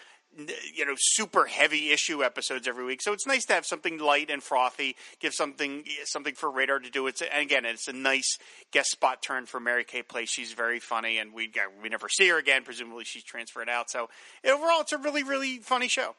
you 0.74 0.86
know 0.86 0.94
super 0.98 1.46
heavy 1.46 1.92
issue 1.92 2.24
episodes 2.24 2.68
every 2.68 2.86
week. 2.86 3.02
So 3.02 3.14
it's 3.14 3.28
nice 3.28 3.46
to 3.46 3.54
have 3.54 3.66
something 3.66 3.98
light 3.98 4.30
and 4.30 4.42
frothy, 4.42 4.96
give 5.20 5.34
something 5.34 5.84
something 6.06 6.36
for 6.36 6.50
Radar 6.50 6.80
to 6.80 6.90
do. 6.90 7.08
It's 7.08 7.22
and 7.22 7.42
again, 7.42 7.66
it's 7.66 7.88
a 7.88 7.94
nice 7.94 8.38
guest 8.72 8.92
spot 8.92 9.22
turn 9.22 9.46
for 9.46 9.60
Mary 9.60 9.84
Kay 9.84 10.04
Place. 10.04 10.30
She's 10.30 10.54
very 10.54 10.80
funny, 10.80 11.18
and 11.18 11.34
we 11.34 11.52
we 11.82 11.90
never 11.90 12.10
see 12.10 12.28
her 12.30 12.38
again. 12.38 12.64
Presumably, 12.64 13.04
she's 13.06 13.24
transferred 13.24 13.70
out. 13.70 13.90
So 13.90 14.10
overall, 14.46 14.82
it's 14.82 14.94
a 14.94 14.98
really 14.98 15.24
really 15.24 15.60
funny 15.60 15.88
show. 15.88 16.16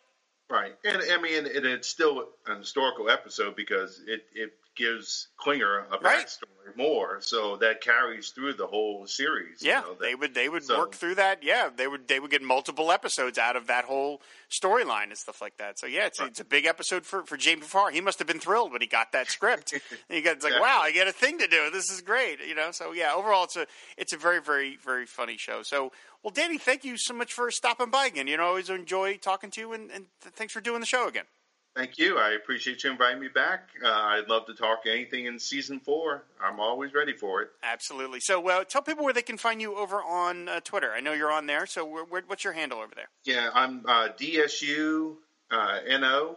Right, 0.51 0.75
and 0.85 0.99
I 1.11 1.21
mean, 1.21 1.47
it's 1.47 1.89
still 1.89 2.29
an 2.47 2.59
historical 2.59 3.09
episode 3.09 3.57
because 3.57 4.03
it 4.07 4.27
it 4.35 4.53
gives 4.77 5.29
Klinger 5.37 5.87
a 5.91 5.99
backstory 5.99 6.67
right. 6.67 6.77
more, 6.77 7.21
so 7.21 7.57
that 7.57 7.81
carries 7.81 8.31
through 8.31 8.55
the 8.55 8.67
whole 8.67 9.07
series. 9.07 9.63
Yeah, 9.63 9.81
you 9.81 9.87
know, 9.87 9.93
that, 9.93 10.01
they 10.01 10.15
would 10.15 10.35
they 10.35 10.49
would 10.49 10.65
so. 10.65 10.79
work 10.79 10.95
through 10.95 11.17
that. 11.17 11.43
Yeah, 11.43 11.71
they 11.75 11.87
would 11.87 12.09
they 12.09 12.21
would 12.21 12.31
get 12.31 12.43
multiple 12.43 12.91
episodes 12.91 13.39
out 13.39 13.57
of 13.57 13.67
that 13.69 13.85
whole 13.85 14.21
storyline 14.51 15.05
and 15.05 15.17
stuff 15.17 15.41
like 15.41 15.57
that. 15.59 15.79
So 15.79 15.87
yeah, 15.87 16.07
it's 16.07 16.21
right. 16.21 16.29
it's 16.29 16.41
a 16.41 16.45
big 16.45 16.67
episode 16.67 17.05
for 17.05 17.25
for 17.25 17.37
Jamie 17.37 17.63
Farr. 17.63 17.91
He 17.91 18.01
must 18.01 18.19
have 18.19 18.29
been 18.29 18.41
thrilled 18.41 18.73
when 18.73 18.81
he 18.81 18.87
got 18.87 19.13
that 19.13 19.31
script. 19.31 19.73
and 19.73 19.83
he 20.09 20.23
got 20.23 20.37
it's 20.37 20.45
like, 20.45 20.61
wow, 20.61 20.81
I 20.83 20.93
get 20.93 21.09
a 21.09 21.13
thing 21.13 21.39
to 21.39 21.47
do. 21.47 21.71
This 21.73 21.91
is 21.91 22.01
great. 22.01 22.39
You 22.47 22.55
know, 22.55 22.71
so 22.71 22.93
yeah, 22.93 23.13
overall, 23.15 23.45
it's 23.45 23.57
a 23.57 23.67
it's 23.97 24.13
a 24.13 24.19
very 24.19 24.41
very 24.41 24.77
very 24.77 25.07
funny 25.07 25.37
show. 25.37 25.63
So. 25.63 25.93
Well, 26.23 26.33
Danny, 26.33 26.57
thank 26.57 26.87
you 26.87 26.97
so 26.97 27.13
much 27.13 27.35
for 27.35 27.51
stopping 27.51 27.91
by 27.91 28.07
again. 28.07 28.29
You 28.29 28.39
know, 28.39 28.45
I 28.45 28.47
always 28.47 28.71
enjoy 28.71 29.19
talking 29.19 29.51
to 29.51 29.61
you, 29.61 29.75
and, 29.75 29.91
and 29.91 30.07
thanks 30.23 30.55
for 30.55 30.63
doing 30.63 30.81
the 30.81 30.87
show 30.87 31.07
again. 31.07 31.27
Thank 31.75 31.99
you. 31.99 32.19
I 32.19 32.33
appreciate 32.33 32.85
you 32.85 32.93
inviting 32.93 33.21
me 33.21 33.29
back. 33.29 33.69
Uh, 33.83 33.89
I'd 33.89 34.29
love 34.29 34.47
to 34.47 34.55
talk 34.55 34.83
anything 34.87 35.27
in 35.27 35.41
season 35.41 35.81
four. 35.81 36.23
I'm 36.41 36.61
always 36.61 36.95
ready 36.95 37.13
for 37.13 37.43
it. 37.43 37.51
Absolutely. 37.65 38.21
So, 38.21 38.49
uh, 38.49 38.63
tell 38.63 38.83
people 38.83 39.05
where 39.05 39.13
they 39.13 39.23
can 39.23 39.37
find 39.37 39.61
you 39.61 39.77
over 39.77 39.97
on 39.97 40.49
uh, 40.49 40.61
Twitter. 40.61 40.93
I 40.93 41.01
know 41.01 41.13
you're 41.13 41.33
on 41.33 41.47
there. 41.47 41.67
So, 41.67 41.85
where, 41.85 42.05
where, 42.05 42.23
what's 42.29 42.45
your 42.45 42.53
handle 42.53 42.79
over 42.79 42.95
there? 42.95 43.09
Yeah, 43.25 43.51
I'm 43.53 43.85
uh, 43.87 44.09
DSU 44.17 45.17
uh, 45.51 45.81
NO 45.99 46.37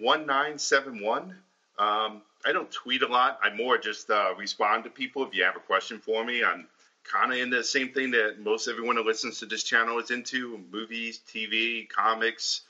one 0.00 0.26
nine 0.26 0.58
seven 0.58 1.00
one. 1.02 1.36
Um, 1.78 2.22
I 2.44 2.52
don't 2.52 2.70
tweet 2.70 3.02
a 3.02 3.08
lot. 3.08 3.38
I 3.42 3.54
more 3.54 3.78
just 3.78 4.10
uh, 4.10 4.34
respond 4.38 4.84
to 4.84 4.90
people 4.90 5.26
if 5.26 5.34
you 5.34 5.44
have 5.44 5.56
a 5.56 5.60
question 5.60 5.98
for 5.98 6.24
me. 6.24 6.42
I'm 6.42 6.66
kind 7.04 7.32
of 7.32 7.38
in 7.38 7.50
the 7.50 7.62
same 7.62 7.92
thing 7.92 8.12
that 8.12 8.40
most 8.40 8.68
everyone 8.68 8.96
who 8.96 9.04
listens 9.04 9.40
to 9.40 9.46
this 9.46 9.62
channel 9.62 9.98
is 9.98 10.10
into: 10.10 10.58
movies, 10.70 11.20
TV, 11.28 11.88
comics. 11.88 12.62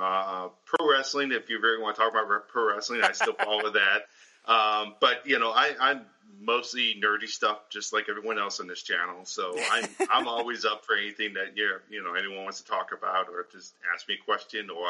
Uh, 0.00 0.48
pro 0.64 0.90
wrestling, 0.90 1.32
if 1.32 1.48
you 1.48 1.60
really 1.60 1.80
want 1.82 1.96
to 1.96 2.02
talk 2.02 2.12
about 2.12 2.48
pro 2.48 2.74
wrestling, 2.74 3.02
I 3.02 3.12
still 3.12 3.34
follow 3.34 3.70
that. 3.70 4.02
Um, 4.46 4.96
but 5.00 5.26
you 5.26 5.38
know, 5.38 5.52
I, 5.52 5.72
I'm 5.80 6.02
mostly 6.38 7.00
nerdy 7.02 7.28
stuff, 7.28 7.70
just 7.70 7.92
like 7.92 8.08
everyone 8.08 8.38
else 8.38 8.60
on 8.60 8.66
this 8.66 8.82
channel. 8.82 9.24
So 9.24 9.56
I'm 9.72 9.88
I'm 10.10 10.28
always 10.28 10.64
up 10.64 10.84
for 10.84 10.96
anything 10.96 11.34
that 11.34 11.56
you 11.56 11.76
you 11.88 12.02
know 12.02 12.14
anyone 12.14 12.44
wants 12.44 12.60
to 12.60 12.66
talk 12.66 12.90
about, 12.92 13.28
or 13.28 13.46
just 13.50 13.74
ask 13.94 14.08
me 14.08 14.18
a 14.20 14.24
question, 14.24 14.68
or 14.70 14.86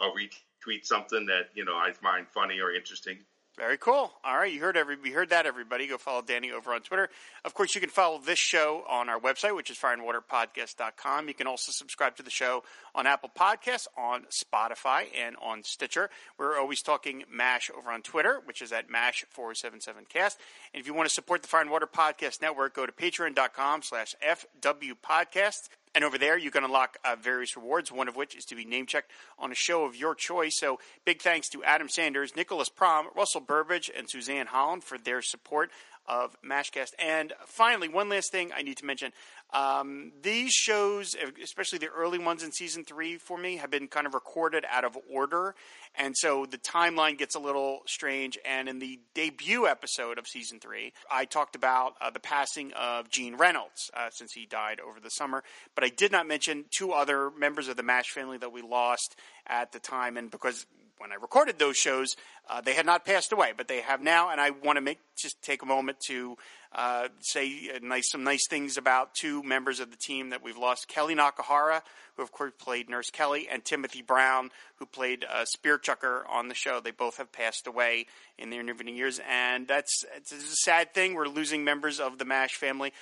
I'll 0.00 0.12
retweet 0.12 0.84
something 0.84 1.26
that 1.26 1.50
you 1.54 1.64
know 1.64 1.76
I 1.76 1.92
find 1.92 2.26
funny 2.28 2.60
or 2.60 2.72
interesting. 2.74 3.18
Very 3.60 3.76
cool. 3.76 4.10
All 4.24 4.38
right, 4.38 4.50
you 4.50 4.58
heard 4.58 4.78
every 4.78 4.96
you 5.04 5.12
heard 5.12 5.28
that 5.28 5.44
everybody. 5.44 5.86
Go 5.86 5.98
follow 5.98 6.22
Danny 6.22 6.50
over 6.50 6.72
on 6.72 6.80
Twitter. 6.80 7.10
Of 7.44 7.52
course, 7.52 7.74
you 7.74 7.80
can 7.82 7.90
follow 7.90 8.18
this 8.18 8.38
show 8.38 8.84
on 8.88 9.10
our 9.10 9.20
website, 9.20 9.54
which 9.54 9.68
is 9.68 9.76
fireandwaterpodcast.com. 9.76 11.28
You 11.28 11.34
can 11.34 11.46
also 11.46 11.70
subscribe 11.70 12.16
to 12.16 12.22
the 12.22 12.30
show 12.30 12.64
on 12.94 13.06
Apple 13.06 13.30
Podcasts, 13.38 13.86
on 13.98 14.24
Spotify, 14.30 15.08
and 15.14 15.36
on 15.42 15.62
Stitcher. 15.62 16.08
We're 16.38 16.58
always 16.58 16.80
talking 16.80 17.24
MASH 17.30 17.70
over 17.76 17.90
on 17.90 18.00
Twitter, 18.00 18.40
which 18.46 18.62
is 18.62 18.72
at 18.72 18.88
MASH4077cast. 18.88 20.36
And 20.72 20.80
if 20.80 20.86
you 20.86 20.94
want 20.94 21.10
to 21.10 21.14
support 21.14 21.42
the 21.42 21.48
Fire 21.48 21.60
and 21.60 21.70
Water 21.70 21.86
Podcast 21.86 22.40
Network, 22.40 22.74
go 22.74 22.86
to 22.86 22.92
patreon.com 22.92 23.82
slash 23.82 24.14
FWPodcast. 24.26 25.68
And 25.94 26.04
over 26.04 26.18
there, 26.18 26.38
you 26.38 26.50
can 26.52 26.62
unlock 26.62 26.98
uh, 27.04 27.16
various 27.20 27.56
rewards, 27.56 27.90
one 27.90 28.06
of 28.06 28.14
which 28.14 28.36
is 28.36 28.44
to 28.46 28.54
be 28.54 28.64
name 28.64 28.86
checked 28.86 29.10
on 29.38 29.50
a 29.50 29.56
show 29.56 29.84
of 29.84 29.96
your 29.96 30.14
choice. 30.14 30.58
So, 30.58 30.78
big 31.04 31.20
thanks 31.20 31.48
to 31.48 31.64
Adam 31.64 31.88
Sanders, 31.88 32.36
Nicholas 32.36 32.68
Prom, 32.68 33.08
Russell 33.16 33.40
Burbage, 33.40 33.90
and 33.96 34.08
Suzanne 34.08 34.46
Holland 34.46 34.84
for 34.84 34.98
their 34.98 35.20
support 35.20 35.70
of 36.10 36.36
Mashcast. 36.42 36.90
And 36.98 37.32
finally, 37.46 37.88
one 37.88 38.08
last 38.08 38.32
thing 38.32 38.50
I 38.54 38.62
need 38.62 38.76
to 38.78 38.84
mention. 38.84 39.12
Um, 39.52 40.12
these 40.22 40.52
shows, 40.52 41.16
especially 41.42 41.78
the 41.78 41.88
early 41.88 42.18
ones 42.18 42.42
in 42.42 42.52
season 42.52 42.84
three 42.84 43.16
for 43.16 43.38
me, 43.38 43.56
have 43.56 43.70
been 43.70 43.88
kind 43.88 44.06
of 44.06 44.14
recorded 44.14 44.64
out 44.68 44.84
of 44.84 44.98
order. 45.10 45.54
And 45.94 46.16
so 46.16 46.46
the 46.46 46.58
timeline 46.58 47.16
gets 47.16 47.34
a 47.34 47.40
little 47.40 47.80
strange. 47.86 48.38
And 48.44 48.68
in 48.68 48.80
the 48.80 49.00
debut 49.14 49.66
episode 49.66 50.18
of 50.18 50.26
season 50.26 50.60
three, 50.60 50.92
I 51.10 51.24
talked 51.24 51.56
about 51.56 51.94
uh, 52.00 52.10
the 52.10 52.20
passing 52.20 52.72
of 52.72 53.08
Gene 53.08 53.36
Reynolds 53.36 53.90
uh, 53.94 54.10
since 54.10 54.32
he 54.32 54.46
died 54.46 54.80
over 54.80 55.00
the 55.00 55.10
summer. 55.10 55.42
But 55.74 55.84
I 55.84 55.88
did 55.88 56.12
not 56.12 56.26
mention 56.26 56.64
two 56.70 56.92
other 56.92 57.30
members 57.30 57.68
of 57.68 57.76
the 57.76 57.82
MASH 57.82 58.10
family 58.10 58.38
that 58.38 58.52
we 58.52 58.62
lost 58.62 59.16
at 59.46 59.72
the 59.72 59.80
time. 59.80 60.16
And 60.16 60.30
because 60.30 60.66
when 61.00 61.12
I 61.12 61.14
recorded 61.14 61.58
those 61.58 61.78
shows, 61.78 62.14
uh, 62.48 62.60
they 62.60 62.74
had 62.74 62.84
not 62.84 63.06
passed 63.06 63.32
away, 63.32 63.52
but 63.56 63.68
they 63.68 63.80
have 63.80 64.02
now. 64.02 64.30
And 64.30 64.38
I 64.40 64.50
want 64.50 64.76
to 64.76 64.82
make 64.82 64.98
just 65.16 65.40
take 65.42 65.62
a 65.62 65.66
moment 65.66 65.98
to 66.08 66.36
uh, 66.72 67.08
say 67.20 67.70
nice, 67.82 68.10
some 68.10 68.22
nice 68.22 68.46
things 68.48 68.76
about 68.76 69.14
two 69.14 69.42
members 69.42 69.80
of 69.80 69.90
the 69.90 69.96
team 69.96 70.28
that 70.30 70.42
we've 70.42 70.58
lost: 70.58 70.88
Kelly 70.88 71.14
Nakahara, 71.14 71.80
who 72.16 72.22
of 72.22 72.32
course 72.32 72.52
played 72.58 72.90
Nurse 72.90 73.08
Kelly, 73.10 73.48
and 73.50 73.64
Timothy 73.64 74.02
Brown, 74.02 74.50
who 74.76 74.84
played 74.84 75.24
uh, 75.24 75.46
Spear 75.46 75.78
Chucker 75.78 76.26
on 76.28 76.48
the 76.48 76.54
show. 76.54 76.80
They 76.80 76.90
both 76.90 77.16
have 77.16 77.32
passed 77.32 77.66
away 77.66 78.06
in 78.38 78.50
their 78.50 78.60
intervening 78.60 78.94
years, 78.94 79.20
and 79.26 79.66
that's 79.66 80.04
it's 80.14 80.32
a 80.32 80.56
sad 80.56 80.92
thing. 80.92 81.14
We're 81.14 81.28
losing 81.28 81.64
members 81.64 81.98
of 81.98 82.18
the 82.18 82.26
Mash 82.26 82.52
family 82.52 82.92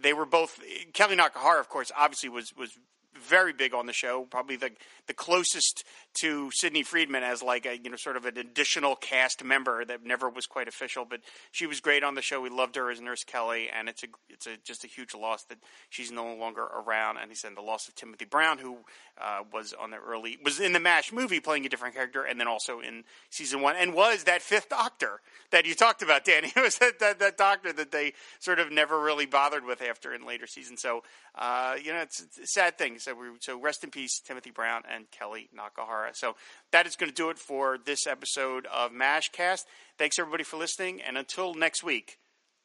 they 0.00 0.12
were 0.12 0.26
both 0.26 0.60
Kelly 0.92 1.16
Nakahara, 1.16 1.60
of 1.60 1.68
course, 1.68 1.90
obviously 1.96 2.28
was 2.28 2.52
was 2.56 2.70
very 3.18 3.52
big 3.52 3.74
on 3.74 3.86
the 3.86 3.92
show, 3.92 4.26
probably 4.30 4.56
the 4.56 4.70
the 5.06 5.14
closest 5.14 5.84
to 6.20 6.50
Sidney 6.52 6.82
Freedman 6.82 7.22
as 7.22 7.42
like 7.42 7.66
a 7.66 7.78
you 7.78 7.90
know 7.90 7.96
sort 7.96 8.16
of 8.16 8.24
an 8.24 8.36
additional 8.36 8.96
cast 8.96 9.44
member 9.44 9.84
that 9.84 10.04
never 10.04 10.28
was 10.28 10.46
quite 10.46 10.68
official, 10.68 11.04
but 11.04 11.20
she 11.50 11.66
was 11.66 11.80
great 11.80 12.02
on 12.02 12.14
the 12.14 12.22
show. 12.22 12.40
We 12.40 12.50
loved 12.50 12.76
her 12.76 12.90
as 12.90 13.00
Nurse 13.00 13.24
Kelly, 13.24 13.68
and 13.68 13.88
it's 13.88 14.02
a 14.02 14.06
it's 14.28 14.46
a 14.46 14.56
just 14.64 14.84
a 14.84 14.86
huge 14.86 15.14
loss 15.14 15.44
that 15.44 15.58
she's 15.88 16.10
no 16.10 16.34
longer 16.34 16.62
around. 16.62 17.18
And 17.18 17.30
he 17.30 17.34
said 17.34 17.56
the 17.56 17.62
loss 17.62 17.88
of 17.88 17.94
Timothy 17.94 18.24
Brown, 18.24 18.58
who 18.58 18.78
uh, 19.20 19.40
was 19.52 19.74
on 19.78 19.90
the 19.90 19.96
early 19.96 20.38
was 20.44 20.60
in 20.60 20.72
the 20.72 20.80
Mash 20.80 21.12
movie 21.12 21.40
playing 21.40 21.66
a 21.66 21.68
different 21.68 21.94
character, 21.94 22.24
and 22.24 22.38
then 22.38 22.48
also 22.48 22.80
in 22.80 23.04
season 23.30 23.60
one, 23.60 23.76
and 23.76 23.94
was 23.94 24.24
that 24.24 24.42
Fifth 24.42 24.68
Doctor 24.68 25.20
that 25.50 25.66
you 25.66 25.74
talked 25.74 26.02
about, 26.02 26.24
Danny. 26.24 26.52
It 26.58 26.62
was 26.62 26.78
that, 26.78 26.98
that, 26.98 27.20
that 27.20 27.36
Doctor 27.38 27.72
that 27.72 27.92
they 27.92 28.14
sort 28.40 28.58
of 28.58 28.72
never 28.72 29.00
really 29.00 29.26
bothered 29.26 29.64
with 29.64 29.80
after 29.80 30.12
in 30.12 30.26
later 30.26 30.48
seasons. 30.48 30.82
So 30.82 31.02
uh, 31.38 31.76
you 31.82 31.92
know, 31.92 32.00
it's, 32.00 32.20
it's 32.20 32.52
sad 32.52 32.76
thing. 32.76 32.98
So 33.08 33.14
we 33.14 33.28
so 33.40 33.58
rest 33.58 33.84
in 33.84 33.90
peace, 33.90 34.20
Timothy 34.20 34.50
Brown 34.50 34.82
and 34.92 35.10
Kelly 35.10 35.48
Nakahara. 35.56 36.14
So 36.14 36.36
that 36.72 36.86
is 36.86 36.94
going 36.94 37.10
to 37.10 37.14
do 37.14 37.30
it 37.30 37.38
for 37.38 37.78
this 37.78 38.06
episode 38.06 38.66
of 38.66 38.92
Mashcast. 38.92 39.62
Thanks 39.96 40.18
everybody 40.18 40.44
for 40.44 40.58
listening, 40.58 41.00
and 41.00 41.16
until 41.16 41.54
next 41.54 41.82
week, 41.82 42.18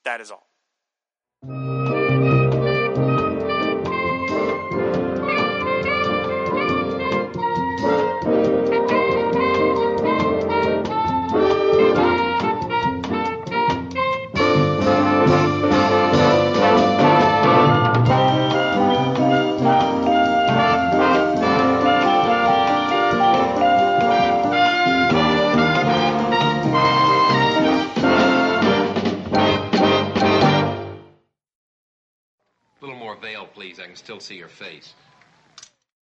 that 0.03 0.19
is 0.19 0.31
all. 0.31 1.72
Please. 33.53 33.79
I 33.79 33.85
can 33.85 33.95
still 33.95 34.19
see 34.19 34.35
your 34.35 34.47
face. 34.47 34.93